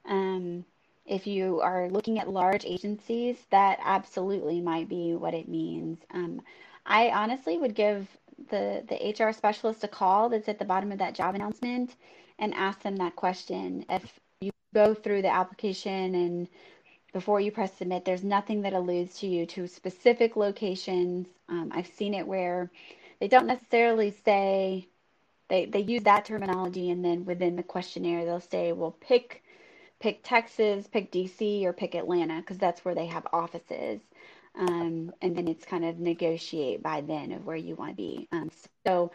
Um, 0.05 0.64
if 1.07 1.27
you 1.27 1.61
are 1.61 1.88
looking 1.90 2.19
at 2.19 2.31
large 2.31 2.64
agencies, 2.64 3.37
that 3.51 3.79
absolutely 3.83 4.61
might 4.61 4.88
be 4.88 5.14
what 5.14 5.35
it 5.35 5.49
means. 5.49 5.99
Um, 6.12 6.40
I 6.87 7.11
honestly 7.11 7.59
would 7.59 7.75
give 7.75 8.09
the 8.51 8.83
the 8.88 9.25
HR 9.25 9.33
specialist 9.33 9.85
a 9.85 9.88
call 9.88 10.29
that's 10.29 10.49
at 10.49 10.59
the 10.59 10.64
bottom 10.64 10.93
of 10.93 10.99
that 10.99 11.14
job 11.14 11.35
announcement 11.35 11.95
and 12.38 12.55
ask 12.55 12.81
them 12.83 12.97
that 12.97 13.17
question. 13.17 13.85
If 13.88 14.19
you 14.40 14.51
go 14.75 14.95
through 14.95 15.23
the 15.23 15.33
application 15.33 16.14
and 16.14 16.49
before 17.12 17.40
you 17.40 17.53
press 17.53 17.73
submit, 17.75 18.05
there's 18.05 18.25
nothing 18.25 18.62
that 18.62 18.73
alludes 18.73 19.21
to 19.21 19.27
you 19.29 19.47
to 19.47 19.69
specific 19.69 20.37
locations. 20.37 21.29
Um, 21.49 21.71
I've 21.73 21.87
seen 21.87 22.12
it 22.12 22.27
where 22.27 22.71
they 23.21 23.29
don't 23.29 23.47
necessarily 23.47 24.11
say 24.25 24.88
they 25.49 25.67
they 25.67 25.81
use 25.81 26.03
that 26.05 26.25
terminology 26.25 26.90
and 26.90 27.05
then 27.05 27.25
within 27.25 27.57
the 27.57 27.62
questionnaire 27.62 28.25
they'll 28.25 28.40
say, 28.40 28.73
well, 28.73 28.97
pick 29.01 29.43
pick 30.05 30.23
Texas, 30.23 30.87
pick 30.87 31.11
DC, 31.11 31.64
or 31.64 31.73
pick 31.73 31.95
Atlanta 31.95 32.37
because 32.37 32.59
that's 32.59 32.85
where 32.85 32.95
they 32.95 33.07
have 33.07 33.27
offices. 33.33 34.03
Um, 34.55 35.11
and 35.23 35.35
then 35.35 35.49
it's 35.49 35.64
kind 35.64 35.83
of 35.83 35.99
negotiate 35.99 36.83
by 36.83 37.01
then 37.01 37.33
of 37.33 37.47
where 37.47 37.57
you 37.57 37.75
want 37.75 37.93
to 37.93 37.97
be. 37.97 38.29
Um, 38.31 38.51
so 38.87 39.12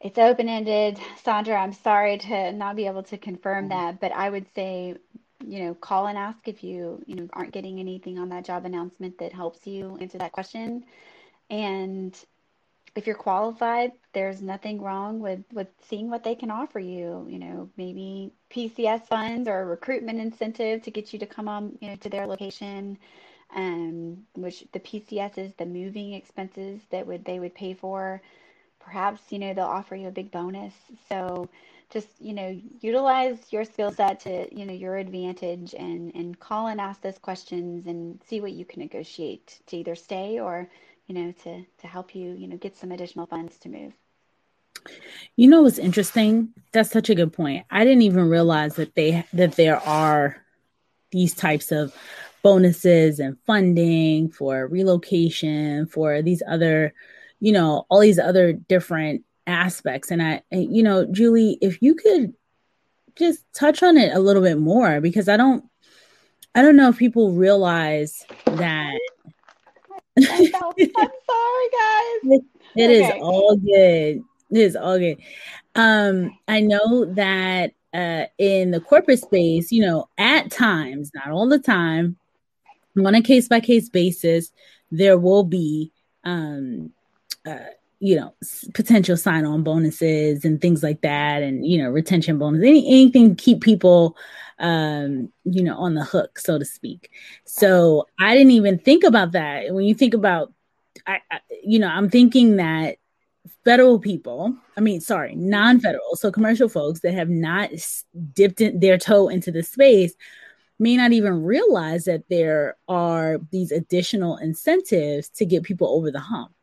it's 0.00 0.18
open 0.18 0.48
ended. 0.48 0.98
Sandra, 1.22 1.54
I'm 1.54 1.72
sorry 1.72 2.18
to 2.18 2.50
not 2.50 2.74
be 2.74 2.86
able 2.88 3.04
to 3.04 3.16
confirm 3.16 3.68
mm-hmm. 3.68 3.78
that, 3.78 4.00
but 4.00 4.10
I 4.10 4.30
would 4.30 4.46
say, 4.56 4.96
you 5.46 5.60
know, 5.60 5.74
call 5.74 6.08
and 6.08 6.18
ask 6.18 6.48
if 6.48 6.64
you, 6.64 7.00
you 7.06 7.14
know, 7.14 7.28
aren't 7.32 7.52
getting 7.52 7.78
anything 7.78 8.18
on 8.18 8.30
that 8.30 8.44
job 8.44 8.64
announcement 8.64 9.18
that 9.18 9.32
helps 9.32 9.64
you 9.64 9.96
answer 10.00 10.18
that 10.18 10.32
question. 10.32 10.86
And 11.50 12.18
if 12.96 13.06
you're 13.06 13.16
qualified, 13.16 13.92
there's 14.12 14.42
nothing 14.42 14.80
wrong 14.80 15.20
with 15.20 15.40
with 15.52 15.68
seeing 15.88 16.10
what 16.10 16.24
they 16.24 16.34
can 16.34 16.50
offer 16.50 16.78
you. 16.78 17.26
You 17.28 17.38
know, 17.38 17.70
maybe 17.76 18.32
PCS 18.50 19.06
funds 19.08 19.48
or 19.48 19.60
a 19.60 19.66
recruitment 19.66 20.20
incentive 20.20 20.82
to 20.82 20.90
get 20.90 21.12
you 21.12 21.18
to 21.20 21.26
come 21.26 21.48
on, 21.48 21.76
you 21.80 21.88
know, 21.90 21.96
to 21.96 22.08
their 22.08 22.26
location 22.26 22.98
um, 23.54 24.18
which 24.34 24.64
the 24.72 24.80
PCS 24.80 25.38
is 25.38 25.52
the 25.54 25.66
moving 25.66 26.14
expenses 26.14 26.80
that 26.90 27.06
would 27.06 27.24
they 27.24 27.38
would 27.38 27.54
pay 27.54 27.74
for. 27.74 28.20
Perhaps 28.80 29.22
you 29.30 29.38
know 29.38 29.54
they'll 29.54 29.64
offer 29.64 29.96
you 29.96 30.08
a 30.08 30.12
big 30.12 30.30
bonus. 30.30 30.74
So 31.08 31.48
just 31.90 32.08
you 32.20 32.34
know 32.34 32.60
utilize 32.80 33.38
your 33.52 33.64
skill 33.64 33.92
set 33.92 34.20
to 34.20 34.54
you 34.54 34.66
know 34.66 34.72
your 34.72 34.96
advantage 34.96 35.74
and 35.74 36.14
and 36.14 36.38
call 36.38 36.66
and 36.68 36.80
ask 36.80 37.00
those 37.00 37.18
questions 37.18 37.86
and 37.86 38.20
see 38.26 38.40
what 38.40 38.52
you 38.52 38.64
can 38.64 38.80
negotiate 38.80 39.60
to 39.66 39.76
either 39.76 39.94
stay 39.94 40.40
or 40.40 40.68
you 41.06 41.14
know 41.14 41.32
to 41.44 41.64
to 41.78 41.86
help 41.86 42.14
you 42.14 42.32
you 42.32 42.48
know 42.48 42.56
get 42.56 42.76
some 42.76 42.92
additional 42.92 43.26
funds 43.26 43.58
to 43.58 43.68
move. 43.68 43.92
You 45.36 45.48
know 45.48 45.62
what's 45.62 45.78
interesting? 45.78 46.50
That's 46.72 46.90
such 46.90 47.08
a 47.08 47.14
good 47.14 47.32
point. 47.32 47.64
I 47.70 47.84
didn't 47.84 48.02
even 48.02 48.28
realize 48.28 48.76
that 48.76 48.94
they 48.94 49.24
that 49.32 49.56
there 49.56 49.80
are 49.80 50.44
these 51.10 51.34
types 51.34 51.72
of 51.72 51.94
bonuses 52.42 53.20
and 53.20 53.38
funding 53.46 54.28
for 54.28 54.66
relocation 54.66 55.86
for 55.86 56.20
these 56.20 56.42
other 56.46 56.92
you 57.40 57.52
know 57.52 57.86
all 57.88 58.00
these 58.00 58.18
other 58.18 58.52
different 58.52 59.24
aspects 59.46 60.10
and 60.10 60.22
i 60.22 60.42
you 60.50 60.82
know 60.82 61.06
julie 61.06 61.56
if 61.62 61.80
you 61.80 61.94
could 61.94 62.34
just 63.16 63.44
touch 63.54 63.82
on 63.82 63.96
it 63.96 64.14
a 64.14 64.18
little 64.18 64.42
bit 64.42 64.58
more 64.58 65.00
because 65.00 65.26
i 65.26 65.38
don't 65.38 65.64
i 66.54 66.60
don't 66.60 66.76
know 66.76 66.90
if 66.90 66.98
people 66.98 67.32
realize 67.32 68.26
that 68.44 68.98
I'm 70.18 70.26
sorry 70.26 70.88
guys. 70.92 72.20
It, 72.24 72.44
it 72.76 72.84
okay. 72.84 73.06
is 73.06 73.22
all 73.22 73.56
good. 73.56 74.24
It 74.50 74.58
is 74.58 74.76
all 74.76 74.98
good. 74.98 75.18
Um 75.74 76.38
i 76.46 76.60
know 76.60 77.04
that 77.14 77.72
uh 77.92 78.26
in 78.38 78.70
the 78.70 78.80
corporate 78.80 79.18
space 79.18 79.72
you 79.72 79.82
know 79.82 80.08
at 80.18 80.52
times 80.52 81.10
not 81.14 81.30
all 81.30 81.48
the 81.48 81.58
time 81.58 82.16
on 82.98 83.14
a 83.14 83.22
case 83.22 83.48
by 83.48 83.60
case 83.60 83.88
basis, 83.88 84.52
there 84.90 85.18
will 85.18 85.44
be, 85.44 85.92
um, 86.24 86.92
uh, 87.46 87.58
you 88.04 88.16
know, 88.16 88.34
potential 88.74 89.16
sign 89.16 89.46
on 89.46 89.62
bonuses 89.62 90.44
and 90.44 90.60
things 90.60 90.82
like 90.82 91.00
that, 91.00 91.42
and 91.42 91.66
you 91.66 91.82
know, 91.82 91.88
retention 91.88 92.38
bonus, 92.38 92.60
any, 92.60 92.86
anything 92.86 93.34
keep 93.34 93.62
people, 93.62 94.14
um, 94.58 95.32
you 95.44 95.62
know, 95.62 95.74
on 95.78 95.94
the 95.94 96.04
hook, 96.04 96.38
so 96.38 96.58
to 96.58 96.66
speak. 96.66 97.10
So 97.46 98.06
I 98.18 98.34
didn't 98.34 98.50
even 98.50 98.78
think 98.78 99.04
about 99.04 99.32
that. 99.32 99.72
When 99.72 99.86
you 99.86 99.94
think 99.94 100.12
about, 100.12 100.52
I, 101.06 101.20
I 101.30 101.40
you 101.62 101.78
know, 101.78 101.88
I'm 101.88 102.10
thinking 102.10 102.56
that 102.56 102.98
federal 103.64 103.98
people, 103.98 104.54
I 104.76 104.82
mean, 104.82 105.00
sorry, 105.00 105.34
non 105.34 105.80
federal, 105.80 106.16
so 106.16 106.30
commercial 106.30 106.68
folks 106.68 107.00
that 107.00 107.14
have 107.14 107.30
not 107.30 107.70
dipped 108.34 108.60
in 108.60 108.80
their 108.80 108.98
toe 108.98 109.28
into 109.28 109.50
the 109.50 109.62
space 109.62 110.12
may 110.78 110.94
not 110.98 111.12
even 111.12 111.42
realize 111.42 112.04
that 112.04 112.28
there 112.28 112.76
are 112.86 113.38
these 113.50 113.72
additional 113.72 114.36
incentives 114.36 115.30
to 115.30 115.46
get 115.46 115.62
people 115.62 115.88
over 115.88 116.10
the 116.10 116.20
hump. 116.20 116.53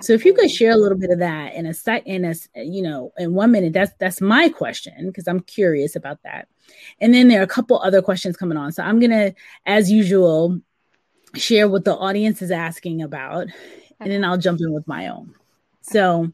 So 0.00 0.12
if 0.12 0.24
you 0.24 0.34
could 0.34 0.50
share 0.50 0.72
a 0.72 0.76
little 0.76 0.98
bit 0.98 1.10
of 1.10 1.18
that 1.20 1.54
in 1.54 1.66
a 1.66 1.74
sec 1.74 2.06
in 2.06 2.24
a 2.24 2.34
you 2.56 2.82
know 2.82 3.12
in 3.18 3.34
one 3.34 3.52
minute, 3.52 3.72
that's 3.72 3.92
that's 3.98 4.20
my 4.20 4.48
question 4.48 5.06
because 5.06 5.28
I'm 5.28 5.40
curious 5.40 5.96
about 5.96 6.22
that. 6.24 6.48
And 7.00 7.14
then 7.14 7.28
there 7.28 7.40
are 7.40 7.44
a 7.44 7.48
couple 7.48 7.78
other 7.78 8.02
questions 8.02 8.36
coming 8.36 8.58
on. 8.58 8.72
So 8.72 8.82
I'm 8.82 9.00
gonna, 9.00 9.34
as 9.66 9.90
usual, 9.90 10.60
share 11.34 11.68
what 11.68 11.84
the 11.84 11.94
audience 11.94 12.42
is 12.42 12.50
asking 12.50 13.02
about, 13.02 13.46
and 14.00 14.10
then 14.10 14.24
I'll 14.24 14.38
jump 14.38 14.60
in 14.60 14.72
with 14.72 14.86
my 14.88 15.08
own. 15.08 15.34
So 15.82 16.32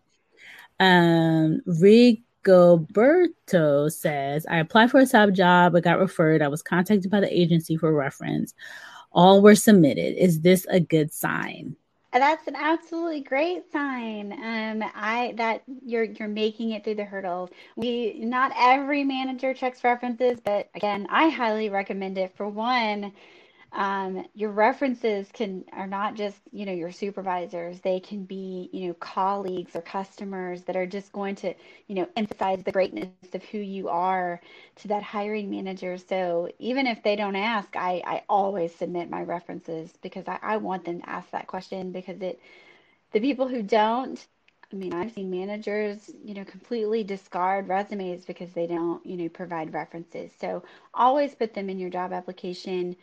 um 0.78 1.60
Rig 1.66 2.22
Gilberto 2.44 3.92
says, 3.92 4.46
I 4.46 4.58
applied 4.58 4.90
for 4.90 5.00
a 5.00 5.06
sub 5.06 5.34
job, 5.34 5.72
but 5.72 5.84
got 5.84 5.98
referred. 5.98 6.42
I 6.42 6.48
was 6.48 6.62
contacted 6.62 7.10
by 7.10 7.20
the 7.20 7.40
agency 7.40 7.76
for 7.76 7.92
reference. 7.92 8.54
All 9.12 9.42
were 9.42 9.54
submitted. 9.54 10.16
Is 10.22 10.40
this 10.40 10.66
a 10.70 10.80
good 10.80 11.12
sign? 11.12 11.76
That's 12.12 12.46
an 12.48 12.56
absolutely 12.56 13.20
great 13.20 13.70
sign. 13.72 14.32
Um, 14.32 14.88
I 14.94 15.32
that 15.36 15.62
you're 15.84 16.04
you're 16.04 16.28
making 16.28 16.70
it 16.70 16.82
through 16.82 16.96
the 16.96 17.04
hurdles. 17.04 17.50
We 17.76 18.14
not 18.18 18.52
every 18.58 19.04
manager 19.04 19.54
checks 19.54 19.84
references, 19.84 20.40
but 20.44 20.68
again, 20.74 21.06
I 21.08 21.28
highly 21.28 21.68
recommend 21.68 22.18
it. 22.18 22.36
For 22.36 22.48
one, 22.48 23.12
um, 23.72 24.24
your 24.34 24.50
references 24.50 25.30
can 25.32 25.64
are 25.72 25.86
not 25.86 26.14
just 26.14 26.40
you 26.52 26.64
know 26.66 26.72
your 26.72 26.90
supervisors 26.92 27.80
they 27.80 28.00
can 28.00 28.24
be 28.24 28.68
you 28.72 28.88
know 28.88 28.94
colleagues 28.94 29.76
or 29.76 29.82
customers 29.82 30.64
that 30.64 30.76
are 30.76 30.86
just 30.86 31.12
going 31.12 31.34
to 31.36 31.54
you 31.86 31.94
know 31.94 32.08
emphasize 32.16 32.64
the 32.64 32.72
greatness 32.72 33.34
of 33.34 33.44
who 33.44 33.58
you 33.58 33.88
are 33.88 34.40
to 34.76 34.88
that 34.88 35.02
hiring 35.02 35.50
manager 35.50 35.96
so 35.96 36.48
even 36.58 36.86
if 36.86 37.02
they 37.02 37.16
don't 37.16 37.36
ask 37.36 37.76
i 37.76 38.02
i 38.06 38.22
always 38.28 38.74
submit 38.74 39.10
my 39.10 39.22
references 39.22 39.96
because 40.02 40.26
i, 40.28 40.38
I 40.42 40.56
want 40.56 40.84
them 40.84 41.00
to 41.00 41.08
ask 41.08 41.30
that 41.30 41.46
question 41.46 41.92
because 41.92 42.20
it 42.22 42.40
the 43.12 43.20
people 43.20 43.48
who 43.48 43.62
don't 43.62 44.26
I 44.72 44.76
mean, 44.76 44.92
I've 44.94 45.12
seen 45.12 45.30
managers, 45.30 46.10
you 46.24 46.34
know, 46.34 46.44
completely 46.44 47.02
discard 47.02 47.68
resumes 47.68 48.24
because 48.24 48.52
they 48.52 48.66
don't, 48.66 49.04
you 49.04 49.16
know, 49.16 49.28
provide 49.28 49.72
references. 49.72 50.32
So 50.38 50.62
always 50.94 51.34
put 51.34 51.54
them 51.54 51.68
in 51.70 51.78
your 51.78 51.90
job 51.90 52.12
application. 52.12 52.96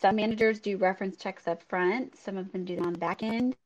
Some 0.00 0.16
managers 0.16 0.60
do 0.60 0.76
reference 0.76 1.16
checks 1.16 1.46
up 1.46 1.62
front. 1.68 2.16
Some 2.16 2.36
of 2.36 2.50
them 2.52 2.64
do 2.64 2.76
them 2.76 2.86
on 2.86 2.92
the 2.92 2.98
back 2.98 3.22
end. 3.22 3.56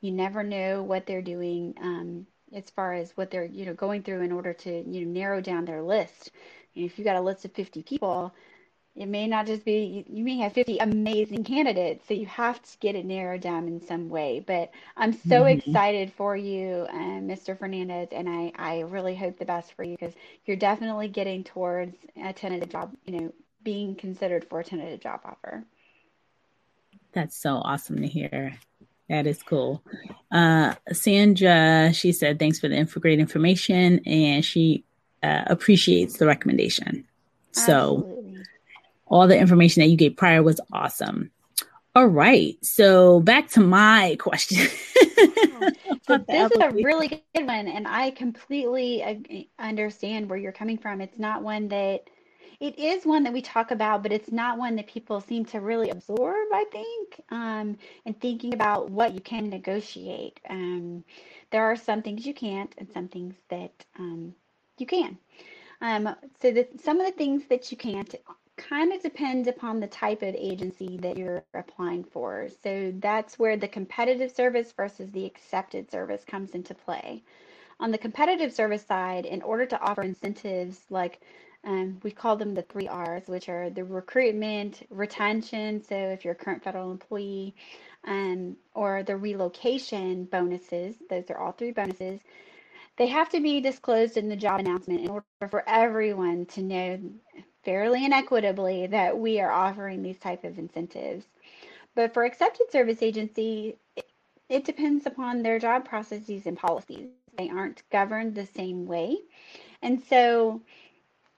You 0.00 0.12
never 0.12 0.42
know 0.42 0.82
what 0.82 1.06
they're 1.06 1.22
doing 1.22 1.74
um, 1.80 2.26
as 2.52 2.70
far 2.70 2.94
as 2.94 3.16
what 3.16 3.30
they're, 3.30 3.44
you 3.44 3.66
know, 3.66 3.74
going 3.74 4.02
through 4.02 4.22
in 4.22 4.32
order 4.32 4.52
to, 4.52 4.88
you 4.88 5.04
know, 5.04 5.12
narrow 5.12 5.40
down 5.40 5.64
their 5.64 5.82
list. 5.82 6.30
And 6.74 6.84
if 6.84 6.98
you 6.98 7.04
got 7.04 7.16
a 7.16 7.20
list 7.20 7.44
of 7.44 7.52
50 7.52 7.82
people, 7.82 8.32
it 8.96 9.06
may 9.06 9.26
not 9.26 9.46
just 9.46 9.64
be 9.64 10.04
you 10.08 10.24
may 10.24 10.38
have 10.38 10.52
50 10.54 10.78
amazing 10.78 11.44
candidates 11.44 12.08
so 12.08 12.14
you 12.14 12.26
have 12.26 12.60
to 12.62 12.78
get 12.78 12.94
it 12.94 13.04
narrowed 13.04 13.42
down 13.42 13.68
in 13.68 13.80
some 13.80 14.08
way 14.08 14.42
but 14.44 14.70
i'm 14.96 15.12
so 15.12 15.42
mm-hmm. 15.42 15.58
excited 15.58 16.12
for 16.16 16.36
you 16.36 16.86
uh, 16.88 17.20
mr 17.20 17.56
fernandez 17.56 18.08
and 18.10 18.28
i 18.28 18.50
i 18.56 18.80
really 18.80 19.14
hope 19.14 19.38
the 19.38 19.44
best 19.44 19.74
for 19.74 19.84
you 19.84 19.96
because 19.98 20.14
you're 20.46 20.56
definitely 20.56 21.08
getting 21.08 21.44
towards 21.44 21.96
a 22.24 22.32
tentative 22.32 22.70
job 22.70 22.92
you 23.04 23.20
know 23.20 23.32
being 23.66 23.94
considered 23.94 24.46
for 24.48 24.60
a 24.60 24.64
tentative 24.64 25.00
job 25.00 25.20
offer 25.24 25.64
that's 27.12 27.36
so 27.36 27.56
awesome 27.56 28.00
to 28.00 28.06
hear 28.06 28.56
that 29.08 29.26
is 29.26 29.42
cool. 29.42 29.82
Uh, 30.32 30.74
Sandra, 30.92 31.92
she 31.92 32.12
said, 32.12 32.38
thanks 32.38 32.58
for 32.58 32.68
the 32.68 32.74
info, 32.74 33.00
great 33.00 33.20
information. 33.20 34.00
And 34.04 34.44
she 34.44 34.84
uh, 35.22 35.44
appreciates 35.46 36.18
the 36.18 36.26
recommendation. 36.26 37.06
So, 37.52 38.22
all 39.06 39.28
the 39.28 39.38
information 39.38 39.80
that 39.80 39.86
you 39.86 39.96
gave 39.96 40.16
prior 40.16 40.42
was 40.42 40.60
awesome. 40.72 41.30
All 41.94 42.06
right. 42.06 42.58
So 42.62 43.20
back 43.20 43.48
to 43.50 43.60
my 43.60 44.16
question. 44.20 44.68
so 46.06 46.18
this 46.28 46.52
is 46.52 46.60
a 46.60 46.70
really 46.70 47.08
good 47.08 47.46
one. 47.46 47.68
And 47.68 47.86
I 47.88 48.10
completely 48.10 49.02
uh, 49.02 49.14
understand 49.58 50.28
where 50.28 50.38
you're 50.38 50.52
coming 50.52 50.76
from. 50.76 51.00
It's 51.00 51.18
not 51.18 51.42
one 51.42 51.68
that, 51.68 52.10
it 52.60 52.78
is 52.78 53.04
one 53.04 53.22
that 53.24 53.32
we 53.32 53.42
talk 53.42 53.70
about, 53.70 54.02
but 54.02 54.12
it's 54.12 54.32
not 54.32 54.58
one 54.58 54.76
that 54.76 54.86
people 54.86 55.20
seem 55.20 55.44
to 55.46 55.60
really 55.60 55.90
absorb, 55.90 56.48
I 56.52 56.64
think, 56.72 57.20
um, 57.30 57.76
and 58.04 58.18
thinking 58.20 58.54
about 58.54 58.90
what 58.90 59.14
you 59.14 59.20
can 59.20 59.48
negotiate. 59.48 60.40
Um, 60.48 61.04
there 61.50 61.64
are 61.64 61.76
some 61.76 62.02
things 62.02 62.26
you 62.26 62.34
can't 62.34 62.74
and 62.78 62.90
some 62.90 63.08
things 63.08 63.34
that 63.50 63.72
um, 63.98 64.34
you 64.78 64.86
can. 64.86 65.18
Um, 65.80 66.16
so 66.40 66.50
that 66.52 66.80
some 66.80 67.00
of 67.00 67.06
the 67.06 67.12
things 67.12 67.44
that 67.50 67.70
you 67.70 67.76
can't 67.76 68.14
kind 68.56 68.92
of 68.92 69.02
depends 69.02 69.48
upon 69.48 69.80
the 69.80 69.86
type 69.86 70.22
of 70.22 70.34
agency 70.34 70.96
that 71.02 71.18
you're 71.18 71.44
applying 71.54 72.04
for. 72.04 72.48
So 72.62 72.92
that's 72.98 73.38
where 73.38 73.56
the 73.56 73.68
competitive 73.68 74.30
service 74.30 74.72
versus 74.72 75.10
the 75.10 75.24
excepted 75.24 75.90
service 75.90 76.24
comes 76.24 76.52
into 76.52 76.74
play. 76.74 77.22
On 77.78 77.90
the 77.90 77.98
competitive 77.98 78.54
service 78.54 78.84
side, 78.86 79.26
in 79.26 79.42
order 79.42 79.66
to 79.66 79.80
offer 79.80 80.02
incentives 80.02 80.80
like 80.88 81.20
um, 81.66 81.98
we 82.04 82.12
call 82.12 82.36
them 82.36 82.54
the 82.54 82.62
three 82.62 82.86
R's, 82.86 83.26
which 83.26 83.48
are 83.48 83.68
the 83.70 83.84
recruitment, 83.84 84.86
retention. 84.88 85.82
So 85.82 85.96
if 85.96 86.24
you're 86.24 86.34
a 86.34 86.36
current 86.36 86.62
federal 86.62 86.92
employee, 86.92 87.54
um, 88.04 88.56
or 88.74 89.02
the 89.02 89.16
relocation 89.16 90.24
bonuses, 90.26 90.94
those 91.10 91.28
are 91.28 91.38
all 91.38 91.52
three 91.52 91.72
bonuses. 91.72 92.20
They 92.96 93.08
have 93.08 93.28
to 93.30 93.40
be 93.40 93.60
disclosed 93.60 94.16
in 94.16 94.28
the 94.28 94.36
job 94.36 94.60
announcement 94.60 95.00
in 95.00 95.10
order 95.10 95.26
for 95.50 95.68
everyone 95.68 96.46
to 96.46 96.62
know 96.62 97.00
fairly 97.64 98.04
and 98.04 98.14
equitably 98.14 98.86
that 98.86 99.18
we 99.18 99.40
are 99.40 99.50
offering 99.50 100.02
these 100.02 100.18
type 100.18 100.44
of 100.44 100.58
incentives. 100.58 101.26
But 101.96 102.14
for 102.14 102.24
excepted 102.24 102.70
service 102.70 103.02
agency, 103.02 103.76
it, 103.96 104.06
it 104.48 104.64
depends 104.64 105.04
upon 105.04 105.42
their 105.42 105.58
job 105.58 105.84
processes 105.84 106.46
and 106.46 106.56
policies. 106.56 107.08
They 107.36 107.50
aren't 107.50 107.82
governed 107.90 108.34
the 108.34 108.46
same 108.46 108.86
way. 108.86 109.16
And 109.82 110.02
so 110.08 110.62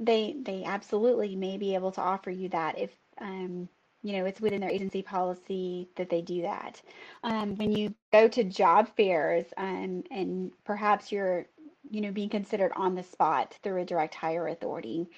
they 0.01 0.37
they 0.43 0.65
absolutely 0.65 1.35
may 1.37 1.57
be 1.57 1.75
able 1.75 1.93
to 1.93 2.01
offer 2.01 2.31
you 2.31 2.49
that 2.51 2.79
if 2.79 2.91
um, 3.21 3.69
you 4.03 4.13
know 4.13 4.25
it's 4.25 4.41
within 4.41 4.61
their 4.61 4.71
agency 4.71 5.03
policy 5.03 5.89
that 5.97 6.11
they 6.11 6.23
do 6.23 6.43
that. 6.43 6.81
Um, 7.25 7.57
when 7.57 7.73
you 7.73 7.95
go 8.13 8.29
to 8.29 8.45
job 8.45 8.89
fairs 8.97 9.47
um, 9.57 10.05
and 10.11 10.53
perhaps 10.65 11.11
you're 11.11 11.47
you 11.91 12.01
know 12.01 12.13
being 12.13 12.29
considered 12.29 12.73
on 12.77 12.95
the 12.95 13.03
spot 13.03 13.59
through 13.63 13.83
a 13.83 13.85
direct 13.85 14.15
hire 14.15 14.49
authority 14.49 15.09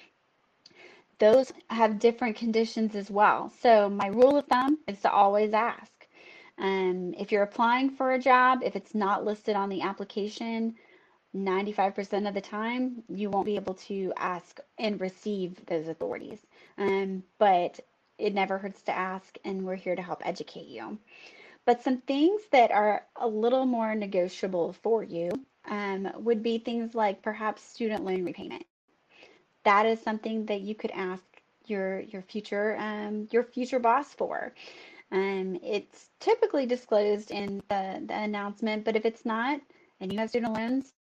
those 1.21 1.53
have 1.69 1.99
different 1.99 2.35
conditions 2.35 2.95
as 2.95 3.11
well. 3.11 3.53
So 3.61 3.87
my 3.87 4.07
rule 4.07 4.37
of 4.37 4.47
thumb 4.47 4.79
is 4.87 4.99
to 5.01 5.11
always 5.11 5.53
ask. 5.53 5.91
Um, 6.57 7.13
if 7.17 7.31
you're 7.31 7.43
applying 7.43 7.91
for 7.91 8.13
a 8.13 8.19
job, 8.19 8.61
if 8.63 8.75
it's 8.75 8.95
not 8.95 9.23
listed 9.23 9.55
on 9.55 9.69
the 9.69 9.81
application, 9.81 10.75
95% 11.35 12.27
of 12.27 12.33
the 12.33 12.41
time, 12.41 13.03
you 13.09 13.29
won't 13.29 13.45
be 13.45 13.55
able 13.55 13.75
to 13.75 14.13
ask 14.17 14.59
and 14.77 14.99
receive 14.99 15.65
those 15.65 15.87
authorities. 15.87 16.39
Um, 16.77 17.23
but 17.37 17.79
it 18.17 18.33
never 18.33 18.57
hurts 18.57 18.81
to 18.83 18.91
ask, 18.97 19.37
and 19.45 19.63
we're 19.63 19.75
here 19.75 19.95
to 19.95 20.01
help 20.01 20.21
educate 20.25 20.67
you. 20.67 20.97
But 21.65 21.83
some 21.83 21.97
things 22.01 22.41
that 22.51 22.71
are 22.71 23.05
a 23.15 23.27
little 23.27 23.65
more 23.65 23.95
negotiable 23.95 24.73
for 24.73 25.03
you 25.03 25.31
um, 25.69 26.11
would 26.17 26.43
be 26.43 26.57
things 26.57 26.95
like 26.95 27.21
perhaps 27.21 27.63
student 27.63 28.03
loan 28.03 28.23
repayment 28.25 28.65
that 29.63 29.85
is 29.85 30.01
something 30.01 30.45
that 30.45 30.61
you 30.61 30.75
could 30.75 30.91
ask 30.91 31.23
your 31.65 32.01
your 32.01 32.21
future 32.23 32.75
um, 32.79 33.27
your 33.31 33.43
future 33.43 33.79
boss 33.79 34.13
for. 34.13 34.53
Um, 35.11 35.59
it's 35.61 36.09
typically 36.19 36.65
disclosed 36.65 37.31
in 37.31 37.61
the, 37.67 38.01
the 38.05 38.17
announcement, 38.17 38.85
but 38.85 38.95
if 38.95 39.05
it's 39.05 39.25
not 39.25 39.59
and 39.99 40.11
you 40.11 40.17
have 40.19 40.29
student 40.29 40.53
loans, 40.53 40.93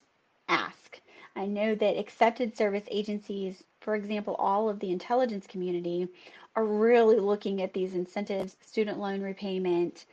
ask. 0.49 1.01
I 1.37 1.47
know 1.47 1.75
that 1.75 1.99
excepted 1.99 2.57
service 2.57 2.85
agencies, 2.91 3.63
for 3.81 3.95
example, 3.95 4.35
all 4.39 4.69
of 4.69 4.81
the 4.81 4.91
intelligence 4.91 5.47
community, 5.47 6.09
are 6.57 6.65
really 6.65 7.21
looking 7.21 7.63
at 7.63 7.73
these 7.73 7.95
incentives, 7.95 8.57
student 8.61 8.99
loan 8.99 9.23
repayment, 9.23 10.07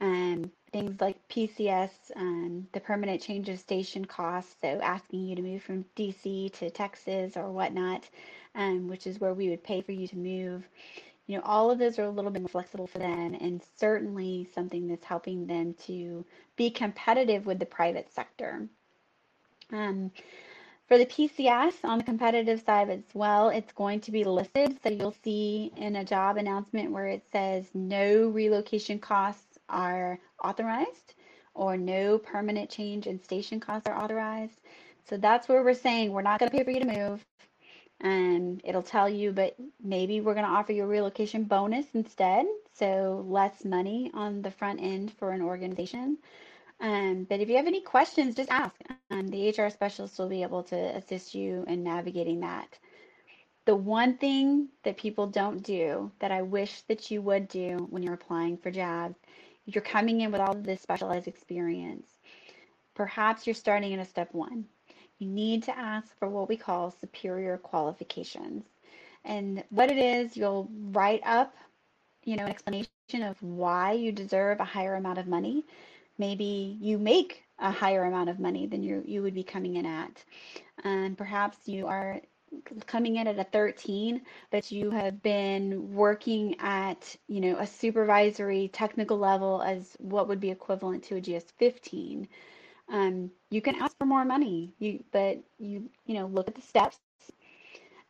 um, 0.00 0.50
things 0.72 1.00
like 1.00 1.16
PCS, 1.28 1.90
um, 2.14 2.68
the 2.72 2.80
permanent 2.80 3.20
change 3.20 3.48
of 3.48 3.58
station 3.58 4.04
costs, 4.04 4.54
so 4.62 4.68
asking 4.80 5.26
you 5.26 5.34
to 5.34 5.42
move 5.42 5.62
from 5.62 5.84
DC 5.96 6.52
to 6.58 6.70
Texas 6.70 7.36
or 7.36 7.50
whatnot, 7.50 8.08
um, 8.54 8.86
which 8.88 9.06
is 9.06 9.18
where 9.18 9.34
we 9.34 9.48
would 9.50 9.64
pay 9.64 9.80
for 9.80 9.92
you 9.92 10.06
to 10.06 10.16
move. 10.16 10.68
You 11.26 11.36
know, 11.36 11.42
all 11.44 11.70
of 11.70 11.78
those 11.78 11.98
are 11.98 12.04
a 12.04 12.10
little 12.10 12.30
bit 12.30 12.42
more 12.42 12.48
flexible 12.48 12.86
for 12.86 12.98
them 12.98 13.34
and 13.40 13.60
certainly 13.76 14.48
something 14.54 14.88
that's 14.88 15.04
helping 15.04 15.46
them 15.46 15.74
to 15.86 16.24
be 16.56 16.70
competitive 16.70 17.44
with 17.44 17.58
the 17.58 17.66
private 17.66 18.12
sector. 18.12 18.68
Um, 19.72 20.10
for 20.88 20.96
the 20.96 21.04
PCS 21.04 21.84
on 21.84 21.98
the 21.98 22.04
competitive 22.04 22.62
side 22.62 22.88
as 22.88 23.02
well, 23.12 23.50
it's 23.50 23.72
going 23.72 24.00
to 24.00 24.10
be 24.10 24.24
listed. 24.24 24.78
So 24.82 24.88
you'll 24.88 25.14
see 25.22 25.70
in 25.76 25.96
a 25.96 26.04
job 26.04 26.38
announcement 26.38 26.90
where 26.92 27.06
it 27.06 27.24
says 27.30 27.66
no 27.74 28.28
relocation 28.28 28.98
costs 28.98 29.58
are 29.68 30.18
authorized 30.42 31.14
or 31.54 31.76
no 31.76 32.16
permanent 32.16 32.70
change 32.70 33.06
in 33.06 33.22
station 33.22 33.60
costs 33.60 33.86
are 33.86 34.02
authorized. 34.02 34.60
So 35.04 35.18
that's 35.18 35.46
where 35.46 35.62
we're 35.62 35.74
saying 35.74 36.10
we're 36.10 36.22
not 36.22 36.40
going 36.40 36.50
to 36.50 36.56
pay 36.56 36.64
for 36.64 36.70
you 36.70 36.80
to 36.80 36.86
move. 36.86 37.24
And 38.00 38.62
it'll 38.64 38.82
tell 38.82 39.08
you, 39.08 39.32
but 39.32 39.56
maybe 39.82 40.20
we're 40.20 40.34
going 40.34 40.46
to 40.46 40.52
offer 40.52 40.72
you 40.72 40.84
a 40.84 40.86
relocation 40.86 41.44
bonus 41.44 41.86
instead. 41.94 42.46
So 42.72 43.26
less 43.28 43.64
money 43.64 44.10
on 44.14 44.40
the 44.40 44.52
front 44.52 44.80
end 44.80 45.12
for 45.18 45.32
an 45.32 45.42
organization. 45.42 46.16
Um, 46.80 47.26
but 47.28 47.40
if 47.40 47.48
you 47.48 47.56
have 47.56 47.66
any 47.66 47.80
questions, 47.80 48.36
just 48.36 48.50
ask. 48.50 48.74
Um, 49.10 49.28
the 49.28 49.50
HR 49.50 49.70
specialist 49.70 50.18
will 50.18 50.28
be 50.28 50.42
able 50.42 50.62
to 50.64 50.76
assist 50.76 51.34
you 51.34 51.64
in 51.66 51.82
navigating 51.82 52.40
that. 52.40 52.78
The 53.64 53.74
one 53.74 54.16
thing 54.16 54.68
that 54.84 54.96
people 54.96 55.26
don't 55.26 55.62
do 55.62 56.10
that 56.20 56.32
I 56.32 56.42
wish 56.42 56.82
that 56.82 57.10
you 57.10 57.20
would 57.22 57.48
do 57.48 57.86
when 57.90 58.02
you're 58.02 58.14
applying 58.14 58.56
for 58.56 58.70
jobs 58.70 59.16
you're 59.68 59.82
coming 59.82 60.22
in 60.22 60.32
with 60.32 60.40
all 60.40 60.52
of 60.52 60.64
this 60.64 60.80
specialized 60.80 61.28
experience. 61.28 62.08
Perhaps 62.94 63.46
you're 63.46 63.54
starting 63.54 63.92
in 63.92 64.00
a 64.00 64.04
step 64.04 64.32
one. 64.32 64.64
You 65.18 65.28
need 65.28 65.62
to 65.64 65.78
ask 65.78 66.18
for 66.18 66.28
what 66.28 66.48
we 66.48 66.56
call 66.56 66.90
superior 66.90 67.58
qualifications. 67.58 68.64
And 69.26 69.62
what 69.68 69.90
it 69.90 69.98
is, 69.98 70.36
you'll 70.36 70.70
write 70.72 71.20
up, 71.24 71.54
you 72.24 72.36
know, 72.36 72.44
an 72.44 72.50
explanation 72.50 72.88
of 73.22 73.40
why 73.42 73.92
you 73.92 74.10
deserve 74.10 74.58
a 74.60 74.64
higher 74.64 74.94
amount 74.94 75.18
of 75.18 75.26
money. 75.26 75.64
Maybe 76.18 76.76
you 76.80 76.98
make 76.98 77.44
a 77.58 77.70
higher 77.70 78.04
amount 78.04 78.30
of 78.30 78.38
money 78.38 78.66
than 78.66 78.82
you 78.82 79.02
you 79.06 79.22
would 79.22 79.34
be 79.34 79.44
coming 79.44 79.76
in 79.76 79.86
at. 79.86 80.24
And 80.84 81.16
perhaps 81.16 81.66
you 81.66 81.86
are 81.86 82.20
coming 82.86 83.16
in 83.16 83.26
at 83.26 83.38
a 83.38 83.44
13 83.44 84.22
but 84.50 84.72
you 84.72 84.90
have 84.90 85.22
been 85.22 85.92
working 85.92 86.56
at 86.60 87.14
you 87.26 87.40
know 87.40 87.56
a 87.58 87.66
supervisory 87.66 88.68
technical 88.72 89.18
level 89.18 89.62
as 89.62 89.96
what 89.98 90.28
would 90.28 90.40
be 90.40 90.50
equivalent 90.50 91.02
to 91.04 91.16
a 91.16 91.20
gs 91.20 91.44
15 91.58 92.26
um, 92.90 93.30
you 93.50 93.60
can 93.60 93.74
ask 93.76 93.96
for 93.98 94.06
more 94.06 94.24
money 94.24 94.72
you 94.78 95.04
but 95.12 95.38
you 95.58 95.90
you 96.06 96.14
know 96.14 96.26
look 96.26 96.48
at 96.48 96.54
the 96.54 96.62
steps. 96.62 96.98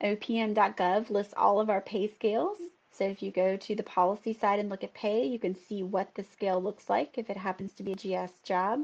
Opm.gov 0.01 1.11
lists 1.11 1.35
all 1.37 1.59
of 1.59 1.69
our 1.69 1.81
pay 1.81 2.07
scales 2.07 2.59
so 2.99 3.05
if 3.05 3.23
you 3.23 3.31
go 3.31 3.57
to 3.57 3.75
the 3.77 3.83
policy 3.83 4.35
side 4.35 4.59
and 4.59 4.69
look 4.69 4.83
at 4.83 4.93
pay 4.93 5.25
you 5.25 5.39
can 5.39 5.55
see 5.55 5.83
what 5.83 6.15
the 6.15 6.25
scale 6.25 6.61
looks 6.61 6.91
like 6.91 7.17
if 7.17 7.31
it 7.31 7.37
happens 7.37 7.73
to 7.73 7.83
be 7.83 7.93
a 7.93 7.97
gs 7.97 8.33
job 8.43 8.81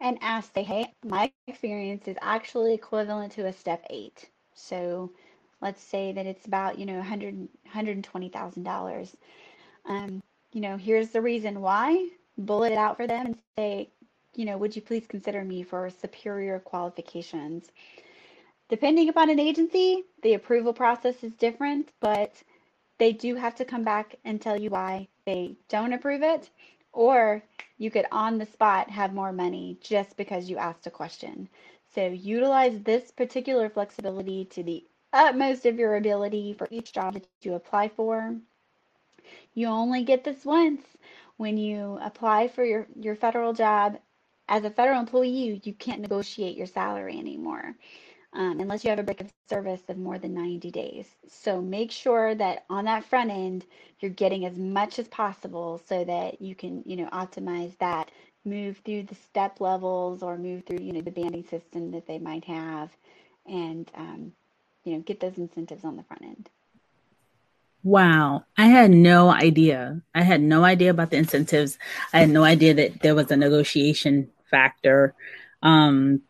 and 0.00 0.18
ask 0.20 0.54
say 0.54 0.62
hey 0.62 0.86
my 1.04 1.30
experience 1.48 2.06
is 2.06 2.16
actually 2.22 2.72
equivalent 2.74 3.32
to 3.32 3.46
a 3.46 3.52
step 3.52 3.84
8 3.90 4.28
so 4.54 5.10
let's 5.60 5.82
say 5.82 6.12
that 6.12 6.26
it's 6.26 6.46
about, 6.46 6.78
you 6.78 6.86
know, 6.86 6.96
100, 6.96 7.48
$120,000. 7.74 9.14
Um, 9.86 10.22
you 10.52 10.60
know, 10.60 10.76
here's 10.76 11.10
the 11.10 11.20
reason 11.20 11.60
why. 11.60 12.08
Bullet 12.38 12.72
it 12.72 12.78
out 12.78 12.96
for 12.96 13.06
them 13.06 13.26
and 13.26 13.36
say, 13.56 13.88
you 14.34 14.44
know, 14.44 14.58
would 14.58 14.76
you 14.76 14.82
please 14.82 15.06
consider 15.06 15.44
me 15.44 15.62
for 15.62 15.88
superior 15.90 16.58
qualifications? 16.58 17.70
Depending 18.68 19.08
upon 19.08 19.30
an 19.30 19.38
agency, 19.38 20.04
the 20.22 20.34
approval 20.34 20.72
process 20.72 21.22
is 21.22 21.32
different, 21.32 21.90
but 22.00 22.32
they 22.98 23.12
do 23.12 23.34
have 23.34 23.54
to 23.56 23.64
come 23.64 23.84
back 23.84 24.16
and 24.24 24.40
tell 24.40 24.60
you 24.60 24.70
why 24.70 25.08
they 25.24 25.56
don't 25.68 25.92
approve 25.92 26.22
it. 26.22 26.50
Or 26.92 27.42
you 27.78 27.90
could 27.90 28.06
on 28.10 28.38
the 28.38 28.46
spot 28.46 28.90
have 28.90 29.12
more 29.12 29.32
money 29.32 29.78
just 29.82 30.16
because 30.16 30.48
you 30.48 30.56
asked 30.56 30.86
a 30.86 30.90
question. 30.90 31.48
So 31.94 32.06
utilize 32.08 32.82
this 32.82 33.10
particular 33.10 33.68
flexibility 33.68 34.46
to 34.46 34.62
the 34.62 34.84
utmost 35.12 35.66
of 35.66 35.78
your 35.78 35.96
ability 35.96 36.54
for 36.54 36.68
each 36.70 36.92
job 36.92 37.14
that 37.14 37.26
you 37.42 37.54
apply 37.54 37.88
for. 37.88 38.36
You 39.54 39.66
only 39.68 40.04
get 40.04 40.24
this 40.24 40.44
once 40.44 40.82
when 41.36 41.58
you 41.58 41.98
apply 42.02 42.48
for 42.48 42.64
your, 42.64 42.86
your 42.98 43.16
federal 43.16 43.52
job. 43.52 43.98
As 44.48 44.64
a 44.64 44.70
federal 44.70 45.00
employee, 45.00 45.60
you 45.64 45.74
can't 45.74 46.00
negotiate 46.00 46.56
your 46.56 46.66
salary 46.66 47.18
anymore 47.18 47.74
um, 48.36 48.60
unless 48.60 48.84
you 48.84 48.90
have 48.90 48.98
a 48.98 49.02
break 49.02 49.20
of 49.20 49.32
service 49.48 49.82
of 49.88 49.98
more 49.98 50.18
than 50.18 50.34
90 50.34 50.70
days. 50.70 51.06
So 51.26 51.60
make 51.60 51.90
sure 51.90 52.34
that 52.34 52.64
on 52.70 52.84
that 52.84 53.04
front 53.04 53.30
end, 53.30 53.64
you're 54.00 54.10
getting 54.10 54.44
as 54.44 54.56
much 54.56 54.98
as 54.98 55.08
possible 55.08 55.80
so 55.88 56.04
that 56.04 56.40
you 56.40 56.54
can, 56.54 56.82
you 56.86 56.96
know, 56.96 57.08
optimize 57.08 57.76
that 57.78 58.10
move 58.44 58.80
through 58.84 59.02
the 59.02 59.14
step 59.14 59.60
levels 59.60 60.22
or 60.22 60.38
move 60.38 60.64
through 60.64 60.78
you 60.80 60.92
know 60.92 61.00
the 61.00 61.10
banding 61.10 61.42
system 61.42 61.90
that 61.90 62.06
they 62.06 62.18
might 62.18 62.44
have 62.44 62.90
and 63.44 63.90
um, 63.96 64.32
you 64.84 64.92
know 64.92 65.00
get 65.00 65.18
those 65.18 65.36
incentives 65.36 65.84
on 65.84 65.96
the 65.96 66.02
front 66.04 66.22
end. 66.22 66.48
Wow. 67.82 68.44
I 68.56 68.66
had 68.66 68.90
no 68.90 69.28
idea. 69.28 70.00
I 70.14 70.22
had 70.22 70.40
no 70.40 70.64
idea 70.64 70.90
about 70.90 71.10
the 71.10 71.18
incentives. 71.18 71.78
I 72.12 72.18
had 72.18 72.30
no 72.30 72.42
idea 72.42 72.74
that 72.74 73.00
there 73.00 73.14
was 73.14 73.30
a 73.30 73.36
negotiation 73.36 74.30
factor. 74.50 75.14
Um, 75.62 76.22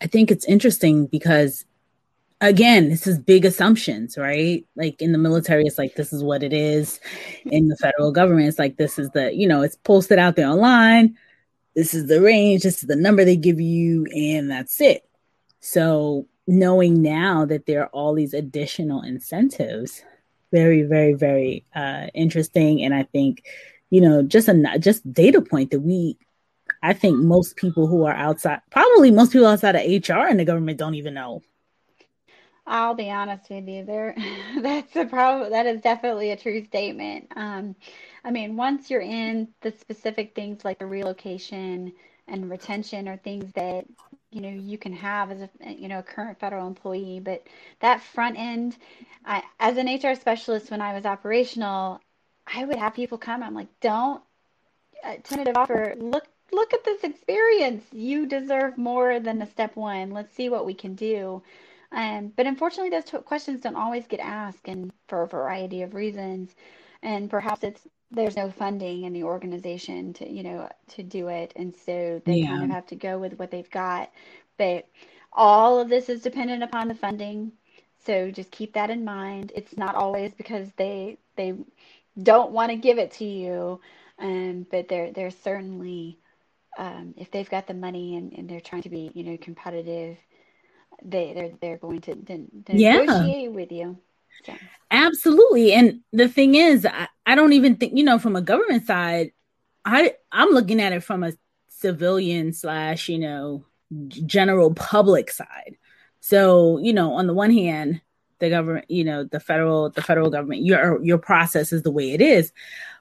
i 0.00 0.06
think 0.06 0.30
it's 0.30 0.44
interesting 0.46 1.06
because 1.06 1.64
again, 2.40 2.88
this 2.88 3.06
is 3.06 3.18
big 3.18 3.44
assumptions, 3.44 4.16
right? 4.16 4.64
Like 4.76 5.00
in 5.02 5.12
the 5.12 5.18
military, 5.18 5.64
it's 5.64 5.78
like 5.78 5.94
this 5.96 6.12
is 6.12 6.22
what 6.22 6.42
it 6.42 6.52
is. 6.52 7.00
In 7.46 7.68
the 7.68 7.76
federal 7.76 8.12
government, 8.12 8.48
it's 8.48 8.58
like 8.58 8.76
this 8.76 8.98
is 8.98 9.10
the, 9.10 9.34
you 9.34 9.46
know, 9.46 9.62
it's 9.62 9.76
posted 9.76 10.18
out 10.18 10.36
there 10.36 10.48
online. 10.48 11.16
This 11.74 11.94
is 11.94 12.06
the 12.06 12.20
range, 12.20 12.62
this 12.62 12.82
is 12.82 12.88
the 12.88 12.96
number 12.96 13.24
they 13.24 13.36
give 13.36 13.60
you, 13.60 14.06
and 14.06 14.50
that's 14.50 14.80
it. 14.80 15.08
So 15.60 16.26
knowing 16.46 17.02
now 17.02 17.44
that 17.44 17.66
there 17.66 17.82
are 17.82 17.88
all 17.88 18.14
these 18.14 18.34
additional 18.34 19.02
incentives, 19.02 20.02
very, 20.50 20.82
very, 20.82 21.12
very 21.12 21.64
uh, 21.74 22.06
interesting. 22.14 22.82
And 22.82 22.94
I 22.94 23.04
think, 23.04 23.44
you 23.90 24.00
know, 24.00 24.22
just 24.22 24.48
a 24.48 24.78
just 24.78 25.10
data 25.12 25.40
point 25.40 25.70
that 25.70 25.80
we 25.80 26.16
I 26.82 26.92
think 26.92 27.18
most 27.18 27.56
people 27.56 27.86
who 27.86 28.04
are 28.04 28.14
outside, 28.14 28.60
probably 28.70 29.10
most 29.10 29.32
people 29.32 29.46
outside 29.48 29.76
of 29.76 29.82
HR 29.82 30.28
in 30.28 30.36
the 30.36 30.44
government 30.44 30.78
don't 30.78 30.94
even 30.94 31.14
know 31.14 31.42
I'll 32.68 32.94
be 32.94 33.10
honest 33.10 33.48
with 33.48 33.66
you, 33.66 33.84
there 33.84 34.14
that's 34.60 34.94
a 34.94 35.06
problem. 35.06 35.50
That 35.50 35.66
is 35.66 35.80
definitely 35.80 36.30
a 36.32 36.36
true 36.36 36.64
statement. 36.64 37.26
Um, 37.34 37.74
I 38.24 38.30
mean, 38.30 38.56
once 38.56 38.90
you're 38.90 39.00
in 39.00 39.48
the 39.62 39.72
specific 39.72 40.34
things 40.34 40.64
like 40.64 40.78
the 40.78 40.86
relocation 40.86 41.92
and 42.28 42.50
retention 42.50 43.08
are 43.08 43.16
things 43.16 43.50
that 43.54 43.86
you 44.30 44.42
know 44.42 44.50
you 44.50 44.76
can 44.76 44.92
have 44.92 45.30
as 45.30 45.40
a 45.40 45.72
you 45.72 45.88
know 45.88 46.00
a 46.00 46.02
current 46.02 46.38
federal 46.38 46.66
employee, 46.66 47.20
but 47.20 47.46
that 47.80 48.02
front 48.02 48.38
end, 48.38 48.76
I, 49.24 49.42
as 49.58 49.78
an 49.78 49.88
HR 49.88 50.14
specialist 50.14 50.70
when 50.70 50.82
I 50.82 50.92
was 50.92 51.06
operational, 51.06 52.00
I 52.46 52.64
would 52.66 52.76
have 52.76 52.92
people 52.92 53.16
come. 53.16 53.42
I'm 53.42 53.54
like, 53.54 53.68
don't 53.80 54.22
uh, 55.02 55.14
tentative 55.24 55.56
offer. 55.56 55.94
Look 55.98 56.26
look 56.52 56.72
at 56.74 56.84
this 56.84 57.04
experience. 57.04 57.84
You 57.92 58.26
deserve 58.26 58.78
more 58.78 59.20
than 59.20 59.42
a 59.42 59.46
step 59.46 59.76
one. 59.76 60.10
Let's 60.10 60.34
see 60.34 60.48
what 60.48 60.66
we 60.66 60.74
can 60.74 60.94
do. 60.94 61.42
Um, 61.92 62.32
but 62.36 62.46
unfortunately, 62.46 62.90
those 62.90 63.04
t- 63.04 63.18
questions 63.18 63.62
don't 63.62 63.76
always 63.76 64.06
get 64.06 64.20
asked, 64.20 64.68
and 64.68 64.92
for 65.08 65.22
a 65.22 65.26
variety 65.28 65.82
of 65.82 65.94
reasons. 65.94 66.54
And 67.02 67.30
perhaps 67.30 67.62
it's 67.64 67.86
there's 68.10 68.36
no 68.36 68.50
funding 68.50 69.04
in 69.04 69.12
the 69.12 69.22
organization 69.24 70.12
to 70.14 70.28
you 70.28 70.42
know 70.42 70.68
to 70.88 71.02
do 71.02 71.28
it, 71.28 71.52
and 71.56 71.74
so 71.74 72.20
they 72.24 72.36
yeah. 72.36 72.48
kind 72.48 72.64
of 72.64 72.70
have 72.70 72.86
to 72.86 72.96
go 72.96 73.18
with 73.18 73.38
what 73.38 73.50
they've 73.50 73.70
got. 73.70 74.10
But 74.58 74.88
all 75.32 75.80
of 75.80 75.88
this 75.88 76.08
is 76.08 76.22
dependent 76.22 76.62
upon 76.62 76.88
the 76.88 76.94
funding, 76.94 77.52
so 78.04 78.30
just 78.30 78.50
keep 78.50 78.74
that 78.74 78.90
in 78.90 79.04
mind. 79.04 79.52
It's 79.54 79.76
not 79.76 79.94
always 79.94 80.32
because 80.34 80.70
they 80.76 81.18
they 81.36 81.54
don't 82.22 82.52
want 82.52 82.70
to 82.70 82.76
give 82.76 82.98
it 82.98 83.12
to 83.12 83.24
you, 83.24 83.80
um, 84.18 84.66
but 84.70 84.88
they're 84.88 85.12
they're 85.12 85.30
certainly 85.30 86.18
um, 86.78 87.14
if 87.16 87.30
they've 87.30 87.50
got 87.50 87.66
the 87.66 87.74
money 87.74 88.16
and, 88.16 88.32
and 88.32 88.48
they're 88.48 88.60
trying 88.60 88.82
to 88.82 88.88
be 88.88 89.10
you 89.14 89.24
know 89.24 89.36
competitive 89.36 90.16
they 91.02 91.32
they're 91.32 91.52
they're 91.60 91.76
going 91.76 92.00
to, 92.02 92.14
to, 92.14 92.36
to 92.66 92.76
yeah. 92.76 92.98
negotiate 92.98 93.52
with 93.52 93.72
you. 93.72 93.98
So. 94.44 94.54
Absolutely. 94.90 95.72
And 95.72 96.00
the 96.12 96.28
thing 96.28 96.54
is, 96.54 96.86
I, 96.86 97.08
I 97.26 97.34
don't 97.34 97.52
even 97.52 97.76
think, 97.76 97.96
you 97.96 98.04
know, 98.04 98.18
from 98.18 98.36
a 98.36 98.40
government 98.40 98.86
side, 98.86 99.32
I 99.84 100.14
I'm 100.32 100.50
looking 100.50 100.80
at 100.80 100.92
it 100.92 101.02
from 101.02 101.24
a 101.24 101.32
civilian 101.68 102.52
slash, 102.52 103.08
you 103.08 103.18
know, 103.18 103.64
general 104.08 104.72
public 104.74 105.30
side. 105.30 105.76
So, 106.20 106.78
you 106.78 106.92
know, 106.92 107.14
on 107.14 107.26
the 107.26 107.34
one 107.34 107.52
hand, 107.52 108.00
the 108.38 108.50
government, 108.50 108.90
you 108.90 109.04
know, 109.04 109.24
the 109.24 109.40
federal, 109.40 109.90
the 109.90 110.02
federal 110.02 110.30
government, 110.30 110.62
your 110.62 111.02
your 111.02 111.18
process 111.18 111.72
is 111.72 111.82
the 111.82 111.90
way 111.90 112.12
it 112.12 112.20
is. 112.20 112.52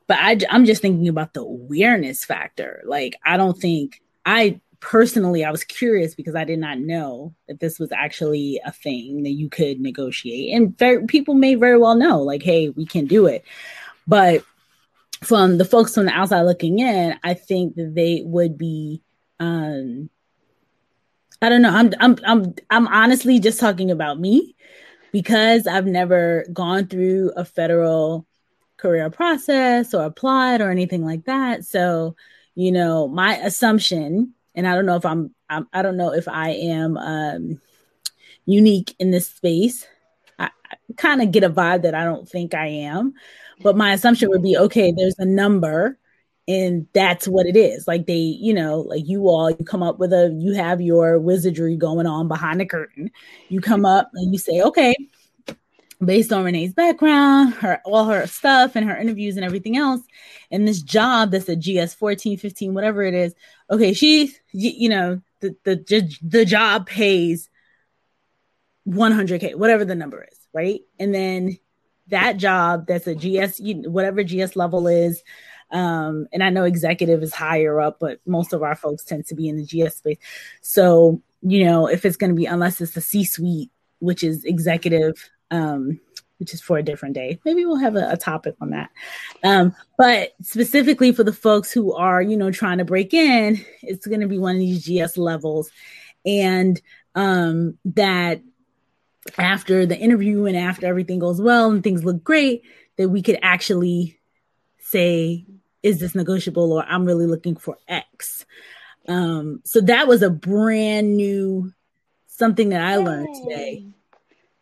But 0.08 0.18
I, 0.20 0.38
I'm 0.50 0.66
just 0.66 0.82
thinking 0.82 1.10
about 1.10 1.34
the 1.34 1.42
awareness 1.42 2.24
factor. 2.24 2.82
Like, 2.86 3.16
I 3.26 3.38
don't 3.38 3.58
think 3.58 4.02
I 4.26 4.62
personally, 4.80 5.44
I 5.44 5.52
was 5.52 5.64
curious 5.64 6.16
because 6.16 6.36
I 6.36 6.44
did 6.44 6.60
not 6.60 6.80
know 6.80 7.34
that 7.48 7.60
this 7.60 7.80
was 7.80 7.92
actually 7.92 8.62
a 8.66 8.72
thing 8.72 9.24
that 9.24 9.32
you 9.32 9.50
could 9.50 9.80
negotiate. 9.80 10.54
And 10.54 11.08
people 11.08 11.34
may 11.34 11.56
very 11.56 11.78
well 11.78 11.96
know, 11.96 12.22
like, 12.22 12.44
hey, 12.44 12.70
we 12.70 12.86
can 12.86 13.06
do 13.06 13.26
it. 13.26 13.44
But 14.08 14.44
from 15.24 15.58
the 15.58 15.66
folks 15.66 15.96
from 15.96 16.06
the 16.06 16.12
outside 16.12 16.44
looking 16.44 16.80
in, 16.80 17.18
I 17.24 17.34
think 17.34 17.76
that 17.76 17.96
they 17.96 18.22
would 18.24 18.58
be 18.58 19.02
um 19.40 20.10
I 21.42 21.50
don't 21.50 21.62
know. 21.62 21.70
I'm 21.70 21.94
I'm 22.00 22.18
I'm 22.26 22.56
I'm 22.70 22.88
honestly 22.88 23.40
just 23.40 23.60
talking 23.60 23.92
about 23.92 24.20
me 24.20 24.56
because 25.12 25.68
I've 25.68 25.86
never 25.86 26.46
gone 26.54 26.88
through 26.88 27.32
a 27.36 27.46
federal 27.46 28.27
career 28.78 29.10
process 29.10 29.94
or 29.94 30.04
applied 30.04 30.62
or 30.62 30.72
anything 30.72 31.04
like 31.04 31.26
that. 31.26 31.66
So, 31.66 32.16
you 32.56 32.72
know, 32.72 33.08
my 33.08 33.38
assumption 33.38 34.34
and 34.58 34.68
I 34.68 34.74
don't 34.74 34.88
know 34.88 34.96
if 34.96 35.06
I'm, 35.06 35.34
I'm 35.50 35.68
I 35.72 35.84
don't 35.84 35.98
know 35.98 36.14
if 36.14 36.28
I 36.28 36.50
am 36.50 36.98
um, 36.98 37.62
unique 38.46 38.96
in 39.00 39.12
this 39.12 39.30
space. 39.30 39.86
I, 40.40 40.46
I 40.46 40.76
kind 40.98 41.22
of 41.22 41.32
get 41.32 41.44
a 41.44 41.50
vibe 41.50 41.84
that 41.84 41.94
I 41.94 42.04
don't 42.04 42.28
think 42.28 42.56
I 42.56 42.66
am, 42.66 43.14
but 43.62 43.78
my 43.78 43.94
assumption 43.94 44.30
would 44.30 44.42
be 44.42 44.58
okay. 44.58 44.92
There's 44.92 45.20
a 45.20 45.26
number, 45.26 46.00
and 46.48 46.88
that's 46.94 47.28
what 47.28 47.46
it 47.46 47.56
is. 47.56 47.88
Like 47.88 48.08
they, 48.08 48.16
you 48.16 48.54
know, 48.54 48.80
like 48.80 49.08
you 49.08 49.30
all, 49.30 49.52
you 49.52 49.64
come 49.64 49.84
up 49.84 50.00
with 50.00 50.12
a, 50.12 50.36
you 50.40 50.54
have 50.54 50.82
your 50.82 51.20
wizardry 51.20 51.78
going 51.78 52.08
on 52.08 52.28
behind 52.28 52.60
the 52.60 52.66
curtain. 52.66 53.12
You 53.50 53.62
come 53.62 53.86
up 53.86 54.10
and 54.16 54.34
you 54.34 54.40
say, 54.40 54.62
okay, 54.62 54.96
based 56.04 56.32
on 56.32 56.44
Renee's 56.44 56.74
background, 56.74 57.54
her 57.56 57.82
all 57.86 58.06
her 58.06 58.28
stuff 58.28 58.76
and 58.76 58.88
her 58.88 58.96
interviews 58.96 59.36
and 59.36 59.46
everything 59.46 59.78
else, 59.78 60.02
and 60.52 60.68
this 60.68 60.82
job 60.82 61.32
that's 61.32 61.50
a 61.50 61.56
GS 61.56 61.94
14, 61.96 62.38
15, 62.38 62.74
whatever 62.74 63.04
it 63.04 63.14
is. 63.14 63.34
Okay, 63.70 63.94
she, 63.94 64.34
you 64.52 64.90
know, 64.90 65.22
the 65.40 65.56
the 65.64 66.18
the 66.22 66.46
job 66.46 66.88
pays 66.88 67.50
100k, 68.88 69.56
whatever 69.56 69.86
the 69.86 69.96
number 69.96 70.24
is, 70.24 70.38
right? 70.54 70.82
And 71.00 71.14
then 71.14 71.58
that 72.08 72.38
job 72.38 72.88
that's 72.88 73.08
a 73.08 73.16
GS, 73.16 73.60
whatever 73.88 74.24
GS 74.24 74.56
level 74.56 74.88
is. 74.88 75.22
Um, 75.70 76.28
and 76.32 76.42
I 76.42 76.50
know 76.50 76.64
executive 76.64 77.22
is 77.22 77.34
higher 77.34 77.82
up, 77.82 77.98
but 78.00 78.22
most 78.26 78.54
of 78.54 78.64
our 78.64 78.76
folks 78.76 79.04
tend 79.04 79.26
to 79.28 79.36
be 79.36 79.50
in 79.50 79.58
the 79.58 79.66
GS 79.66 79.98
space. 79.98 80.18
So, 80.62 81.22
you 81.42 81.66
know, 81.66 81.88
if 81.88 82.06
it's 82.06 82.16
going 82.16 82.30
to 82.30 82.36
be, 82.36 82.46
unless 82.46 82.80
it's 82.80 82.94
the 82.94 83.02
C 83.02 83.26
suite 83.26 83.70
which 84.00 84.24
is 84.24 84.44
executive, 84.44 85.30
um, 85.52 86.00
which 86.40 86.54
is 86.54 86.62
for 86.62 86.78
a 86.78 86.84
different 86.84 87.16
day. 87.16 87.40
Maybe 87.46 87.66
we'll 87.66 87.78
have 87.78 87.96
a, 87.96 88.12
a 88.12 88.18
topic 88.18 88.56
on 88.62 88.70
that. 88.72 88.90
Um, 89.44 89.76
but 89.98 90.34
specifically 90.42 91.12
for 91.12 91.24
the 91.24 91.34
folks 91.34 91.72
who 91.72 91.94
are, 91.94 92.22
you 92.22 92.38
know, 92.38 92.52
trying 92.52 92.78
to 92.78 92.86
break 92.86 93.14
in, 93.14 93.64
it's 93.82 94.06
going 94.06 94.22
to 94.22 94.28
be 94.28 94.40
one 94.40 94.56
of 94.56 94.60
these 94.60 94.86
GS 94.86 95.18
levels, 95.18 95.72
and 96.26 96.80
um, 97.16 97.78
that 97.86 98.42
after 99.38 99.86
the 99.86 99.98
interview 99.98 100.46
and 100.46 100.56
after 100.56 100.86
everything 100.86 101.20
goes 101.20 101.42
well 101.42 101.72
and 101.72 101.84
things 101.84 102.04
look 102.04 102.24
great, 102.24 102.64
that 102.98 103.10
we 103.10 103.22
could 103.22 103.40
actually 103.42 104.20
say, 104.80 105.46
is 105.84 106.00
this 106.00 106.16
negotiable 106.16 106.72
or 106.72 106.84
I'm 106.84 107.06
really 107.06 107.28
looking 107.28 107.56
for 107.56 107.78
X. 107.88 108.46
Um, 109.08 109.62
so 109.64 109.82
that 109.82 110.08
was 110.08 110.22
a 110.22 110.30
brand 110.30 111.16
new 111.16 111.74
something 112.28 112.70
that 112.70 112.82
I 112.82 112.98
learned 112.98 113.36
today. 113.44 113.86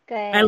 Good. 0.06 0.14
I 0.14 0.46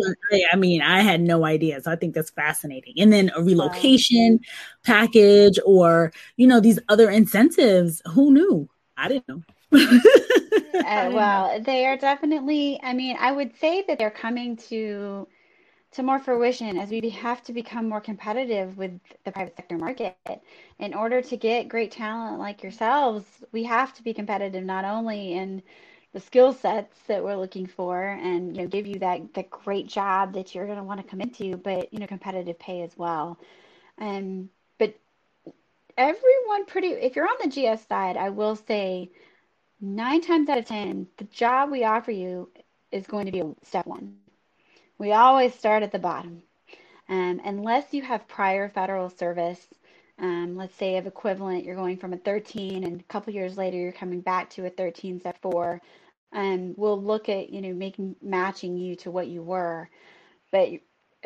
I 0.53 0.57
mean, 0.57 0.83
I 0.83 1.01
had 1.01 1.21
no 1.21 1.45
idea. 1.45 1.81
So 1.83 1.91
I 1.91 1.97
think 1.97 2.15
that's 2.15 2.31
fascinating. 2.31 2.95
And 2.99 3.13
then 3.13 3.31
a 3.35 3.43
relocation 3.43 4.35
wow. 4.35 4.39
package 4.85 5.59
or, 5.67 6.13
you 6.37 6.47
know, 6.47 6.61
these 6.61 6.79
other 6.89 7.11
incentives. 7.11 8.01
Who 8.15 8.33
knew? 8.33 8.69
I 8.97 9.09
didn't 9.09 9.29
know. 9.29 9.43
uh, 9.73 11.11
well, 11.13 11.61
they 11.61 11.87
are 11.87 11.97
definitely, 11.97 12.81
I 12.83 12.93
mean, 12.95 13.17
I 13.19 13.33
would 13.33 13.57
say 13.59 13.85
that 13.89 13.99
they're 13.99 14.11
coming 14.11 14.57
to 14.69 15.27
to 15.91 16.03
more 16.03 16.19
fruition 16.19 16.77
as 16.79 16.91
we 16.91 17.09
have 17.09 17.43
to 17.43 17.53
become 17.53 17.89
more 17.89 18.01
competitive 18.01 18.77
with 18.77 19.01
the 19.25 19.33
private 19.33 19.57
sector 19.57 19.79
market. 19.79 20.17
In 20.79 20.93
order 20.93 21.23
to 21.23 21.37
get 21.37 21.69
great 21.69 21.91
talent 21.91 22.39
like 22.39 22.63
yourselves, 22.63 23.25
we 23.53 23.65
have 23.65 23.95
to 23.95 24.03
be 24.03 24.13
competitive 24.13 24.65
not 24.65 24.85
only 24.85 25.33
in 25.33 25.63
the 26.13 26.21
skill 26.21 26.53
sets 26.53 26.99
that 27.07 27.23
we're 27.23 27.37
looking 27.37 27.67
for 27.67 28.03
and 28.03 28.57
you 28.57 28.63
know 28.63 28.69
give 28.69 28.87
you 28.87 28.99
that 29.01 29.35
that 29.35 29.51
great 29.51 29.87
job 29.87 30.35
that 30.35 30.55
you're 30.55 30.67
going 30.67 30.79
to 30.79 30.85
want 30.85 31.01
to 31.01 31.07
come 31.07 31.21
into, 31.21 31.57
but 31.57 31.93
you 31.93 31.99
know 31.99 32.07
competitive 32.07 32.59
pay 32.59 32.83
as 32.83 32.97
well. 32.97 33.39
Um, 33.99 34.51
but 34.79 34.95
everyone 35.97 36.67
pretty 36.67 36.89
if 36.89 37.17
you're 37.17 37.27
on 37.27 37.37
the 37.43 37.49
GS 37.49 37.87
side, 37.87 38.17
I 38.17 38.31
will 38.31 38.57
say 38.57 39.11
nine 39.81 40.21
times 40.23 40.49
out 40.49 40.59
of 40.59 40.67
ten, 40.67 41.07
the 41.19 41.25
job 41.25 41.71
we 41.71 41.85
offer 41.85 42.11
you 42.11 42.51
is 42.91 43.07
going 43.07 43.27
to 43.27 43.33
be 43.33 43.43
step 43.65 43.87
one 43.87 44.19
we 44.99 45.13
always 45.13 45.55
start 45.55 45.83
at 45.83 45.93
the 45.93 45.99
bottom. 45.99 46.43
Um, 47.09 47.41
unless 47.45 47.95
you 47.95 48.03
have 48.03 48.29
prior 48.29 48.69
federal 48.69 49.09
service, 49.09 49.67
um, 50.19 50.57
let's 50.57 50.75
say 50.75 50.97
of 50.97 51.07
equivalent, 51.07 51.65
you're 51.65 51.77
going 51.77 51.97
from 51.97 52.13
a 52.13 52.19
13 52.19 52.85
and 52.85 53.01
a 53.01 53.05
couple 53.05 53.33
years 53.33 53.57
later 53.57 53.77
you're 53.77 53.93
coming 53.93 54.21
back 54.21 54.51
to 54.51 54.67
a 54.67 54.71
13 54.71 55.21
step 55.21 55.41
four, 55.41 55.81
and 56.33 56.71
um, 56.71 56.75
we'll 56.77 57.01
look 57.01 57.29
at, 57.29 57.51
you 57.51 57.61
know, 57.61 57.73
making 57.73 58.17
matching 58.23 58.77
you 58.77 58.97
to 58.97 59.11
what 59.11 59.29
you 59.29 59.43
were. 59.43 59.89
But 60.51 60.71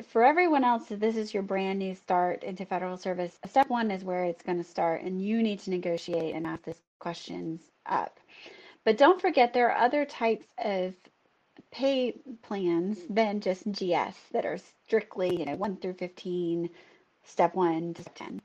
for 0.09 0.25
everyone 0.25 0.65
else, 0.65 0.91
if 0.91 1.01
this 1.01 1.17
is 1.17 1.35
your 1.35 1.43
brand 1.43 1.79
new 1.79 1.95
start 1.95 2.45
into 2.45 2.65
federal 2.65 2.97
service, 2.97 3.39
step 3.47 3.69
one 3.69 3.91
is 3.91 4.05
where 4.05 4.25
it's 4.25 4.43
going 4.43 4.59
to 4.59 4.65
start, 4.65 5.03
and 5.03 5.23
you 5.23 5.43
need 5.43 5.61
to 5.61 5.71
negotiate 5.71 6.35
and 6.35 6.47
ask 6.47 6.65
these 6.65 6.81
questions 6.99 7.61
up. 7.87 8.19
But 8.85 8.99
don't 8.99 9.21
forget, 9.21 9.53
there 9.53 9.71
are 9.71 9.85
other 9.85 10.05
types 10.05 10.47
of 10.63 10.95
pay 11.71 12.15
plans 12.43 12.99
than 13.09 13.41
just 13.41 13.71
GS 13.71 14.17
that 14.33 14.45
are 14.45 14.59
strictly, 14.87 15.37
you 15.39 15.47
know, 15.47 15.57
1 15.57 15.77
through 15.77 15.95
15, 15.95 16.69
step 17.25 17.55
1 17.55 17.95
to 17.95 18.03
step 18.03 18.15
10. 18.17 18.43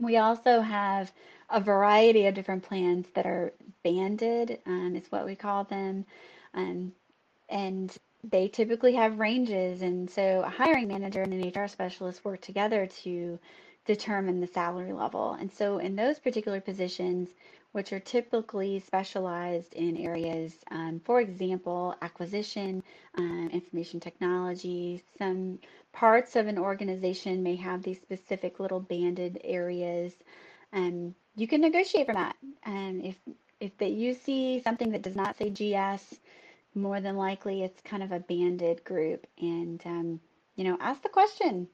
We 0.00 0.16
also 0.16 0.60
have 0.60 1.12
a 1.50 1.60
variety 1.60 2.26
of 2.26 2.34
different 2.34 2.62
plans 2.62 3.06
that 3.14 3.26
are 3.26 3.52
banded, 3.84 4.58
um, 4.66 4.96
is 4.96 5.10
what 5.10 5.26
we 5.26 5.34
call 5.34 5.64
them. 5.64 6.06
Um, 6.54 6.92
and 7.48 7.94
they 8.24 8.48
typically 8.48 8.94
have 8.94 9.18
ranges. 9.18 9.82
And 9.82 10.10
so 10.10 10.42
a 10.44 10.48
hiring 10.48 10.88
manager 10.88 11.22
and 11.22 11.32
an 11.32 11.62
HR 11.62 11.68
specialist 11.68 12.24
work 12.24 12.40
together 12.40 12.86
to 13.02 13.38
determine 13.86 14.40
the 14.40 14.46
salary 14.46 14.92
level. 14.92 15.32
And 15.32 15.52
so 15.52 15.78
in 15.78 15.96
those 15.96 16.18
particular 16.18 16.60
positions, 16.60 17.30
which 17.72 17.92
are 17.92 18.00
typically 18.00 18.78
specialized 18.80 19.74
in 19.74 19.96
areas, 19.96 20.56
um, 20.70 21.00
for 21.04 21.20
example, 21.20 21.94
acquisition, 22.02 22.82
um, 23.16 23.48
information 23.52 24.00
technology. 24.00 25.02
Some 25.18 25.58
parts 25.92 26.36
of 26.36 26.46
an 26.46 26.58
organization 26.58 27.42
may 27.42 27.56
have 27.56 27.82
these 27.82 28.00
specific 28.00 28.58
little 28.60 28.80
banded 28.80 29.40
areas. 29.44 30.14
Um, 30.72 31.14
you 31.36 31.46
can 31.46 31.60
negotiate 31.60 32.06
from 32.06 32.16
that. 32.16 32.36
And 32.64 33.04
if 33.04 33.16
if 33.60 33.76
that 33.78 33.90
you 33.92 34.14
see 34.14 34.60
something 34.60 34.90
that 34.92 35.02
does 35.02 35.16
not 35.16 35.36
say 35.36 35.50
GS, 35.50 36.20
more 36.74 37.00
than 37.00 37.16
likely 37.16 37.62
it's 37.62 37.80
kind 37.82 38.02
of 38.02 38.12
a 38.12 38.20
banded 38.20 38.84
group. 38.84 39.26
And 39.40 39.80
um, 39.86 40.20
you 40.56 40.64
know, 40.64 40.76
ask 40.80 41.02
the 41.02 41.08
question: 41.08 41.68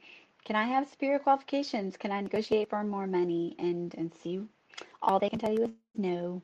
Can 0.45 0.57
I 0.57 0.65
have 0.65 0.89
superior 0.89 1.19
qualifications? 1.19 1.97
Can 1.97 2.11
I 2.13 2.21
negotiate 2.21 2.69
for 2.71 2.83
more 2.85 3.07
money? 3.07 3.55
And 3.59 3.95
and 3.97 4.13
see 4.15 4.43
all 5.03 5.19
they 5.19 5.31
can 5.31 5.39
tell 5.39 5.53
you 5.53 5.65
is 5.65 5.71
no. 5.97 6.43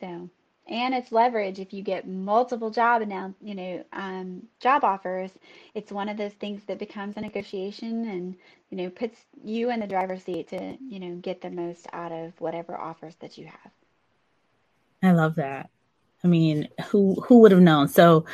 So, 0.00 0.28
and 0.66 0.94
it's 0.94 1.12
leverage 1.12 1.58
if 1.58 1.72
you 1.72 1.82
get 1.82 2.08
multiple 2.08 2.70
job 2.70 3.06
now, 3.06 3.34
you 3.40 3.54
know, 3.54 3.84
um, 3.92 4.42
job 4.60 4.84
offers. 4.84 5.30
It's 5.74 5.92
one 5.92 6.08
of 6.08 6.16
those 6.16 6.32
things 6.34 6.62
that 6.66 6.78
becomes 6.78 7.16
a 7.16 7.20
negotiation 7.20 8.08
and 8.08 8.36
you 8.70 8.78
know 8.78 8.90
puts 8.90 9.18
you 9.44 9.70
in 9.70 9.80
the 9.80 9.86
driver's 9.86 10.24
seat 10.24 10.48
to 10.48 10.76
you 10.80 11.00
know 11.00 11.16
get 11.16 11.40
the 11.40 11.50
most 11.50 11.86
out 11.92 12.12
of 12.12 12.40
whatever 12.40 12.76
offers 12.76 13.14
that 13.16 13.38
you 13.38 13.46
have. 13.46 13.72
I 15.02 15.12
love 15.12 15.34
that. 15.36 15.68
I 16.24 16.28
mean, 16.28 16.68
who 16.86 17.14
who 17.26 17.40
would 17.40 17.50
have 17.50 17.60
known? 17.60 17.88
So, 17.88 18.24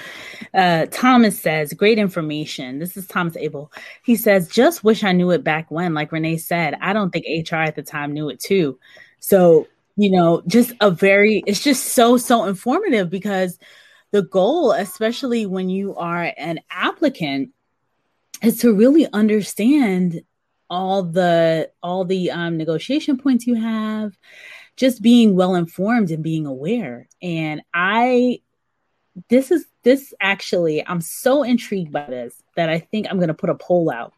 uh, 0.53 0.87
Thomas 0.91 1.41
says, 1.41 1.73
"Great 1.73 1.99
information." 1.99 2.79
This 2.79 2.97
is 2.97 3.07
Thomas 3.07 3.37
Abel. 3.37 3.73
He 4.03 4.15
says, 4.15 4.49
"Just 4.49 4.85
wish 4.85 5.05
I 5.05 5.13
knew 5.13 5.31
it 5.31 5.43
back 5.43 5.71
when." 5.71 5.95
Like 5.95 6.13
Renee 6.13 6.37
said, 6.37 6.75
I 6.83 6.93
don't 6.93 7.11
think 7.11 7.25
HR 7.27 7.57
at 7.57 7.77
the 7.77 7.83
time 7.83 8.13
knew 8.13 8.29
it 8.29 8.41
too. 8.41 8.79
So, 9.21 9.67
you 9.99 10.11
know, 10.11 10.43
just 10.47 10.73
a 10.81 10.91
very, 10.91 11.43
it's 11.47 11.63
just 11.63 11.89
so, 11.89 12.17
so 12.17 12.45
informative 12.45 13.11
because 13.11 13.59
the 14.13 14.23
goal, 14.23 14.73
especially 14.73 15.45
when 15.45 15.69
you 15.69 15.95
are 15.97 16.33
an 16.37 16.61
applicant, 16.71 17.51
is 18.43 18.59
to 18.61 18.73
really 18.73 19.07
understand 19.13 20.23
all 20.71 21.03
the 21.03 21.71
all 21.83 22.05
the 22.05 22.31
um, 22.31 22.57
negotiation 22.59 23.17
points 23.17 23.47
you 23.47 23.55
have 23.55 24.13
just 24.77 25.03
being 25.03 25.35
well 25.35 25.55
informed 25.55 26.11
and 26.11 26.23
being 26.23 26.47
aware. 26.47 27.09
And 27.21 27.63
i 27.75 28.41
this 29.29 29.51
is 29.51 29.67
this 29.83 30.15
actually 30.21 30.87
i'm 30.87 31.01
so 31.01 31.43
intrigued 31.43 31.93
by 31.93 32.07
this 32.07 32.43
that 32.57 32.69
i 32.69 32.79
think 32.79 33.07
i'm 33.09 33.17
going 33.17 33.29
to 33.29 33.35
put 33.35 33.51
a 33.51 33.55
poll 33.55 33.91
out 33.91 34.13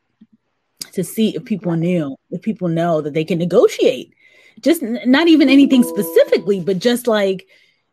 to 0.93 1.03
see 1.05 1.35
if 1.35 1.45
people 1.45 1.74
knew 1.74 2.16
if 2.31 2.43
people 2.43 2.68
know 2.68 3.01
that 3.01 3.14
they 3.14 3.24
can 3.24 3.39
negotiate 3.39 4.12
just 4.61 4.83
not 4.83 5.29
even 5.29 5.49
anything 5.49 5.83
specifically, 5.83 6.61
but 6.61 6.79
just 6.79 7.07
like, 7.07 7.47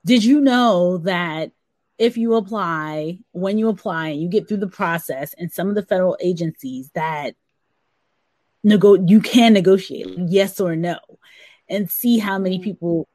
did 0.05 0.24
you 0.24 0.41
know 0.41 0.97
that 0.99 1.51
if 1.97 2.18
you 2.18 2.36
apply, 2.36 3.20
when 3.32 3.57
you 3.57 3.70
apply 3.70 4.09
and 4.09 4.22
you 4.22 4.30
get 4.30 4.47
through 4.47 4.57
the 4.57 4.68
process 4.68 5.34
and 5.38 5.51
some 5.51 5.70
of 5.70 5.76
the 5.76 5.86
federal 5.86 6.18
agencies 6.22 6.89
that 6.93 7.36
nego 8.63 8.95
you 8.95 9.22
can 9.22 9.53
negotiate 9.53 10.13
yes 10.28 10.59
or 10.59 10.76
no 10.76 10.97
and 11.70 11.89
see 11.89 12.18
how 12.18 12.38
many 12.38 12.59
mm. 12.59 12.63
people 12.63 13.07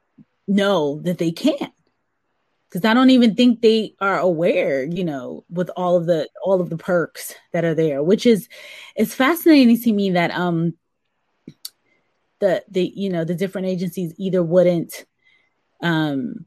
know 0.48 1.00
that 1.02 1.18
they 1.18 1.30
can 1.30 1.70
because 2.68 2.84
i 2.84 2.94
don't 2.94 3.10
even 3.10 3.34
think 3.34 3.60
they 3.60 3.94
are 4.00 4.18
aware 4.18 4.82
you 4.82 5.04
know 5.04 5.44
with 5.50 5.70
all 5.76 5.96
of 5.96 6.06
the 6.06 6.28
all 6.42 6.60
of 6.60 6.70
the 6.70 6.76
perks 6.76 7.34
that 7.52 7.64
are 7.64 7.74
there 7.74 8.02
which 8.02 8.26
is 8.26 8.48
it's 8.96 9.14
fascinating 9.14 9.78
to 9.78 9.92
me 9.92 10.10
that 10.10 10.30
um 10.32 10.74
the 12.42 12.62
the 12.68 12.92
you 12.96 13.08
know 13.08 13.24
the 13.24 13.36
different 13.36 13.68
agencies 13.68 14.12
either 14.18 14.42
wouldn't 14.42 15.06
um 15.80 16.44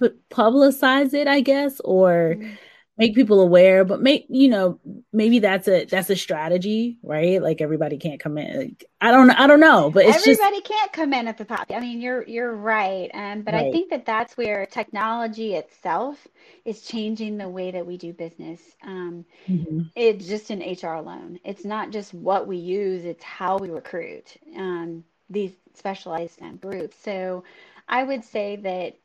p- 0.00 0.18
publicize 0.28 1.14
it 1.14 1.28
i 1.28 1.40
guess 1.40 1.80
or 1.84 2.34
mm-hmm. 2.36 2.52
Make 2.96 3.14
people 3.14 3.40
aware 3.40 3.84
but 3.84 4.00
make 4.00 4.26
you 4.28 4.48
know 4.48 4.78
maybe 5.12 5.38
that's 5.38 5.68
a 5.68 5.84
that's 5.86 6.10
a 6.10 6.16
strategy 6.16 6.98
right 7.02 7.42
like 7.42 7.60
everybody 7.60 7.96
can't 7.96 8.20
come 8.20 8.38
in 8.38 8.58
like, 8.58 8.84
i 9.00 9.10
don't 9.10 9.30
i 9.30 9.46
don't 9.46 9.60
know 9.60 9.90
but 9.90 10.04
it's 10.04 10.26
everybody 10.26 10.60
just... 10.60 10.70
can't 10.70 10.92
come 10.92 11.12
in 11.12 11.26
at 11.28 11.38
the 11.38 11.44
top 11.44 11.70
i 11.74 11.80
mean 11.80 12.00
you're 12.00 12.26
you're 12.26 12.54
right 12.54 13.10
um 13.14 13.42
but 13.42 13.54
right. 13.54 13.66
i 13.66 13.72
think 13.72 13.90
that 13.90 14.06
that's 14.06 14.36
where 14.36 14.66
technology 14.66 15.54
itself 15.54 16.28
is 16.64 16.82
changing 16.82 17.36
the 17.36 17.48
way 17.48 17.70
that 17.70 17.86
we 17.86 17.96
do 17.96 18.12
business. 18.12 18.60
Um, 18.82 19.24
mm-hmm. 19.48 19.82
It's 19.94 20.26
just 20.26 20.50
in 20.50 20.60
HR 20.60 20.94
alone. 20.94 21.38
It's 21.44 21.64
not 21.64 21.90
just 21.90 22.14
what 22.14 22.46
we 22.46 22.56
use; 22.56 23.04
it's 23.04 23.24
how 23.24 23.58
we 23.58 23.70
recruit 23.70 24.36
um, 24.56 25.04
these 25.28 25.52
specialized 25.74 26.40
um, 26.42 26.56
groups. 26.56 26.96
So, 27.02 27.44
I 27.88 28.02
would 28.02 28.24
say 28.24 28.56
that 28.56 28.96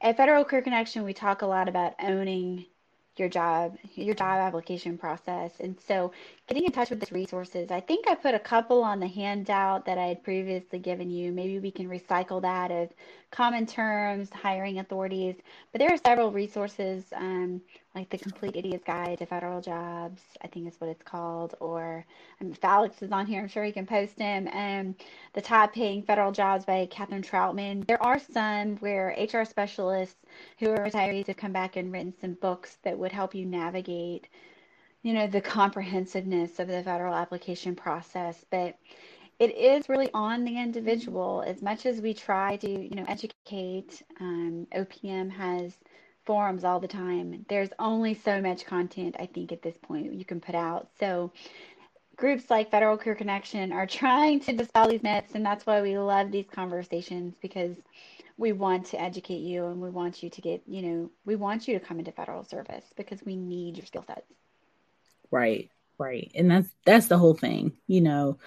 at 0.00 0.16
Federal 0.16 0.44
Career 0.44 0.62
Connection, 0.62 1.04
we 1.04 1.14
talk 1.14 1.42
a 1.42 1.46
lot 1.46 1.68
about 1.68 1.94
owning 2.02 2.66
your 3.16 3.28
job, 3.28 3.76
your 3.94 4.14
job 4.14 4.38
application 4.38 4.98
process. 4.98 5.52
And 5.58 5.78
so 5.80 6.12
getting 6.46 6.64
in 6.64 6.70
touch 6.70 6.90
with 6.90 7.00
the 7.00 7.12
resources. 7.12 7.72
I 7.72 7.80
think 7.80 8.06
I 8.06 8.14
put 8.14 8.34
a 8.34 8.38
couple 8.38 8.84
on 8.84 9.00
the 9.00 9.08
handout 9.08 9.84
that 9.86 9.98
I 9.98 10.06
had 10.06 10.22
previously 10.22 10.78
given 10.78 11.10
you. 11.10 11.32
Maybe 11.32 11.58
we 11.58 11.72
can 11.72 11.88
recycle 11.88 12.40
that 12.42 12.70
as 12.70 12.90
common 13.32 13.66
terms, 13.66 14.30
hiring 14.32 14.78
authorities. 14.78 15.34
But 15.72 15.80
there 15.80 15.92
are 15.92 15.96
several 15.96 16.30
resources, 16.30 17.04
um, 17.16 17.60
like 17.96 18.10
the 18.10 18.18
Complete 18.18 18.54
Idiot's 18.54 18.84
Guide 18.84 19.18
to 19.18 19.26
Federal 19.26 19.60
Jobs, 19.60 20.22
I 20.40 20.46
think 20.46 20.68
is 20.68 20.80
what 20.80 20.88
it's 20.88 21.02
called. 21.02 21.56
Or 21.58 22.06
um, 22.40 22.52
if 22.52 22.64
Alex 22.64 23.02
is 23.02 23.10
on 23.10 23.26
here, 23.26 23.40
I'm 23.40 23.48
sure 23.48 23.64
he 23.64 23.72
can 23.72 23.86
post 23.86 24.16
him. 24.16 24.46
Um, 24.52 24.94
the 25.32 25.42
Top 25.42 25.74
Paying 25.74 26.04
Federal 26.04 26.30
Jobs 26.30 26.64
by 26.64 26.86
Kathryn 26.92 27.28
Troutman. 27.28 27.84
There 27.88 28.02
are 28.02 28.20
some 28.20 28.76
where 28.76 29.16
HR 29.18 29.44
specialists 29.44 30.14
who 30.60 30.70
are 30.70 30.88
retirees 30.88 31.26
have 31.26 31.36
come 31.36 31.52
back 31.52 31.74
and 31.74 31.92
written 31.92 32.14
some 32.20 32.34
books 32.34 32.78
that 32.84 32.96
would 32.96 33.10
help 33.10 33.34
you 33.34 33.46
navigate 33.46 34.28
you 35.06 35.12
know, 35.12 35.28
the 35.28 35.40
comprehensiveness 35.40 36.58
of 36.58 36.66
the 36.66 36.82
federal 36.82 37.14
application 37.14 37.76
process, 37.76 38.44
but 38.50 38.76
it 39.38 39.56
is 39.56 39.88
really 39.88 40.10
on 40.12 40.44
the 40.44 40.58
individual 40.58 41.44
as 41.46 41.62
much 41.62 41.86
as 41.86 42.00
we 42.00 42.12
try 42.12 42.56
to, 42.56 42.68
you 42.68 42.96
know, 42.96 43.04
educate. 43.06 44.02
Um, 44.20 44.66
OPM 44.74 45.30
has 45.30 45.74
forums 46.24 46.64
all 46.64 46.80
the 46.80 46.88
time. 46.88 47.46
There's 47.48 47.68
only 47.78 48.14
so 48.14 48.42
much 48.42 48.64
content, 48.66 49.14
I 49.20 49.26
think, 49.26 49.52
at 49.52 49.62
this 49.62 49.76
point 49.76 50.12
you 50.12 50.24
can 50.24 50.40
put 50.40 50.56
out. 50.56 50.88
So 50.98 51.30
groups 52.16 52.50
like 52.50 52.72
Federal 52.72 52.98
Career 52.98 53.14
Connection 53.14 53.70
are 53.70 53.86
trying 54.02 54.40
to 54.40 54.54
dispel 54.54 54.88
these 54.88 55.04
myths, 55.04 55.36
and 55.36 55.46
that's 55.46 55.64
why 55.66 55.82
we 55.82 55.96
love 55.96 56.32
these 56.32 56.50
conversations 56.50 57.36
because 57.40 57.76
we 58.38 58.50
want 58.50 58.86
to 58.86 59.00
educate 59.00 59.42
you 59.42 59.66
and 59.66 59.80
we 59.80 59.88
want 59.88 60.24
you 60.24 60.30
to 60.30 60.40
get, 60.40 60.64
you 60.66 60.82
know, 60.82 61.10
we 61.24 61.36
want 61.36 61.68
you 61.68 61.78
to 61.78 61.84
come 61.86 62.00
into 62.00 62.10
federal 62.10 62.42
service 62.42 62.86
because 62.96 63.24
we 63.24 63.36
need 63.36 63.76
your 63.76 63.86
skill 63.86 64.02
sets. 64.04 64.26
Right, 65.30 65.70
right. 65.98 66.30
And 66.34 66.50
that's 66.50 66.68
that's 66.84 67.06
the 67.08 67.18
whole 67.18 67.34
thing. 67.34 67.72
You 67.86 68.00
know, 68.00 68.38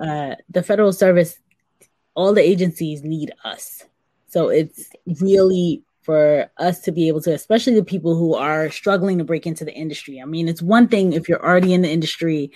uh 0.00 0.36
the 0.50 0.62
federal 0.62 0.92
service, 0.92 1.38
all 2.14 2.32
the 2.32 2.42
agencies 2.42 3.02
need 3.02 3.32
us. 3.44 3.84
So 4.28 4.48
it's 4.48 4.90
really 5.20 5.82
for 6.02 6.48
us 6.58 6.80
to 6.82 6.92
be 6.92 7.08
able 7.08 7.20
to, 7.20 7.32
especially 7.34 7.74
the 7.74 7.84
people 7.84 8.16
who 8.16 8.34
are 8.34 8.70
struggling 8.70 9.18
to 9.18 9.24
break 9.24 9.44
into 9.46 9.64
the 9.64 9.74
industry. 9.74 10.20
I 10.22 10.24
mean, 10.24 10.48
it's 10.48 10.62
one 10.62 10.86
thing 10.86 11.12
if 11.12 11.28
you're 11.28 11.44
already 11.44 11.74
in 11.74 11.82
the 11.82 11.90
industry 11.90 12.52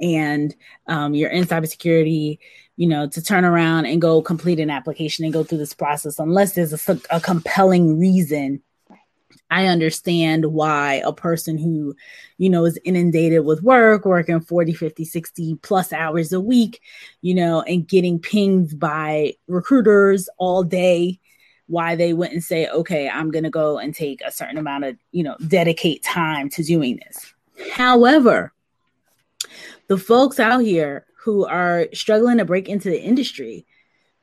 and 0.00 0.54
um, 0.86 1.14
you're 1.14 1.30
in 1.30 1.44
cybersecurity, 1.44 2.38
you 2.76 2.86
know, 2.88 3.06
to 3.06 3.22
turn 3.22 3.44
around 3.44 3.86
and 3.86 4.00
go 4.00 4.22
complete 4.22 4.58
an 4.58 4.70
application 4.70 5.24
and 5.24 5.34
go 5.34 5.44
through 5.44 5.58
this 5.58 5.74
process, 5.74 6.18
unless 6.18 6.52
there's 6.52 6.72
a, 6.88 7.00
a 7.10 7.20
compelling 7.20 7.98
reason 8.00 8.62
I 9.50 9.66
understand 9.66 10.46
why 10.46 11.02
a 11.04 11.12
person 11.12 11.58
who, 11.58 11.94
you 12.38 12.50
know, 12.50 12.64
is 12.64 12.78
inundated 12.84 13.44
with 13.44 13.62
work, 13.62 14.04
working 14.04 14.40
40, 14.40 14.72
50, 14.72 15.04
60 15.04 15.54
plus 15.62 15.92
hours 15.92 16.32
a 16.32 16.40
week, 16.40 16.80
you 17.22 17.34
know, 17.34 17.62
and 17.62 17.86
getting 17.86 18.18
pinged 18.18 18.78
by 18.78 19.34
recruiters 19.46 20.28
all 20.38 20.62
day, 20.62 21.20
why 21.66 21.96
they 21.96 22.12
wouldn't 22.12 22.44
say, 22.44 22.68
okay, 22.68 23.08
I'm 23.08 23.30
going 23.30 23.44
to 23.44 23.50
go 23.50 23.78
and 23.78 23.94
take 23.94 24.20
a 24.22 24.32
certain 24.32 24.58
amount 24.58 24.84
of, 24.84 24.96
you 25.12 25.22
know, 25.22 25.36
dedicate 25.48 26.02
time 26.02 26.48
to 26.50 26.62
doing 26.62 27.00
this. 27.04 27.32
However, 27.72 28.52
the 29.88 29.98
folks 29.98 30.40
out 30.40 30.60
here 30.60 31.06
who 31.16 31.46
are 31.46 31.86
struggling 31.94 32.38
to 32.38 32.44
break 32.44 32.68
into 32.68 32.90
the 32.90 33.00
industry, 33.00 33.66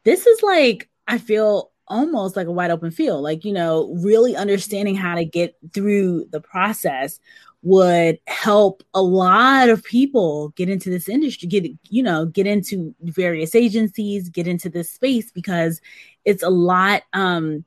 this 0.03 0.27
is 0.27 0.43
like, 0.43 0.89
I 1.07 1.17
feel 1.17 1.70
almost 1.91 2.35
like 2.35 2.47
a 2.47 2.51
wide 2.51 2.71
open 2.71 2.89
field. 2.89 3.21
Like, 3.21 3.45
you 3.45 3.53
know, 3.53 3.93
really 4.01 4.35
understanding 4.35 4.95
how 4.95 5.15
to 5.15 5.25
get 5.25 5.55
through 5.73 6.25
the 6.31 6.39
process 6.39 7.19
would 7.63 8.19
help 8.25 8.81
a 8.93 9.01
lot 9.01 9.69
of 9.69 9.83
people 9.83 10.49
get 10.55 10.69
into 10.69 10.89
this 10.89 11.07
industry, 11.07 11.47
get, 11.47 11.65
you 11.89 12.01
know, 12.01 12.25
get 12.25 12.47
into 12.47 12.95
various 13.01 13.53
agencies, 13.53 14.29
get 14.29 14.47
into 14.47 14.69
this 14.69 14.89
space 14.89 15.31
because 15.31 15.79
it's 16.25 16.41
a 16.41 16.49
lot, 16.49 17.03
um, 17.13 17.63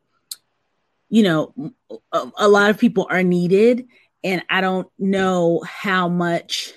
you 1.11 1.23
know, 1.23 1.55
a, 2.13 2.33
a 2.39 2.49
lot 2.49 2.71
of 2.71 2.79
people 2.79 3.07
are 3.09 3.23
needed. 3.23 3.87
And 4.25 4.43
I 4.49 4.63
don't 4.63 4.89
know 4.99 5.63
how 5.65 6.09
much 6.09 6.73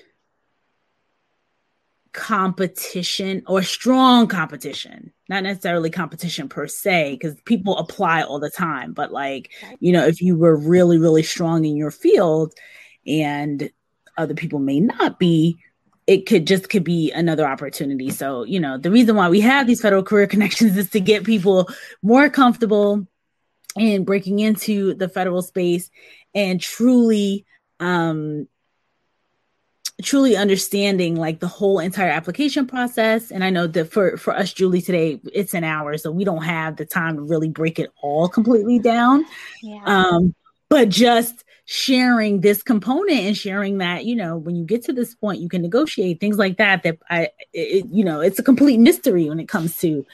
competition 2.12 3.44
or 3.48 3.64
strong 3.64 4.28
competition 4.28 5.14
not 5.30 5.44
necessarily 5.44 5.90
competition 5.90 6.48
per 6.48 6.68
se 6.68 7.14
because 7.14 7.40
people 7.46 7.78
apply 7.78 8.22
all 8.22 8.40
the 8.40 8.50
time 8.50 8.94
but 8.94 9.12
like 9.12 9.52
you 9.80 9.92
know 9.92 10.06
if 10.06 10.22
you 10.22 10.38
were 10.38 10.56
really 10.56 10.98
really 10.98 11.24
strong 11.24 11.66
in 11.66 11.76
your 11.76 11.92
field 11.92 12.54
and 13.06 13.70
other 14.18 14.34
people 14.34 14.60
may 14.60 14.80
not 14.80 15.20
be 15.20 15.58
it 16.08 16.26
could 16.26 16.48
just 16.48 16.70
could 16.70 16.86
be 16.86 17.12
another 17.12 17.46
opportunity. 17.46 18.10
So 18.10 18.44
you 18.46 18.60
know 18.60 18.78
the 18.78 18.90
reason 18.90 19.16
why 19.16 19.30
we 19.30 19.42
have 19.42 19.68
these 19.68 19.82
federal 19.82 20.04
career 20.04 20.28
connections 20.28 20.78
is 20.78 20.90
to 20.92 21.00
get 21.00 21.26
people 21.26 21.70
more 22.02 22.30
comfortable 22.30 23.06
in 23.76 24.06
breaking 24.06 24.40
into 24.40 24.96
the 24.96 25.10
federal 25.10 25.42
space 25.42 25.92
and 26.34 26.60
truly 26.60 27.46
um 27.80 28.48
truly 30.04 30.36
understanding 30.38 31.16
like 31.16 31.40
the 31.40 31.48
whole 31.48 31.80
entire 31.80 32.10
application 32.10 32.68
process. 32.68 33.32
And 33.32 33.44
i 33.44 33.50
know 33.50 33.68
that 33.68 33.92
for 33.92 34.18
for 34.18 34.36
us 34.36 34.54
julie 34.54 34.82
today 34.82 35.20
it's 35.34 35.54
an 35.54 35.64
hour 35.64 35.98
so 35.98 36.12
we 36.12 36.24
don't 36.24 36.44
have 36.44 36.78
the 36.78 36.86
time 36.86 37.16
to 37.16 37.22
really 37.22 37.50
break 37.50 37.80
it 37.80 37.92
all 38.02 38.28
completely 38.30 38.80
down. 38.80 39.26
Yeah. 39.62 39.82
um 39.86 40.36
but 40.70 40.90
just 40.90 41.44
sharing 41.66 42.42
this 42.42 42.64
component 42.64 43.20
and 43.20 43.36
sharing 43.38 43.80
that 43.80 44.06
you 44.06 44.16
know 44.16 44.38
when 44.38 44.56
you 44.56 44.64
get 44.64 44.84
to 44.84 44.94
this 44.94 45.14
point 45.16 45.42
you 45.42 45.50
can 45.50 45.62
negotiate 45.62 46.20
things 46.20 46.38
like 46.38 46.58
that 46.58 46.84
that 46.84 46.98
i 47.10 47.30
it, 47.52 47.86
you 47.92 48.06
know 48.06 48.22
it's 48.22 48.40
a 48.40 48.44
complete 48.44 48.80
mystery 48.80 49.28
when 49.28 49.38
it 49.40 49.50
comes 49.50 49.76
to 49.78 50.06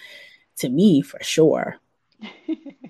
to 0.57 0.67
me 0.67 0.99
for 1.01 1.21
sure 1.21 1.77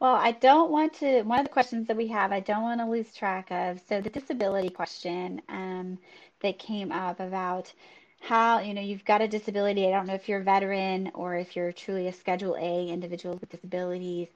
Well, 0.00 0.14
I 0.14 0.32
don't 0.32 0.70
want 0.70 0.94
to, 0.94 1.22
one 1.22 1.40
of 1.40 1.46
the 1.46 1.52
questions 1.52 1.88
that 1.88 1.96
we 1.96 2.08
have, 2.08 2.32
I 2.32 2.40
don't 2.40 2.62
want 2.62 2.80
to 2.80 2.86
lose 2.86 3.14
track 3.14 3.50
of. 3.50 3.80
So, 3.88 4.00
the 4.00 4.10
disability 4.10 4.68
question 4.68 5.40
um, 5.48 5.98
that 6.42 6.58
came 6.58 6.92
up 6.92 7.18
about 7.20 7.72
how, 8.20 8.60
you 8.60 8.74
know, 8.74 8.82
you've 8.82 9.04
got 9.06 9.22
a 9.22 9.28
disability. 9.28 9.86
I 9.86 9.90
don't 9.92 10.06
know 10.06 10.14
if 10.14 10.28
you're 10.28 10.40
a 10.40 10.44
veteran 10.44 11.10
or 11.14 11.36
if 11.36 11.56
you're 11.56 11.72
truly 11.72 12.08
a 12.08 12.12
Schedule 12.12 12.56
A 12.56 12.88
individual 12.90 13.38
with 13.38 13.48
disabilities. 13.50 14.28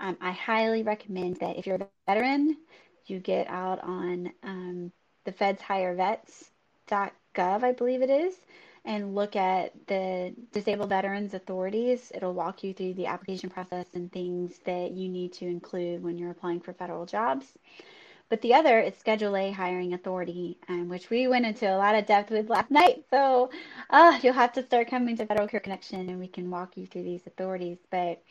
Um, 0.00 0.16
I 0.20 0.30
highly 0.32 0.82
recommend 0.84 1.38
that 1.40 1.56
if 1.58 1.66
you're 1.66 1.76
a 1.76 1.88
veteran, 2.06 2.56
you 3.06 3.18
get 3.18 3.48
out 3.48 3.82
on 3.82 4.32
um, 4.44 4.92
the 5.24 5.32
Feds 5.32 5.62
Hire 5.62 5.94
Vets.gov, 5.96 7.64
I 7.64 7.72
believe 7.72 8.02
it 8.02 8.10
is 8.10 8.36
and 8.88 9.14
look 9.14 9.36
at 9.36 9.74
the 9.86 10.34
Disabled 10.50 10.88
Veterans 10.88 11.34
Authorities. 11.34 12.10
It'll 12.14 12.32
walk 12.32 12.64
you 12.64 12.72
through 12.72 12.94
the 12.94 13.04
application 13.04 13.50
process 13.50 13.84
and 13.92 14.10
things 14.10 14.60
that 14.64 14.92
you 14.92 15.10
need 15.10 15.34
to 15.34 15.44
include 15.44 16.02
when 16.02 16.16
you're 16.16 16.30
applying 16.30 16.60
for 16.60 16.72
federal 16.72 17.04
jobs. 17.04 17.44
But 18.30 18.40
the 18.40 18.54
other 18.54 18.80
is 18.80 18.96
Schedule 18.96 19.36
A 19.36 19.50
Hiring 19.50 19.92
Authority, 19.92 20.56
um, 20.70 20.88
which 20.88 21.10
we 21.10 21.28
went 21.28 21.44
into 21.44 21.70
a 21.70 21.76
lot 21.76 21.96
of 21.96 22.06
depth 22.06 22.30
with 22.30 22.48
last 22.48 22.70
night. 22.80 23.04
So 23.10 23.50
uh, 23.90 24.18
you'll 24.22 24.32
have 24.32 24.54
to 24.54 24.62
start 24.62 24.88
coming 24.88 25.18
to 25.18 25.26
Federal 25.26 25.48
Career 25.48 25.60
Connection 25.60 26.08
and 26.08 26.18
we 26.18 26.26
can 26.26 26.50
walk 26.50 26.78
you 26.78 26.86
through 26.86 27.04
these 27.04 27.26
authorities. 27.26 27.76
But 27.90 28.22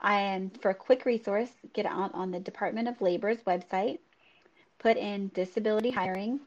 I 0.00 0.18
am, 0.20 0.48
for 0.48 0.70
a 0.70 0.74
quick 0.74 1.04
resource, 1.04 1.50
get 1.74 1.84
out 1.84 2.14
on 2.14 2.30
the 2.30 2.40
Department 2.40 2.88
of 2.88 3.02
Labor's 3.02 3.42
website, 3.46 3.98
put 4.78 4.96
in 4.96 5.28
disability 5.34 5.90
hiring, 5.90 6.40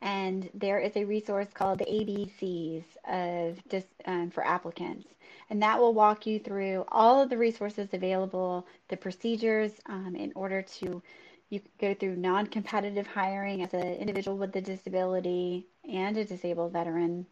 and 0.00 0.48
there 0.54 0.78
is 0.78 0.96
a 0.96 1.04
resource 1.04 1.48
called 1.52 1.78
the 1.78 1.84
ABCs 1.84 2.84
of 3.08 3.58
dis, 3.68 3.84
um, 4.06 4.30
for 4.30 4.46
applicants. 4.46 5.08
And 5.50 5.62
that 5.62 5.78
will 5.78 5.94
walk 5.94 6.26
you 6.26 6.38
through 6.38 6.84
all 6.88 7.22
of 7.22 7.30
the 7.30 7.38
resources 7.38 7.88
available, 7.92 8.66
the 8.88 8.96
procedures 8.96 9.72
um, 9.86 10.14
in 10.14 10.32
order 10.34 10.62
to 10.62 11.02
you 11.50 11.60
can 11.60 11.70
go 11.80 11.94
through 11.94 12.16
non-competitive 12.16 13.06
hiring 13.06 13.62
as 13.62 13.72
an 13.72 13.94
individual 13.94 14.36
with 14.36 14.54
a 14.56 14.60
disability 14.60 15.66
and 15.90 16.16
a 16.16 16.24
disabled 16.24 16.72
veteran. 16.72 17.26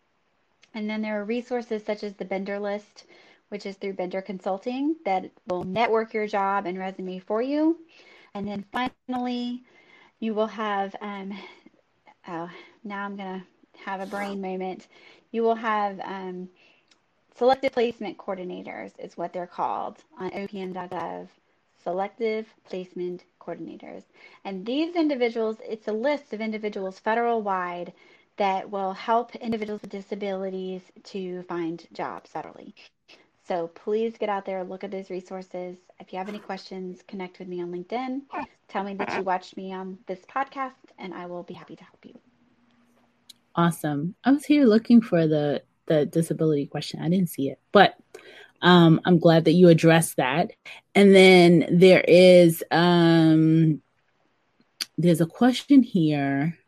And 0.72 0.88
then 0.88 1.02
there 1.02 1.20
are 1.20 1.24
resources 1.24 1.84
such 1.84 2.02
as 2.02 2.14
the 2.14 2.24
Bender 2.24 2.58
list, 2.58 3.04
which 3.50 3.66
is 3.66 3.76
through 3.76 3.92
Bender 3.92 4.22
Consulting 4.22 4.96
that 5.04 5.30
will 5.46 5.64
network 5.64 6.14
your 6.14 6.26
job 6.26 6.66
and 6.66 6.78
resume 6.78 7.18
for 7.18 7.42
you. 7.42 7.78
And 8.34 8.48
then 8.48 8.64
finally, 8.72 9.64
you 10.18 10.34
will 10.34 10.46
have 10.46 10.96
um, 11.00 11.38
oh, 12.28 12.50
now 12.84 13.04
I'm 13.04 13.16
going 13.16 13.40
to 13.40 13.80
have 13.84 14.00
a 14.00 14.06
brain 14.06 14.40
moment. 14.40 14.86
You 15.32 15.42
will 15.42 15.54
have 15.54 16.00
um, 16.00 16.48
selective 17.36 17.72
placement 17.72 18.18
coordinators, 18.18 18.92
is 18.98 19.16
what 19.16 19.32
they're 19.32 19.46
called 19.46 19.98
on 20.18 20.30
opm.gov. 20.30 21.28
Selective 21.82 22.46
placement 22.68 23.24
coordinators. 23.40 24.02
And 24.44 24.66
these 24.66 24.96
individuals, 24.96 25.58
it's 25.62 25.88
a 25.88 25.92
list 25.92 26.32
of 26.32 26.40
individuals 26.40 26.98
federal 26.98 27.42
wide 27.42 27.92
that 28.38 28.70
will 28.70 28.92
help 28.92 29.34
individuals 29.36 29.80
with 29.82 29.90
disabilities 29.90 30.82
to 31.04 31.42
find 31.44 31.86
jobs 31.92 32.30
federally. 32.34 32.72
So 33.47 33.68
please 33.68 34.16
get 34.18 34.28
out 34.28 34.44
there, 34.44 34.64
look 34.64 34.82
at 34.82 34.90
those 34.90 35.09
resources. 35.09 35.76
If 36.01 36.12
you 36.12 36.18
have 36.18 36.28
any 36.28 36.38
questions, 36.38 37.03
connect 37.07 37.38
with 37.38 37.47
me 37.47 37.62
on 37.62 37.70
LinkedIn. 37.70 38.22
Tell 38.68 38.82
me 38.82 38.94
that 38.94 39.16
you 39.16 39.22
watched 39.22 39.57
me 39.57 39.72
on 39.72 39.99
this 40.07 40.20
podcast, 40.28 40.72
and 40.99 41.14
I 41.14 41.26
will 41.26 41.44
be 41.44 41.55
happy 41.55 41.76
to 41.76 41.84
help 41.84 42.05
you. 42.05 42.18
Awesome. 43.55 44.16
I 44.24 44.32
was 44.32 44.44
here 44.44 44.64
looking 44.64 45.01
for 45.01 45.26
the 45.26 45.62
the 45.86 46.05
disability 46.05 46.66
question. 46.66 47.01
I 47.01 47.09
didn't 47.09 47.30
see 47.30 47.49
it, 47.49 47.61
but 47.70 47.97
um, 48.61 49.01
I'm 49.05 49.18
glad 49.18 49.44
that 49.44 49.53
you 49.53 49.68
addressed 49.68 50.16
that. 50.16 50.51
And 50.97 51.14
then 51.14 51.66
there 51.70 52.01
is 52.01 52.64
um, 52.72 53.80
there's 54.99 55.20
a 55.20 55.26
question 55.26 55.84
here. 55.84 56.59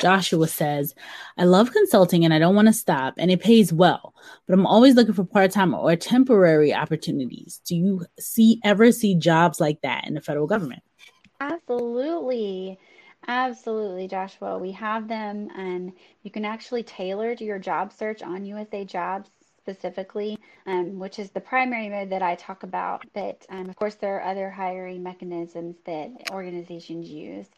Joshua 0.00 0.46
says, 0.48 0.94
I 1.38 1.44
love 1.44 1.72
consulting 1.72 2.24
and 2.24 2.32
I 2.32 2.38
don't 2.38 2.54
want 2.54 2.68
to 2.68 2.72
stop, 2.72 3.14
and 3.18 3.30
it 3.30 3.40
pays 3.40 3.72
well, 3.72 4.14
but 4.46 4.54
I'm 4.54 4.66
always 4.66 4.94
looking 4.94 5.14
for 5.14 5.24
part 5.24 5.50
time 5.50 5.74
or 5.74 5.96
temporary 5.96 6.74
opportunities. 6.74 7.60
Do 7.64 7.76
you 7.76 8.06
see 8.18 8.60
ever 8.64 8.92
see 8.92 9.14
jobs 9.14 9.60
like 9.60 9.80
that 9.82 10.06
in 10.06 10.14
the 10.14 10.20
federal 10.20 10.46
government? 10.46 10.82
Absolutely. 11.40 12.78
Absolutely, 13.28 14.06
Joshua. 14.06 14.58
We 14.58 14.70
have 14.72 15.08
them, 15.08 15.48
and 15.56 15.92
you 16.22 16.30
can 16.30 16.44
actually 16.44 16.84
tailor 16.84 17.34
to 17.34 17.44
your 17.44 17.58
job 17.58 17.92
search 17.92 18.22
on 18.22 18.44
USA 18.44 18.84
Jobs 18.84 19.30
specifically, 19.66 20.38
um, 20.66 20.98
which 21.00 21.18
is 21.18 21.30
the 21.30 21.40
primary 21.40 21.88
mode 21.88 22.10
that 22.10 22.22
I 22.22 22.36
talk 22.36 22.62
about. 22.62 23.04
But 23.14 23.44
um, 23.48 23.68
of 23.68 23.74
course, 23.74 23.96
there 23.96 24.16
are 24.16 24.30
other 24.30 24.48
hiring 24.48 25.02
mechanisms 25.02 25.76
that 25.86 26.10
organizations 26.30 27.08
use. 27.10 27.48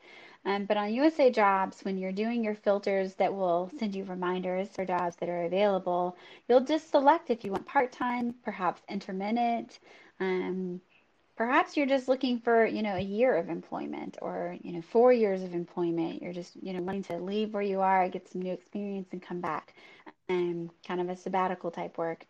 Um, 0.45 0.65
but 0.65 0.77
on 0.77 0.95
USA 0.95 1.31
Jobs, 1.31 1.85
when 1.85 1.99
you're 1.99 2.13
doing 2.13 2.43
your 2.45 2.55
filters 2.55 3.15
that 3.15 3.35
will 3.35 3.71
send 3.79 3.95
you 3.95 4.05
reminders 4.05 4.69
for 4.69 4.85
jobs 4.85 5.17
that 5.17 5.29
are 5.29 5.45
available, 5.45 6.17
you'll 6.49 6.61
just 6.61 6.91
select 6.91 7.31
if 7.31 7.45
you 7.45 7.53
want 7.53 7.67
part 7.67 7.93
time, 7.93 8.35
perhaps 8.45 8.83
intermittent. 8.89 9.79
Um, 10.21 10.81
perhaps 11.37 11.77
you're 11.77 11.87
just 11.87 12.09
looking 12.09 12.39
for 12.41 12.67
you 12.67 12.83
know 12.83 12.97
a 12.97 13.01
year 13.01 13.37
of 13.37 13.49
employment 13.49 14.19
or 14.23 14.57
you 14.63 14.73
know 14.73 14.83
four 14.83 15.13
years 15.13 15.43
of 15.43 15.55
employment. 15.55 16.23
You're 16.23 16.33
just 16.33 16.57
you 16.63 16.73
know 16.73 16.83
wanting 16.83 17.05
to 17.05 17.19
leave 17.19 17.53
where 17.55 17.63
you 17.63 17.81
are 17.81 18.09
get 18.09 18.29
some 18.29 18.43
new 18.43 18.53
experience 18.53 19.09
and 19.13 19.23
come 19.23 19.41
back. 19.41 19.75
And 20.31 20.71
kind 20.87 21.01
of 21.01 21.09
a 21.09 21.17
sabbatical 21.17 21.71
type 21.71 21.97
work. 21.99 22.27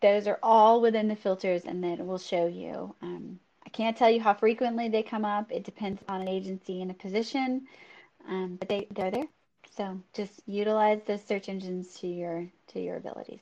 Those 0.00 0.26
are 0.26 0.38
all 0.42 0.80
within 0.80 1.08
the 1.08 1.16
filters 1.16 1.64
and 1.64 1.82
then 1.84 2.00
it 2.00 2.06
will 2.06 2.18
show 2.18 2.46
you 2.46 2.94
um, 3.02 3.38
i 3.66 3.70
can't 3.70 3.96
tell 3.96 4.10
you 4.10 4.20
how 4.20 4.34
frequently 4.34 4.88
they 4.88 5.02
come 5.02 5.24
up 5.24 5.50
it 5.50 5.64
depends 5.64 6.02
on 6.08 6.20
an 6.22 6.28
agency 6.28 6.82
and 6.82 6.90
a 6.90 6.94
position 6.94 7.66
um, 8.28 8.56
but 8.58 8.68
they, 8.68 8.86
they're 8.90 9.10
there 9.10 9.28
so 9.76 10.00
just 10.14 10.42
utilize 10.46 11.00
those 11.06 11.24
search 11.24 11.48
engines 11.48 11.94
to 11.94 12.06
your 12.06 12.46
to 12.68 12.80
your 12.80 12.96
abilities 12.96 13.40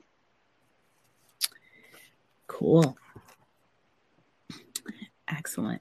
cool 2.47 2.97
Excellent. 5.37 5.81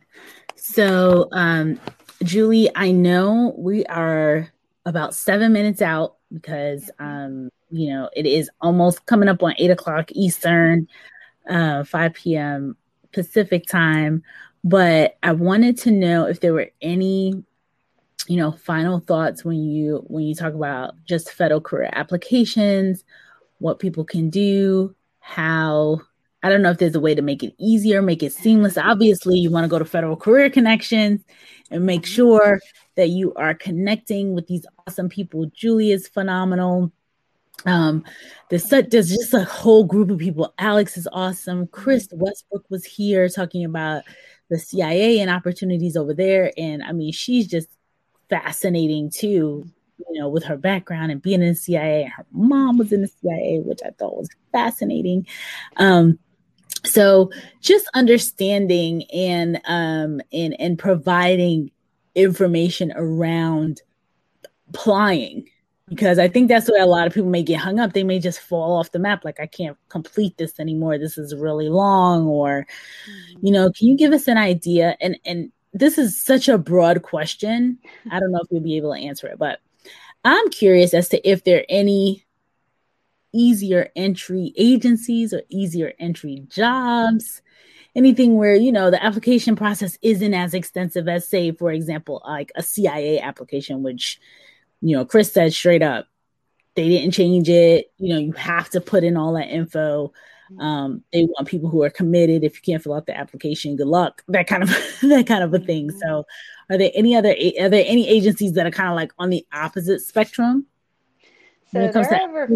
So, 0.55 1.27
um, 1.31 1.79
Julie, 2.23 2.69
I 2.75 2.91
know 2.91 3.53
we 3.57 3.85
are 3.85 4.51
about 4.85 5.13
seven 5.13 5.53
minutes 5.53 5.81
out 5.81 6.15
because, 6.33 6.89
um, 6.99 7.49
you 7.69 7.89
know, 7.89 8.09
it 8.15 8.25
is 8.25 8.49
almost 8.61 9.05
coming 9.05 9.29
up 9.29 9.43
on 9.43 9.55
eight 9.57 9.71
o'clock 9.71 10.11
Eastern, 10.11 10.87
uh, 11.49 11.83
5 11.83 12.13
p.m. 12.13 12.77
Pacific 13.11 13.65
time. 13.67 14.23
But 14.63 15.17
I 15.23 15.31
wanted 15.31 15.77
to 15.79 15.91
know 15.91 16.25
if 16.25 16.39
there 16.39 16.53
were 16.53 16.69
any, 16.81 17.43
you 18.27 18.37
know, 18.37 18.51
final 18.51 18.99
thoughts 18.99 19.43
when 19.43 19.63
you 19.63 20.03
when 20.07 20.23
you 20.23 20.35
talk 20.35 20.53
about 20.53 20.93
just 21.05 21.31
federal 21.31 21.61
career 21.61 21.89
applications, 21.93 23.03
what 23.59 23.79
people 23.79 24.03
can 24.03 24.29
do, 24.29 24.95
how 25.19 26.01
I 26.43 26.49
don't 26.49 26.61
know 26.61 26.71
if 26.71 26.79
there's 26.79 26.95
a 26.95 26.99
way 26.99 27.13
to 27.15 27.21
make 27.21 27.43
it 27.43 27.53
easier, 27.59 28.01
make 28.01 28.23
it 28.23 28.33
seamless. 28.33 28.77
Obviously, 28.77 29.37
you 29.37 29.51
want 29.51 29.63
to 29.63 29.69
go 29.69 29.79
to 29.79 29.85
Federal 29.85 30.15
Career 30.15 30.49
Connections 30.49 31.21
and 31.69 31.85
make 31.85 32.01
mm-hmm. 32.01 32.13
sure 32.13 32.59
that 32.95 33.09
you 33.09 33.33
are 33.35 33.53
connecting 33.53 34.33
with 34.33 34.47
these 34.47 34.65
awesome 34.87 35.07
people. 35.07 35.45
Julie 35.53 35.91
is 35.91 36.07
phenomenal. 36.07 36.91
Um, 37.65 38.03
there's 38.49 38.67
such, 38.67 38.89
there's 38.89 39.09
just 39.09 39.33
a 39.33 39.43
whole 39.43 39.83
group 39.83 40.09
of 40.09 40.17
people. 40.17 40.53
Alex 40.57 40.97
is 40.97 41.07
awesome. 41.11 41.67
Chris 41.67 42.07
Westbrook 42.11 42.65
was 42.69 42.85
here 42.85 43.29
talking 43.29 43.65
about 43.65 44.03
the 44.49 44.59
CIA 44.59 45.19
and 45.19 45.29
opportunities 45.29 45.95
over 45.95 46.13
there, 46.13 46.51
and 46.57 46.83
I 46.83 46.91
mean, 46.91 47.11
she's 47.11 47.47
just 47.47 47.69
fascinating 48.29 49.09
too. 49.09 49.65
You 50.09 50.19
know, 50.19 50.29
with 50.29 50.43
her 50.45 50.57
background 50.57 51.11
and 51.11 51.21
being 51.21 51.41
in 51.41 51.49
the 51.49 51.55
CIA, 51.55 52.11
her 52.17 52.25
mom 52.31 52.77
was 52.77 52.91
in 52.91 53.01
the 53.01 53.07
CIA, 53.07 53.61
which 53.63 53.79
I 53.85 53.91
thought 53.91 54.17
was 54.17 54.29
fascinating. 54.51 55.27
Um, 55.77 56.17
so 56.83 57.29
just 57.61 57.87
understanding 57.93 59.03
and 59.13 59.61
um 59.65 60.21
and 60.33 60.59
and 60.59 60.79
providing 60.79 61.71
information 62.15 62.91
around 62.95 63.81
applying 64.69 65.47
because 65.91 66.19
I 66.19 66.29
think 66.29 66.47
that's 66.47 66.69
where 66.69 66.81
a 66.81 66.85
lot 66.85 67.05
of 67.05 67.13
people 67.13 67.29
may 67.29 67.43
get 67.43 67.59
hung 67.59 67.77
up. 67.77 67.91
They 67.91 68.05
may 68.05 68.17
just 68.17 68.39
fall 68.39 68.77
off 68.77 68.93
the 68.93 68.99
map, 68.99 69.25
like 69.25 69.41
I 69.41 69.45
can't 69.45 69.77
complete 69.89 70.37
this 70.37 70.57
anymore. 70.57 70.97
This 70.97 71.17
is 71.17 71.35
really 71.35 71.67
long, 71.67 72.27
or 72.27 72.65
mm-hmm. 73.09 73.45
you 73.45 73.51
know, 73.51 73.69
can 73.73 73.89
you 73.89 73.97
give 73.97 74.13
us 74.13 74.29
an 74.29 74.37
idea? 74.37 74.95
And 75.01 75.19
and 75.25 75.51
this 75.73 75.97
is 75.97 76.21
such 76.21 76.47
a 76.47 76.57
broad 76.57 77.01
question. 77.01 77.77
I 78.09 78.21
don't 78.21 78.31
know 78.31 78.39
if 78.39 78.47
you'll 78.49 78.61
be 78.61 78.77
able 78.77 78.93
to 78.93 79.01
answer 79.01 79.27
it, 79.27 79.37
but 79.37 79.59
I'm 80.23 80.49
curious 80.49 80.93
as 80.93 81.09
to 81.09 81.29
if 81.29 81.43
there 81.43 81.59
are 81.59 81.65
any 81.67 82.25
easier 83.33 83.89
entry 83.93 84.53
agencies 84.55 85.33
or 85.33 85.41
easier 85.49 85.93
entry 85.99 86.43
jobs 86.49 87.41
anything 87.95 88.35
where 88.35 88.55
you 88.55 88.73
know 88.73 88.91
the 88.91 89.01
application 89.01 89.55
process 89.55 89.97
isn't 90.01 90.33
as 90.33 90.53
extensive 90.53 91.07
as 91.07 91.25
say 91.25 91.53
for 91.53 91.71
example 91.71 92.21
like 92.25 92.51
a 92.55 92.63
cia 92.63 93.21
application 93.21 93.83
which 93.83 94.19
you 94.81 94.95
know 94.95 95.05
chris 95.05 95.31
said 95.31 95.53
straight 95.53 95.83
up 95.83 96.07
they 96.75 96.87
didn't 96.87 97.11
change 97.11 97.49
it. 97.49 97.91
You 97.97 98.13
know 98.13 98.19
you 98.19 98.31
have 98.33 98.69
to 98.71 98.81
put 98.81 99.03
in 99.03 99.17
all 99.17 99.33
that 99.33 99.49
info. 99.49 100.13
Um, 100.59 101.03
they 101.13 101.23
want 101.23 101.47
people 101.47 101.69
who 101.69 101.81
are 101.83 101.89
committed. 101.89 102.43
If 102.43 102.55
you 102.55 102.61
can't 102.61 102.83
fill 102.83 102.93
out 102.93 103.05
the 103.05 103.17
application 103.17 103.77
good 103.77 103.87
luck. 103.87 104.23
That 104.27 104.47
kind 104.47 104.63
of 104.63 104.69
that 105.01 105.25
kind 105.27 105.43
of 105.43 105.53
a 105.53 105.59
thing. 105.59 105.89
Mm-hmm. 105.89 105.99
so 105.99 106.25
are 106.69 106.77
there 106.77 106.91
any 106.93 107.15
other 107.15 107.35
are 107.59 107.69
there 107.69 107.85
any 107.85 108.07
agencies 108.07 108.53
that 108.53 108.65
are 108.65 108.71
kind 108.71 108.89
of 108.89 108.95
like 108.95 109.11
on 109.17 109.29
the 109.29 109.45
opposite 109.53 110.01
spectrum? 110.01 110.67
So 111.73 111.87
there 111.87 112.21
over, 112.23 112.49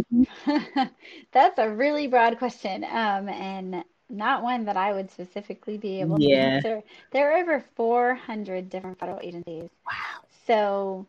that's 1.31 1.57
a 1.57 1.69
really 1.69 2.07
broad 2.07 2.37
question, 2.37 2.83
um, 2.83 3.29
and 3.29 3.81
not 4.09 4.43
one 4.43 4.65
that 4.65 4.75
I 4.75 4.91
would 4.91 5.09
specifically 5.09 5.77
be 5.77 6.01
able 6.01 6.17
to 6.17 6.31
answer. 6.33 6.83
There 7.11 7.31
are 7.31 7.37
over 7.37 7.63
400 7.75 8.69
different 8.69 8.99
federal 8.99 9.21
agencies. 9.21 9.69
Wow. 9.85 10.25
So 10.47 11.07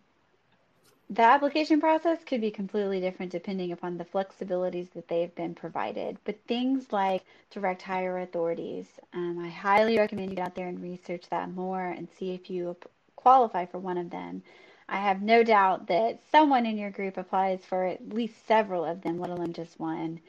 the 1.08 1.22
application 1.22 1.80
process 1.80 2.18
could 2.24 2.40
be 2.40 2.50
completely 2.50 3.00
different 3.00 3.30
depending 3.30 3.70
upon 3.70 3.96
the 3.96 4.04
flexibilities 4.04 4.90
that 4.92 5.06
they've 5.08 5.34
been 5.36 5.54
provided. 5.54 6.18
But 6.24 6.40
things 6.48 6.92
like 6.92 7.22
direct 7.50 7.82
hire 7.82 8.18
authorities, 8.18 8.86
um, 9.12 9.38
I 9.38 9.48
highly 9.48 9.98
recommend 9.98 10.30
you 10.30 10.36
get 10.36 10.46
out 10.46 10.54
there 10.56 10.68
and 10.68 10.82
research 10.82 11.24
that 11.30 11.50
more 11.52 11.86
and 11.86 12.08
see 12.18 12.32
if 12.34 12.50
you 12.50 12.76
qualify 13.14 13.66
for 13.66 13.78
one 13.78 13.98
of 13.98 14.10
them. 14.10 14.42
I 14.88 14.98
have 14.98 15.22
no 15.22 15.42
doubt 15.42 15.88
that 15.88 16.20
someone 16.30 16.66
in 16.66 16.78
your 16.78 16.90
group 16.90 17.16
applies 17.16 17.64
for 17.64 17.84
at 17.84 18.08
least 18.08 18.46
several 18.46 18.84
of 18.84 19.02
them, 19.02 19.18
let 19.18 19.30
alone 19.30 19.52
just 19.52 19.78
one. 19.78 20.20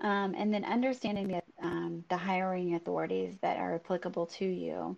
Um, 0.00 0.34
and 0.36 0.52
then 0.52 0.64
understanding 0.64 1.28
the, 1.28 1.42
um, 1.62 2.04
the 2.08 2.16
hiring 2.16 2.74
authorities 2.74 3.34
that 3.40 3.58
are 3.58 3.74
applicable 3.74 4.26
to 4.26 4.44
you. 4.44 4.96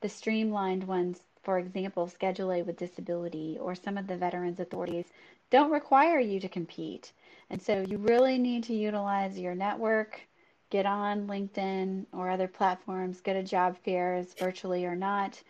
The 0.00 0.08
streamlined 0.08 0.84
ones, 0.84 1.20
for 1.42 1.58
example, 1.58 2.08
Schedule 2.08 2.52
A 2.52 2.62
with 2.62 2.76
disability 2.76 3.58
or 3.60 3.74
some 3.74 3.98
of 3.98 4.06
the 4.06 4.16
veterans 4.16 4.60
authorities 4.60 5.06
don't 5.50 5.70
require 5.70 6.18
you 6.20 6.40
to 6.40 6.48
compete. 6.48 7.12
And 7.50 7.60
so 7.60 7.84
you 7.88 7.98
really 7.98 8.38
need 8.38 8.64
to 8.64 8.74
utilize 8.74 9.38
your 9.38 9.54
network, 9.54 10.20
get 10.70 10.86
on 10.86 11.26
LinkedIn 11.26 12.06
or 12.12 12.30
other 12.30 12.48
platforms, 12.48 13.20
go 13.20 13.32
to 13.34 13.42
job 13.42 13.76
fairs, 13.84 14.34
virtually 14.38 14.86
or 14.86 14.96
not, 14.96 15.40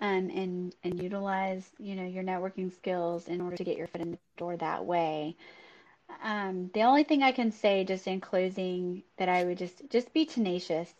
um, 0.00 0.30
and 0.30 0.74
and 0.84 1.02
utilize 1.02 1.70
you 1.78 1.96
know 1.96 2.06
your 2.06 2.22
networking 2.22 2.72
skills 2.72 3.28
in 3.28 3.40
order 3.40 3.56
to 3.56 3.64
get 3.64 3.76
your 3.76 3.88
foot 3.88 4.00
in 4.00 4.12
the 4.12 4.18
door 4.36 4.56
that 4.56 4.84
way. 4.84 5.36
Um, 6.22 6.70
the 6.74 6.82
only 6.82 7.04
thing 7.04 7.22
I 7.22 7.32
can 7.32 7.50
say, 7.52 7.84
just 7.84 8.06
in 8.06 8.20
closing, 8.20 9.02
that 9.16 9.28
I 9.28 9.44
would 9.44 9.58
just 9.58 9.88
just 9.90 10.12
be 10.12 10.24
tenacious. 10.24 10.92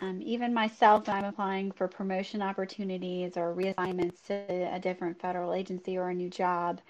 Um, 0.00 0.20
even 0.22 0.52
myself, 0.52 1.08
I'm 1.08 1.24
applying 1.24 1.72
for 1.72 1.88
promotion 1.88 2.42
opportunities 2.42 3.36
or 3.36 3.54
reassignments 3.54 4.26
to 4.26 4.34
a 4.74 4.78
different 4.80 5.20
federal 5.20 5.52
agency 5.52 5.96
or 5.96 6.08
a 6.08 6.14
new 6.14 6.30
job. 6.30 6.80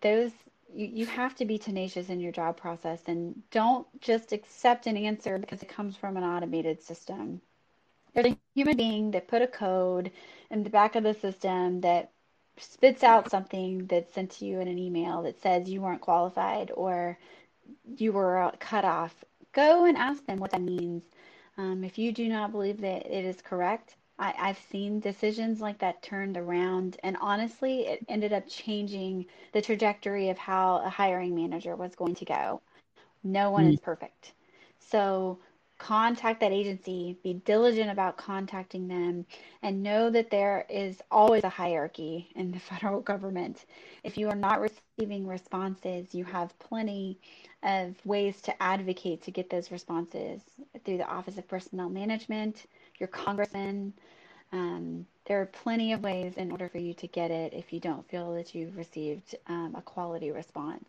Those 0.00 0.32
you, 0.74 0.86
you 0.86 1.06
have 1.06 1.34
to 1.36 1.44
be 1.44 1.58
tenacious 1.58 2.08
in 2.08 2.20
your 2.20 2.32
job 2.32 2.56
process 2.56 3.02
and 3.06 3.42
don't 3.50 3.86
just 4.00 4.32
accept 4.32 4.86
an 4.86 4.96
answer 4.96 5.38
because 5.38 5.62
it 5.62 5.68
comes 5.68 5.96
from 5.96 6.16
an 6.16 6.24
automated 6.24 6.82
system. 6.82 7.40
There's 8.14 8.26
a 8.26 8.38
human 8.54 8.76
being 8.76 9.10
that 9.12 9.28
put 9.28 9.42
a 9.42 9.46
code 9.46 10.10
in 10.50 10.62
the 10.62 10.70
back 10.70 10.94
of 10.96 11.02
the 11.04 11.14
system 11.14 11.80
that 11.82 12.10
spits 12.58 13.02
out 13.02 13.30
something 13.30 13.86
that's 13.86 14.14
sent 14.14 14.30
to 14.32 14.44
you 14.46 14.60
in 14.60 14.68
an 14.68 14.78
email 14.78 15.22
that 15.22 15.40
says 15.40 15.68
you 15.68 15.82
weren't 15.82 16.00
qualified 16.00 16.70
or 16.74 17.18
you 17.96 18.12
were 18.12 18.52
cut 18.58 18.84
off. 18.84 19.24
Go 19.52 19.84
and 19.84 19.96
ask 19.96 20.24
them 20.26 20.38
what 20.38 20.50
that 20.52 20.62
means. 20.62 21.04
Um, 21.58 21.84
if 21.84 21.98
you 21.98 22.12
do 22.12 22.28
not 22.28 22.52
believe 22.52 22.80
that 22.82 23.06
it 23.06 23.24
is 23.24 23.40
correct, 23.42 23.96
I, 24.18 24.34
I've 24.38 24.58
seen 24.58 25.00
decisions 25.00 25.60
like 25.60 25.78
that 25.78 26.02
turned 26.02 26.36
around, 26.36 26.98
and 27.02 27.16
honestly, 27.20 27.86
it 27.86 28.04
ended 28.08 28.32
up 28.32 28.48
changing 28.48 29.26
the 29.52 29.62
trajectory 29.62 30.30
of 30.30 30.38
how 30.38 30.78
a 30.84 30.88
hiring 30.88 31.34
manager 31.34 31.76
was 31.76 31.94
going 31.94 32.14
to 32.16 32.24
go. 32.24 32.60
No 33.24 33.50
one 33.50 33.66
mm. 33.66 33.74
is 33.74 33.80
perfect. 33.80 34.32
So 34.78 35.38
contact 35.78 36.40
that 36.40 36.52
agency, 36.52 37.16
be 37.22 37.34
diligent 37.34 37.90
about 37.90 38.16
contacting 38.16 38.88
them, 38.88 39.26
and 39.62 39.82
know 39.82 40.10
that 40.10 40.30
there 40.30 40.66
is 40.70 41.02
always 41.10 41.44
a 41.44 41.48
hierarchy 41.48 42.30
in 42.34 42.50
the 42.52 42.58
federal 42.70 43.00
government. 43.00 43.64
If 44.02 44.16
you 44.16 44.28
are 44.28 44.36
not 44.36 44.60
receiving 44.60 45.26
responses, 45.26 46.14
you 46.14 46.24
have 46.24 46.58
plenty 46.58 47.18
of 47.62 47.94
ways 48.06 48.40
to 48.42 48.62
advocate 48.62 49.22
to 49.22 49.30
get 49.30 49.50
those 49.50 49.70
responses 49.70 50.42
through 50.84 50.98
the 50.98 51.08
Office 51.08 51.38
of 51.38 51.48
Personnel 51.48 51.88
Management, 51.88 52.66
your 52.98 53.08
congressman. 53.08 53.92
Um, 54.52 55.06
there 55.26 55.40
are 55.40 55.46
plenty 55.46 55.92
of 55.92 56.02
ways 56.02 56.34
in 56.36 56.52
order 56.52 56.68
for 56.68 56.78
you 56.78 56.94
to 56.94 57.06
get 57.08 57.30
it 57.30 57.52
if 57.52 57.72
you 57.72 57.80
don't 57.80 58.08
feel 58.08 58.32
that 58.34 58.54
you've 58.54 58.76
received 58.76 59.34
um, 59.48 59.74
a 59.76 59.82
quality 59.82 60.30
response. 60.30 60.84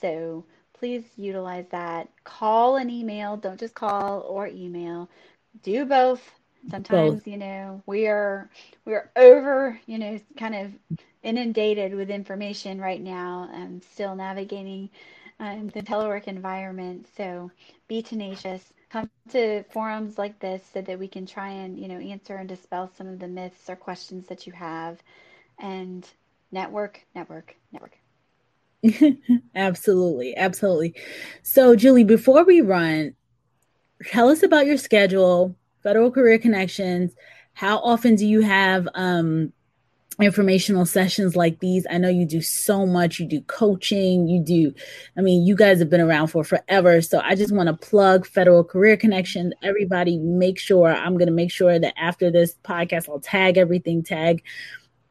So 0.00 0.44
please 0.78 1.04
utilize 1.16 1.66
that. 1.70 2.08
Call 2.24 2.76
and 2.76 2.90
email. 2.90 3.36
Don't 3.36 3.60
just 3.60 3.74
call 3.74 4.20
or 4.22 4.46
email. 4.48 5.08
Do 5.62 5.84
both. 5.84 6.22
Sometimes, 6.70 7.14
both. 7.14 7.26
you 7.26 7.38
know, 7.38 7.82
we 7.86 8.08
are 8.08 8.50
we're 8.84 9.10
over, 9.16 9.80
you 9.86 9.98
know, 9.98 10.20
kind 10.36 10.54
of 10.54 10.98
inundated 11.22 11.94
with 11.94 12.10
information 12.10 12.80
right 12.80 13.00
now. 13.00 13.48
I'm 13.52 13.80
still 13.80 14.14
navigating 14.14 14.90
um, 15.40 15.68
the 15.68 15.82
telework 15.82 16.24
environment. 16.24 17.06
So 17.16 17.50
be 17.86 18.02
tenacious 18.02 18.72
come 18.90 19.10
to 19.30 19.62
forums 19.64 20.18
like 20.18 20.38
this 20.40 20.62
so 20.72 20.80
that 20.80 20.98
we 20.98 21.08
can 21.08 21.26
try 21.26 21.48
and 21.48 21.78
you 21.78 21.88
know 21.88 21.98
answer 21.98 22.36
and 22.36 22.48
dispel 22.48 22.90
some 22.96 23.06
of 23.06 23.18
the 23.18 23.28
myths 23.28 23.68
or 23.68 23.76
questions 23.76 24.26
that 24.28 24.46
you 24.46 24.52
have 24.52 24.98
and 25.58 26.08
network 26.52 27.02
network 27.14 27.54
network 27.72 27.97
absolutely 29.54 30.36
absolutely 30.36 30.94
so 31.42 31.74
julie 31.74 32.04
before 32.04 32.44
we 32.44 32.60
run 32.60 33.14
tell 34.06 34.28
us 34.28 34.42
about 34.42 34.66
your 34.66 34.76
schedule 34.76 35.56
federal 35.82 36.10
career 36.10 36.38
connections 36.38 37.12
how 37.54 37.78
often 37.78 38.14
do 38.14 38.26
you 38.26 38.40
have 38.40 38.88
um 38.94 39.52
informational 40.20 40.84
sessions 40.84 41.36
like 41.36 41.60
these. 41.60 41.86
I 41.88 41.98
know 41.98 42.08
you 42.08 42.26
do 42.26 42.40
so 42.40 42.84
much. 42.86 43.20
You 43.20 43.26
do 43.26 43.40
coaching, 43.42 44.26
you 44.26 44.42
do, 44.42 44.74
I 45.16 45.20
mean, 45.20 45.46
you 45.46 45.54
guys 45.54 45.78
have 45.78 45.90
been 45.90 46.00
around 46.00 46.28
for 46.28 46.42
forever. 46.42 47.00
So 47.02 47.20
I 47.20 47.34
just 47.34 47.54
want 47.54 47.68
to 47.68 47.88
plug 47.88 48.26
Federal 48.26 48.64
Career 48.64 48.96
Connections. 48.96 49.52
Everybody, 49.62 50.18
make 50.18 50.58
sure 50.58 50.88
I'm 50.88 51.14
going 51.14 51.28
to 51.28 51.32
make 51.32 51.52
sure 51.52 51.78
that 51.78 51.94
after 51.96 52.30
this 52.30 52.54
podcast, 52.64 53.08
I'll 53.08 53.20
tag 53.20 53.58
everything, 53.58 54.02
tag 54.02 54.42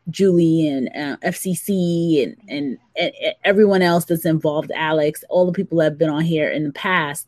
Julie 0.09 0.67
and 0.67 0.89
uh, 0.89 1.17
FCC 1.27 2.23
and, 2.23 2.37
and, 2.47 2.77
and 2.97 3.13
everyone 3.43 3.81
else 3.81 4.05
that's 4.05 4.25
involved, 4.25 4.71
Alex, 4.75 5.23
all 5.29 5.45
the 5.45 5.51
people 5.51 5.77
that 5.77 5.85
have 5.85 5.97
been 5.97 6.09
on 6.09 6.23
here 6.23 6.49
in 6.49 6.63
the 6.63 6.71
past. 6.73 7.27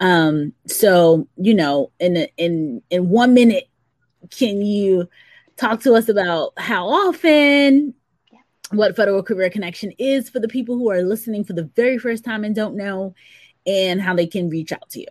Um, 0.00 0.52
so 0.66 1.28
you 1.36 1.54
know, 1.54 1.92
in 2.00 2.26
in 2.36 2.82
in 2.90 3.08
one 3.08 3.34
minute, 3.34 3.68
can 4.30 4.60
you 4.60 5.08
talk 5.56 5.80
to 5.82 5.94
us 5.94 6.08
about 6.08 6.52
how 6.56 6.88
often, 6.88 7.94
yeah. 8.32 8.40
what 8.72 8.96
Federal 8.96 9.22
Career 9.22 9.48
Connection 9.48 9.92
is 9.98 10.28
for 10.28 10.40
the 10.40 10.48
people 10.48 10.76
who 10.76 10.90
are 10.90 11.02
listening 11.02 11.44
for 11.44 11.52
the 11.52 11.70
very 11.76 11.98
first 11.98 12.24
time 12.24 12.42
and 12.42 12.54
don't 12.54 12.76
know, 12.76 13.14
and 13.64 14.02
how 14.02 14.14
they 14.14 14.26
can 14.26 14.50
reach 14.50 14.72
out 14.72 14.90
to 14.90 15.00
you. 15.00 15.06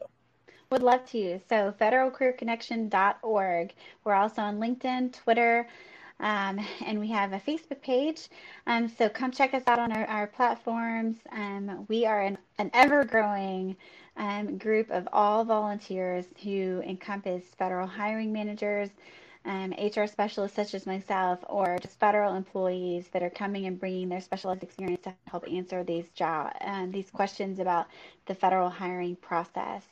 Would 0.72 0.84
love 0.84 1.06
to. 1.12 1.40
So, 1.50 1.74
federalcareerconnection.org. 1.80 3.74
We're 4.04 4.14
also 4.14 4.42
on 4.42 4.60
LinkedIn, 4.60 5.14
Twitter, 5.14 5.68
um, 6.22 6.60
and 6.86 7.00
we 7.00 7.10
have 7.10 7.34
a 7.34 7.40
Facebook 7.40 7.82
page. 7.82 8.30
Um, 8.68 8.88
so 8.88 9.10
come 9.10 9.32
check 9.32 9.54
us 9.54 9.64
out 9.68 9.80
on 9.80 9.92
our, 9.92 10.06
our 10.06 10.28
platforms. 10.28 11.18
Um, 11.32 11.86
we 11.90 12.06
are 12.06 12.22
an, 12.22 12.38
an 12.60 12.70
ever 12.74 13.04
growing 13.04 13.76
um, 14.18 14.58
group 14.58 14.90
of 14.92 15.08
all 15.12 15.44
volunteers 15.44 16.26
who 16.44 16.82
encompass 16.86 17.44
federal 17.58 17.88
hiring 17.88 18.32
managers, 18.32 18.90
um, 19.46 19.74
HR 19.82 20.06
specialists 20.06 20.56
such 20.56 20.76
as 20.76 20.86
myself 20.86 21.40
or 21.50 21.78
just 21.82 22.00
federal 22.00 22.36
employees 22.36 23.08
that 23.12 23.24
are 23.24 23.30
coming 23.32 23.66
and 23.66 23.80
bringing 23.80 24.08
their 24.08 24.22
specialized 24.22 24.62
experience 24.62 25.02
to 25.04 25.14
help 25.28 25.46
answer 25.52 25.84
these 25.84 26.10
job 26.12 26.54
um, 26.62 26.92
these 26.92 27.10
questions 27.10 27.58
about 27.58 27.88
the 28.28 28.36
federal 28.36 28.70
hiring 28.70 29.16
process. 29.16 29.84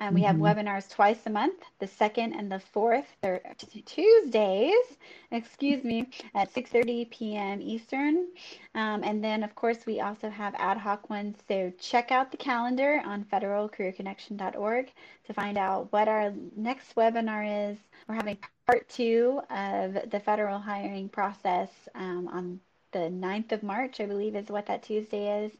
Um, 0.00 0.14
we 0.14 0.22
mm-hmm. 0.22 0.42
have 0.42 0.56
webinars 0.56 0.90
twice 0.90 1.18
a 1.26 1.30
month, 1.30 1.62
the 1.78 1.86
second 1.86 2.32
and 2.32 2.50
the 2.50 2.58
fourth 2.58 3.04
they're 3.20 3.42
Tuesdays, 3.84 4.96
excuse 5.30 5.84
me, 5.84 6.08
at 6.34 6.52
6:30 6.54 7.10
p.m. 7.10 7.60
Eastern. 7.60 8.28
Um, 8.74 9.04
and 9.04 9.22
then, 9.22 9.42
of 9.42 9.54
course, 9.54 9.84
we 9.86 10.00
also 10.00 10.30
have 10.30 10.54
ad 10.56 10.78
hoc 10.78 11.10
ones. 11.10 11.36
So 11.46 11.70
check 11.78 12.10
out 12.10 12.30
the 12.30 12.38
calendar 12.38 13.02
on 13.04 13.24
federalcareerconnection.org 13.24 14.90
to 15.26 15.34
find 15.34 15.58
out 15.58 15.92
what 15.92 16.08
our 16.08 16.32
next 16.56 16.94
webinar 16.94 17.70
is. 17.70 17.78
We're 18.08 18.14
having 18.14 18.38
part 18.66 18.88
two 18.88 19.42
of 19.50 20.10
the 20.10 20.20
federal 20.24 20.58
hiring 20.58 21.10
process 21.10 21.68
um, 21.94 22.26
on 22.32 22.60
the 22.92 23.10
9th 23.10 23.52
of 23.52 23.62
March, 23.62 24.00
I 24.00 24.06
believe, 24.06 24.34
is 24.34 24.48
what 24.48 24.66
that 24.66 24.82
Tuesday 24.82 25.44
is, 25.44 25.52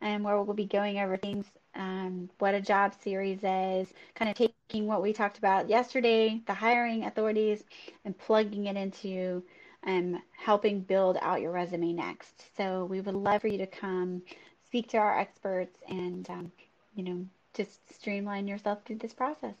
and 0.00 0.24
where 0.24 0.40
we'll 0.40 0.54
be 0.54 0.64
going 0.64 0.98
over 0.98 1.16
things 1.16 1.46
um, 1.74 2.30
what 2.38 2.54
a 2.54 2.60
job 2.60 2.94
series 3.00 3.38
is, 3.42 3.92
kind 4.14 4.30
of 4.30 4.34
taking 4.34 4.86
what 4.86 5.02
we 5.02 5.12
talked 5.12 5.38
about 5.38 5.68
yesterday, 5.68 6.40
the 6.46 6.54
hiring 6.54 7.04
authorities, 7.04 7.64
and 8.04 8.16
plugging 8.18 8.66
it 8.66 8.76
into 8.76 9.42
um, 9.86 10.20
helping 10.36 10.80
build 10.80 11.16
out 11.22 11.40
your 11.40 11.52
resume 11.52 11.92
next. 11.92 12.56
So 12.56 12.84
we 12.84 13.00
would 13.00 13.14
love 13.14 13.40
for 13.42 13.48
you 13.48 13.58
to 13.58 13.66
come 13.66 14.22
speak 14.66 14.88
to 14.88 14.98
our 14.98 15.18
experts 15.18 15.78
and, 15.88 16.28
um, 16.30 16.52
you 16.94 17.02
know, 17.02 17.26
just 17.54 17.92
streamline 17.94 18.46
yourself 18.46 18.80
through 18.84 18.98
this 18.98 19.12
process. 19.12 19.54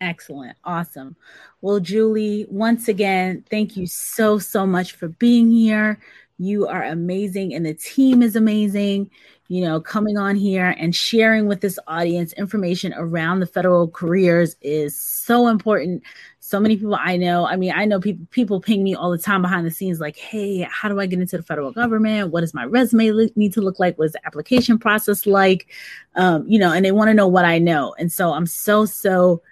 Excellent. 0.00 0.56
Awesome. 0.64 1.16
Well, 1.60 1.80
Julie, 1.80 2.46
once 2.48 2.88
again, 2.88 3.44
thank 3.50 3.76
you 3.76 3.86
so, 3.86 4.38
so 4.38 4.66
much 4.66 4.92
for 4.92 5.08
being 5.08 5.50
here. 5.50 6.00
You 6.38 6.66
are 6.66 6.84
amazing, 6.84 7.54
and 7.54 7.66
the 7.66 7.74
team 7.74 8.22
is 8.22 8.36
amazing 8.36 9.10
you 9.48 9.62
know, 9.62 9.80
coming 9.80 10.18
on 10.18 10.36
here 10.36 10.74
and 10.78 10.94
sharing 10.94 11.48
with 11.48 11.62
this 11.62 11.78
audience 11.86 12.34
information 12.34 12.92
around 12.94 13.40
the 13.40 13.46
federal 13.46 13.88
careers 13.88 14.54
is 14.60 14.94
so 14.94 15.48
important. 15.48 16.02
So 16.38 16.60
many 16.60 16.76
people 16.76 16.94
I 16.94 17.16
know, 17.16 17.46
I 17.46 17.56
mean, 17.56 17.72
I 17.74 17.86
know 17.86 17.98
people 17.98 18.26
people 18.30 18.60
ping 18.60 18.84
me 18.84 18.94
all 18.94 19.10
the 19.10 19.18
time 19.18 19.40
behind 19.40 19.66
the 19.66 19.70
scenes 19.70 20.00
like, 20.00 20.16
"Hey, 20.16 20.60
how 20.70 20.88
do 20.90 21.00
I 21.00 21.06
get 21.06 21.18
into 21.18 21.38
the 21.38 21.42
federal 21.42 21.72
government? 21.72 22.30
What 22.30 22.42
does 22.42 22.52
my 22.54 22.64
resume 22.64 23.30
need 23.36 23.54
to 23.54 23.62
look 23.62 23.78
like? 23.78 23.98
What's 23.98 24.12
the 24.12 24.26
application 24.26 24.78
process 24.78 25.26
like?" 25.26 25.66
Um, 26.14 26.46
you 26.46 26.58
know, 26.58 26.72
and 26.72 26.84
they 26.84 26.92
want 26.92 27.08
to 27.08 27.14
know 27.14 27.28
what 27.28 27.46
I 27.46 27.58
know. 27.58 27.94
And 27.98 28.12
so 28.12 28.32
I'm 28.32 28.46
so 28.46 28.84
so 28.84 29.42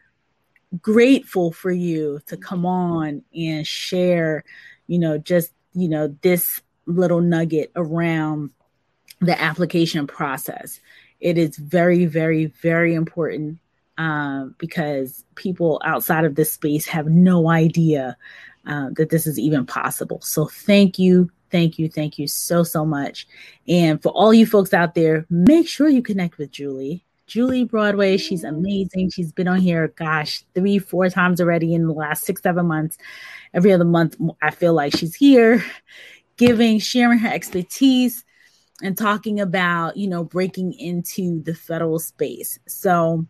grateful 0.82 1.52
for 1.52 1.70
you 1.70 2.20
to 2.26 2.36
come 2.36 2.66
on 2.66 3.22
and 3.34 3.66
share, 3.66 4.44
you 4.88 4.98
know, 4.98 5.16
just, 5.16 5.52
you 5.72 5.88
know, 5.88 6.14
this 6.20 6.60
little 6.86 7.20
nugget 7.20 7.70
around 7.76 8.50
the 9.20 9.40
application 9.40 10.06
process. 10.06 10.80
It 11.20 11.38
is 11.38 11.56
very, 11.56 12.06
very, 12.06 12.46
very 12.46 12.94
important 12.94 13.58
uh, 13.98 14.46
because 14.58 15.24
people 15.34 15.80
outside 15.84 16.24
of 16.24 16.34
this 16.34 16.52
space 16.52 16.86
have 16.86 17.06
no 17.06 17.48
idea 17.48 18.16
uh, 18.66 18.90
that 18.96 19.10
this 19.10 19.26
is 19.26 19.38
even 19.38 19.64
possible. 19.64 20.20
So, 20.22 20.46
thank 20.46 20.98
you, 20.98 21.30
thank 21.50 21.78
you, 21.78 21.88
thank 21.88 22.18
you 22.18 22.26
so, 22.26 22.62
so 22.62 22.84
much. 22.84 23.26
And 23.66 24.02
for 24.02 24.10
all 24.10 24.34
you 24.34 24.44
folks 24.44 24.74
out 24.74 24.94
there, 24.94 25.24
make 25.30 25.68
sure 25.68 25.88
you 25.88 26.02
connect 26.02 26.36
with 26.36 26.50
Julie. 26.50 27.02
Julie 27.26 27.64
Broadway, 27.64 28.18
she's 28.18 28.44
amazing. 28.44 29.10
She's 29.10 29.32
been 29.32 29.48
on 29.48 29.58
here, 29.58 29.88
gosh, 29.96 30.44
three, 30.54 30.78
four 30.78 31.08
times 31.08 31.40
already 31.40 31.74
in 31.74 31.86
the 31.86 31.92
last 31.92 32.24
six, 32.24 32.40
seven 32.42 32.66
months. 32.66 32.98
Every 33.52 33.72
other 33.72 33.84
month, 33.84 34.16
I 34.42 34.50
feel 34.50 34.74
like 34.74 34.96
she's 34.96 35.14
here 35.14 35.64
giving, 36.36 36.78
sharing 36.78 37.18
her 37.18 37.28
expertise 37.28 38.24
and 38.82 38.96
talking 38.96 39.40
about 39.40 39.96
you 39.96 40.08
know 40.08 40.24
breaking 40.24 40.72
into 40.74 41.42
the 41.42 41.54
federal 41.54 41.98
space. 41.98 42.58
So 42.66 43.26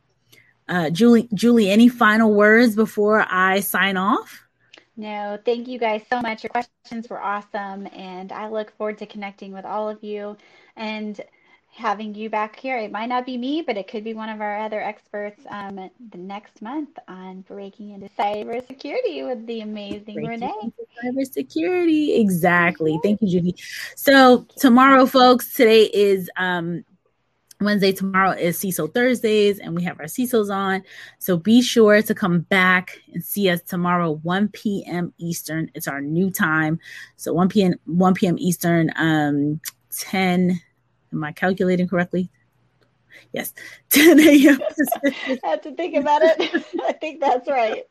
uh, 0.68 0.90
julie 0.90 1.28
julie 1.34 1.70
any 1.70 1.88
final 1.88 2.34
words 2.34 2.74
before 2.74 3.24
i 3.28 3.60
sign 3.60 3.96
off? 3.96 4.42
No 4.96 5.38
thank 5.44 5.68
you 5.68 5.78
guys 5.78 6.02
so 6.10 6.20
much. 6.20 6.42
Your 6.42 6.50
questions 6.50 7.08
were 7.08 7.20
awesome 7.20 7.86
and 7.92 8.32
i 8.32 8.48
look 8.48 8.76
forward 8.76 8.98
to 8.98 9.06
connecting 9.06 9.52
with 9.52 9.64
all 9.64 9.88
of 9.88 10.02
you. 10.02 10.36
And 10.76 11.20
having 11.76 12.14
you 12.14 12.30
back 12.30 12.58
here. 12.58 12.78
It 12.78 12.90
might 12.90 13.08
not 13.08 13.26
be 13.26 13.36
me, 13.36 13.62
but 13.62 13.76
it 13.76 13.86
could 13.86 14.02
be 14.02 14.14
one 14.14 14.28
of 14.28 14.40
our 14.40 14.58
other 14.60 14.80
experts 14.80 15.42
um, 15.50 15.90
the 16.10 16.18
next 16.18 16.62
month 16.62 16.90
on 17.06 17.42
breaking 17.42 17.90
into 17.90 18.08
cybersecurity 18.18 19.26
with 19.26 19.46
the 19.46 19.60
amazing 19.60 20.14
breaking 20.14 20.48
Renee. 20.48 20.72
Cybersecurity, 21.04 22.18
exactly. 22.18 22.98
Thank 23.02 23.20
you, 23.20 23.28
Judy. 23.28 23.54
So 23.94 24.46
tomorrow, 24.56 25.06
folks, 25.06 25.52
today 25.52 25.90
is 25.92 26.30
um, 26.36 26.84
Wednesday 27.60 27.92
tomorrow 27.92 28.30
is 28.32 28.58
CISO 28.58 28.92
Thursdays, 28.92 29.58
and 29.58 29.74
we 29.74 29.82
have 29.84 29.98
our 30.00 30.06
CISOs 30.06 30.54
on. 30.54 30.82
So 31.18 31.36
be 31.36 31.62
sure 31.62 32.02
to 32.02 32.14
come 32.14 32.40
back 32.40 32.98
and 33.12 33.24
see 33.24 33.48
us 33.48 33.62
tomorrow, 33.62 34.12
1 34.22 34.48
p.m. 34.48 35.12
Eastern. 35.18 35.70
It's 35.74 35.88
our 35.88 36.00
new 36.00 36.30
time. 36.30 36.78
So 37.16 37.32
1 37.32 37.48
p.m. 37.48 37.74
1 37.86 38.14
p.m. 38.14 38.36
Eastern, 38.38 38.90
um, 38.96 39.60
10. 39.90 40.60
Am 41.16 41.24
I 41.24 41.32
calculating 41.32 41.88
correctly? 41.88 42.30
Yes, 43.32 43.54
10 43.90 44.20
a.m. 44.20 44.60
I 45.04 45.38
have 45.44 45.62
to 45.62 45.74
think 45.74 45.96
about 45.96 46.20
it. 46.22 46.64
I 46.84 46.92
think 46.92 47.20
that's 47.20 47.48
right. 47.48 47.84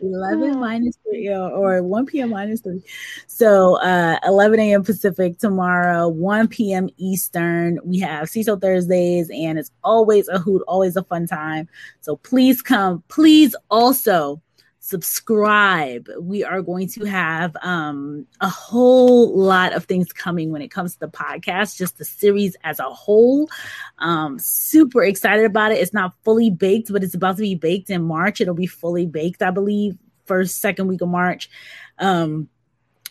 11 0.00 0.58
minus 0.60 0.96
3 1.08 1.28
or 1.34 1.82
1 1.82 2.06
p.m. 2.06 2.30
minus 2.30 2.60
3. 2.60 2.80
So 3.26 3.76
uh, 3.80 4.18
11 4.24 4.60
a.m. 4.60 4.84
Pacific 4.84 5.38
tomorrow, 5.38 6.08
1 6.08 6.46
p.m. 6.46 6.88
Eastern. 6.96 7.80
We 7.84 7.98
have 7.98 8.28
CISO 8.28 8.60
Thursdays, 8.60 9.30
and 9.30 9.58
it's 9.58 9.72
always 9.82 10.28
a 10.28 10.38
hoot, 10.38 10.62
always 10.68 10.96
a 10.96 11.02
fun 11.02 11.26
time. 11.26 11.68
So 12.00 12.16
please 12.16 12.62
come. 12.62 13.02
Please 13.08 13.56
also 13.68 14.40
subscribe. 14.80 16.08
We 16.18 16.42
are 16.42 16.62
going 16.62 16.88
to 16.88 17.04
have 17.04 17.56
um, 17.62 18.26
a 18.40 18.48
whole 18.48 19.38
lot 19.38 19.74
of 19.74 19.84
things 19.84 20.12
coming 20.12 20.50
when 20.50 20.62
it 20.62 20.70
comes 20.70 20.94
to 20.94 21.00
the 21.00 21.08
podcast, 21.08 21.76
just 21.76 21.98
the 21.98 22.04
series 22.04 22.56
as 22.64 22.80
a 22.80 22.84
whole. 22.84 23.48
Um, 23.98 24.38
super 24.38 25.04
excited 25.04 25.44
about 25.44 25.72
it. 25.72 25.78
It's 25.78 25.92
not 25.92 26.14
fully 26.24 26.50
baked, 26.50 26.92
but 26.92 27.04
it's 27.04 27.14
about 27.14 27.36
to 27.36 27.42
be 27.42 27.54
baked 27.54 27.90
in 27.90 28.02
March. 28.02 28.40
It'll 28.40 28.54
be 28.54 28.66
fully 28.66 29.06
baked, 29.06 29.42
I 29.42 29.50
believe, 29.50 29.96
first, 30.24 30.58
second 30.58 30.88
week 30.88 31.02
of 31.02 31.08
March. 31.08 31.50
Um, 31.98 32.48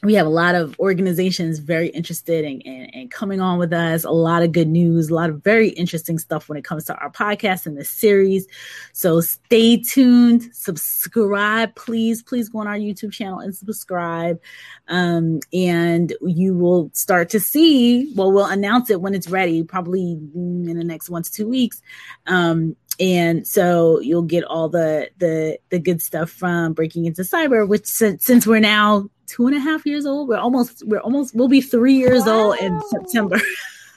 we 0.03 0.13
have 0.13 0.25
a 0.25 0.29
lot 0.29 0.55
of 0.55 0.79
organizations 0.79 1.59
very 1.59 1.89
interested 1.89 2.45
in, 2.45 2.61
in, 2.61 2.85
in, 2.85 3.09
coming 3.09 3.41
on 3.41 3.59
with 3.59 3.73
us 3.73 4.03
a 4.03 4.11
lot 4.11 4.43
of 4.43 4.51
good 4.51 4.67
news 4.67 5.09
a 5.09 5.13
lot 5.13 5.29
of 5.29 5.43
very 5.43 5.69
interesting 5.69 6.17
stuff 6.17 6.47
when 6.47 6.57
it 6.57 6.63
comes 6.63 6.85
to 6.85 6.95
our 6.95 7.11
podcast 7.11 7.65
and 7.65 7.77
this 7.77 7.89
series. 7.89 8.47
So 8.93 9.21
stay 9.21 9.77
tuned 9.77 10.49
subscribe 10.53 11.75
please 11.75 12.23
please 12.23 12.49
go 12.49 12.59
on 12.59 12.67
our 12.67 12.77
youtube 12.77 13.11
channel 13.11 13.39
and 13.39 13.55
subscribe. 13.55 14.39
Um, 14.87 15.39
and 15.53 16.13
you 16.21 16.53
will 16.53 16.91
start 16.93 17.29
to 17.31 17.39
see 17.39 18.13
well 18.15 18.31
we'll 18.31 18.45
announce 18.45 18.89
it 18.89 19.01
when 19.01 19.13
it's 19.13 19.29
ready 19.29 19.63
probably 19.63 20.13
in 20.13 20.77
the 20.77 20.83
next 20.83 21.09
one 21.09 21.23
to 21.23 21.31
two 21.31 21.47
weeks. 21.47 21.81
Um, 22.27 22.75
and 22.99 23.47
so 23.47 23.99
you'll 23.99 24.23
get 24.23 24.43
all 24.43 24.69
the 24.69 25.09
the 25.17 25.57
the 25.69 25.79
good 25.79 26.01
stuff 26.01 26.29
from 26.29 26.73
breaking 26.73 27.05
into 27.05 27.21
cyber 27.21 27.67
which 27.67 27.85
since, 27.85 28.25
since 28.25 28.45
we're 28.45 28.59
now 28.59 29.09
two 29.29 29.47
and 29.47 29.55
a 29.55 29.59
half 29.59 29.85
years 29.85 30.05
old. 30.05 30.27
We're 30.27 30.37
almost 30.37 30.83
we're 30.85 30.99
almost 30.99 31.35
we'll 31.35 31.47
be 31.47 31.61
three 31.61 31.95
years 31.95 32.25
wow. 32.25 32.47
old 32.47 32.57
in 32.59 32.81
September. 32.89 33.39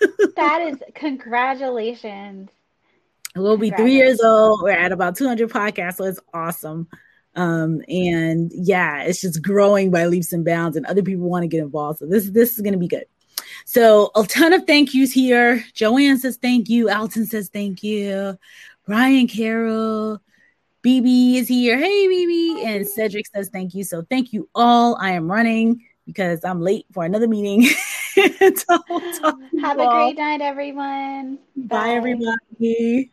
that 0.36 0.62
is 0.62 0.82
congratulations. 0.94 2.50
We'll 3.34 3.56
be 3.56 3.70
three 3.70 3.94
years 3.94 4.20
old. 4.20 4.60
We're 4.62 4.72
at 4.72 4.92
about 4.92 5.16
200 5.16 5.48
podcasts, 5.48 5.96
so 5.96 6.04
it's 6.04 6.20
awesome. 6.34 6.86
Um, 7.34 7.80
and 7.88 8.52
yeah, 8.54 9.04
it's 9.04 9.22
just 9.22 9.42
growing 9.42 9.90
by 9.90 10.04
leaps 10.04 10.34
and 10.34 10.44
bounds, 10.44 10.76
and 10.76 10.84
other 10.84 11.02
people 11.02 11.28
want 11.28 11.44
to 11.44 11.48
get 11.48 11.62
involved. 11.62 12.00
So 12.00 12.06
this 12.06 12.28
this 12.28 12.54
is 12.54 12.60
going 12.60 12.74
to 12.74 12.78
be 12.78 12.88
good. 12.88 13.06
So 13.64 14.10
a 14.14 14.24
ton 14.24 14.52
of 14.52 14.66
thank 14.66 14.92
yous 14.92 15.12
here. 15.12 15.64
Joanne 15.72 16.18
says 16.18 16.36
thank 16.36 16.68
you. 16.68 16.90
Alton 16.90 17.24
says 17.26 17.48
thank 17.48 17.82
you. 17.82 18.38
Brian 18.86 19.28
Carroll, 19.28 20.20
BB 20.84 21.36
is 21.36 21.48
here. 21.48 21.78
Hey, 21.78 22.08
BB. 22.08 22.64
And 22.64 22.86
Cedric 22.86 23.26
says 23.26 23.48
thank 23.52 23.74
you. 23.74 23.84
So 23.84 24.02
thank 24.10 24.32
you 24.32 24.48
all. 24.54 24.96
I 25.00 25.10
am 25.10 25.30
running 25.30 25.84
because 26.06 26.44
I'm 26.44 26.60
late 26.60 26.86
for 26.92 27.04
another 27.04 27.28
meeting. 27.28 27.62
Have 28.16 29.78
a 29.78 29.82
all. 29.82 29.90
great 29.90 30.16
night, 30.16 30.40
everyone. 30.40 31.38
Bye, 31.56 31.76
Bye 31.76 31.90
everybody. 31.90 33.12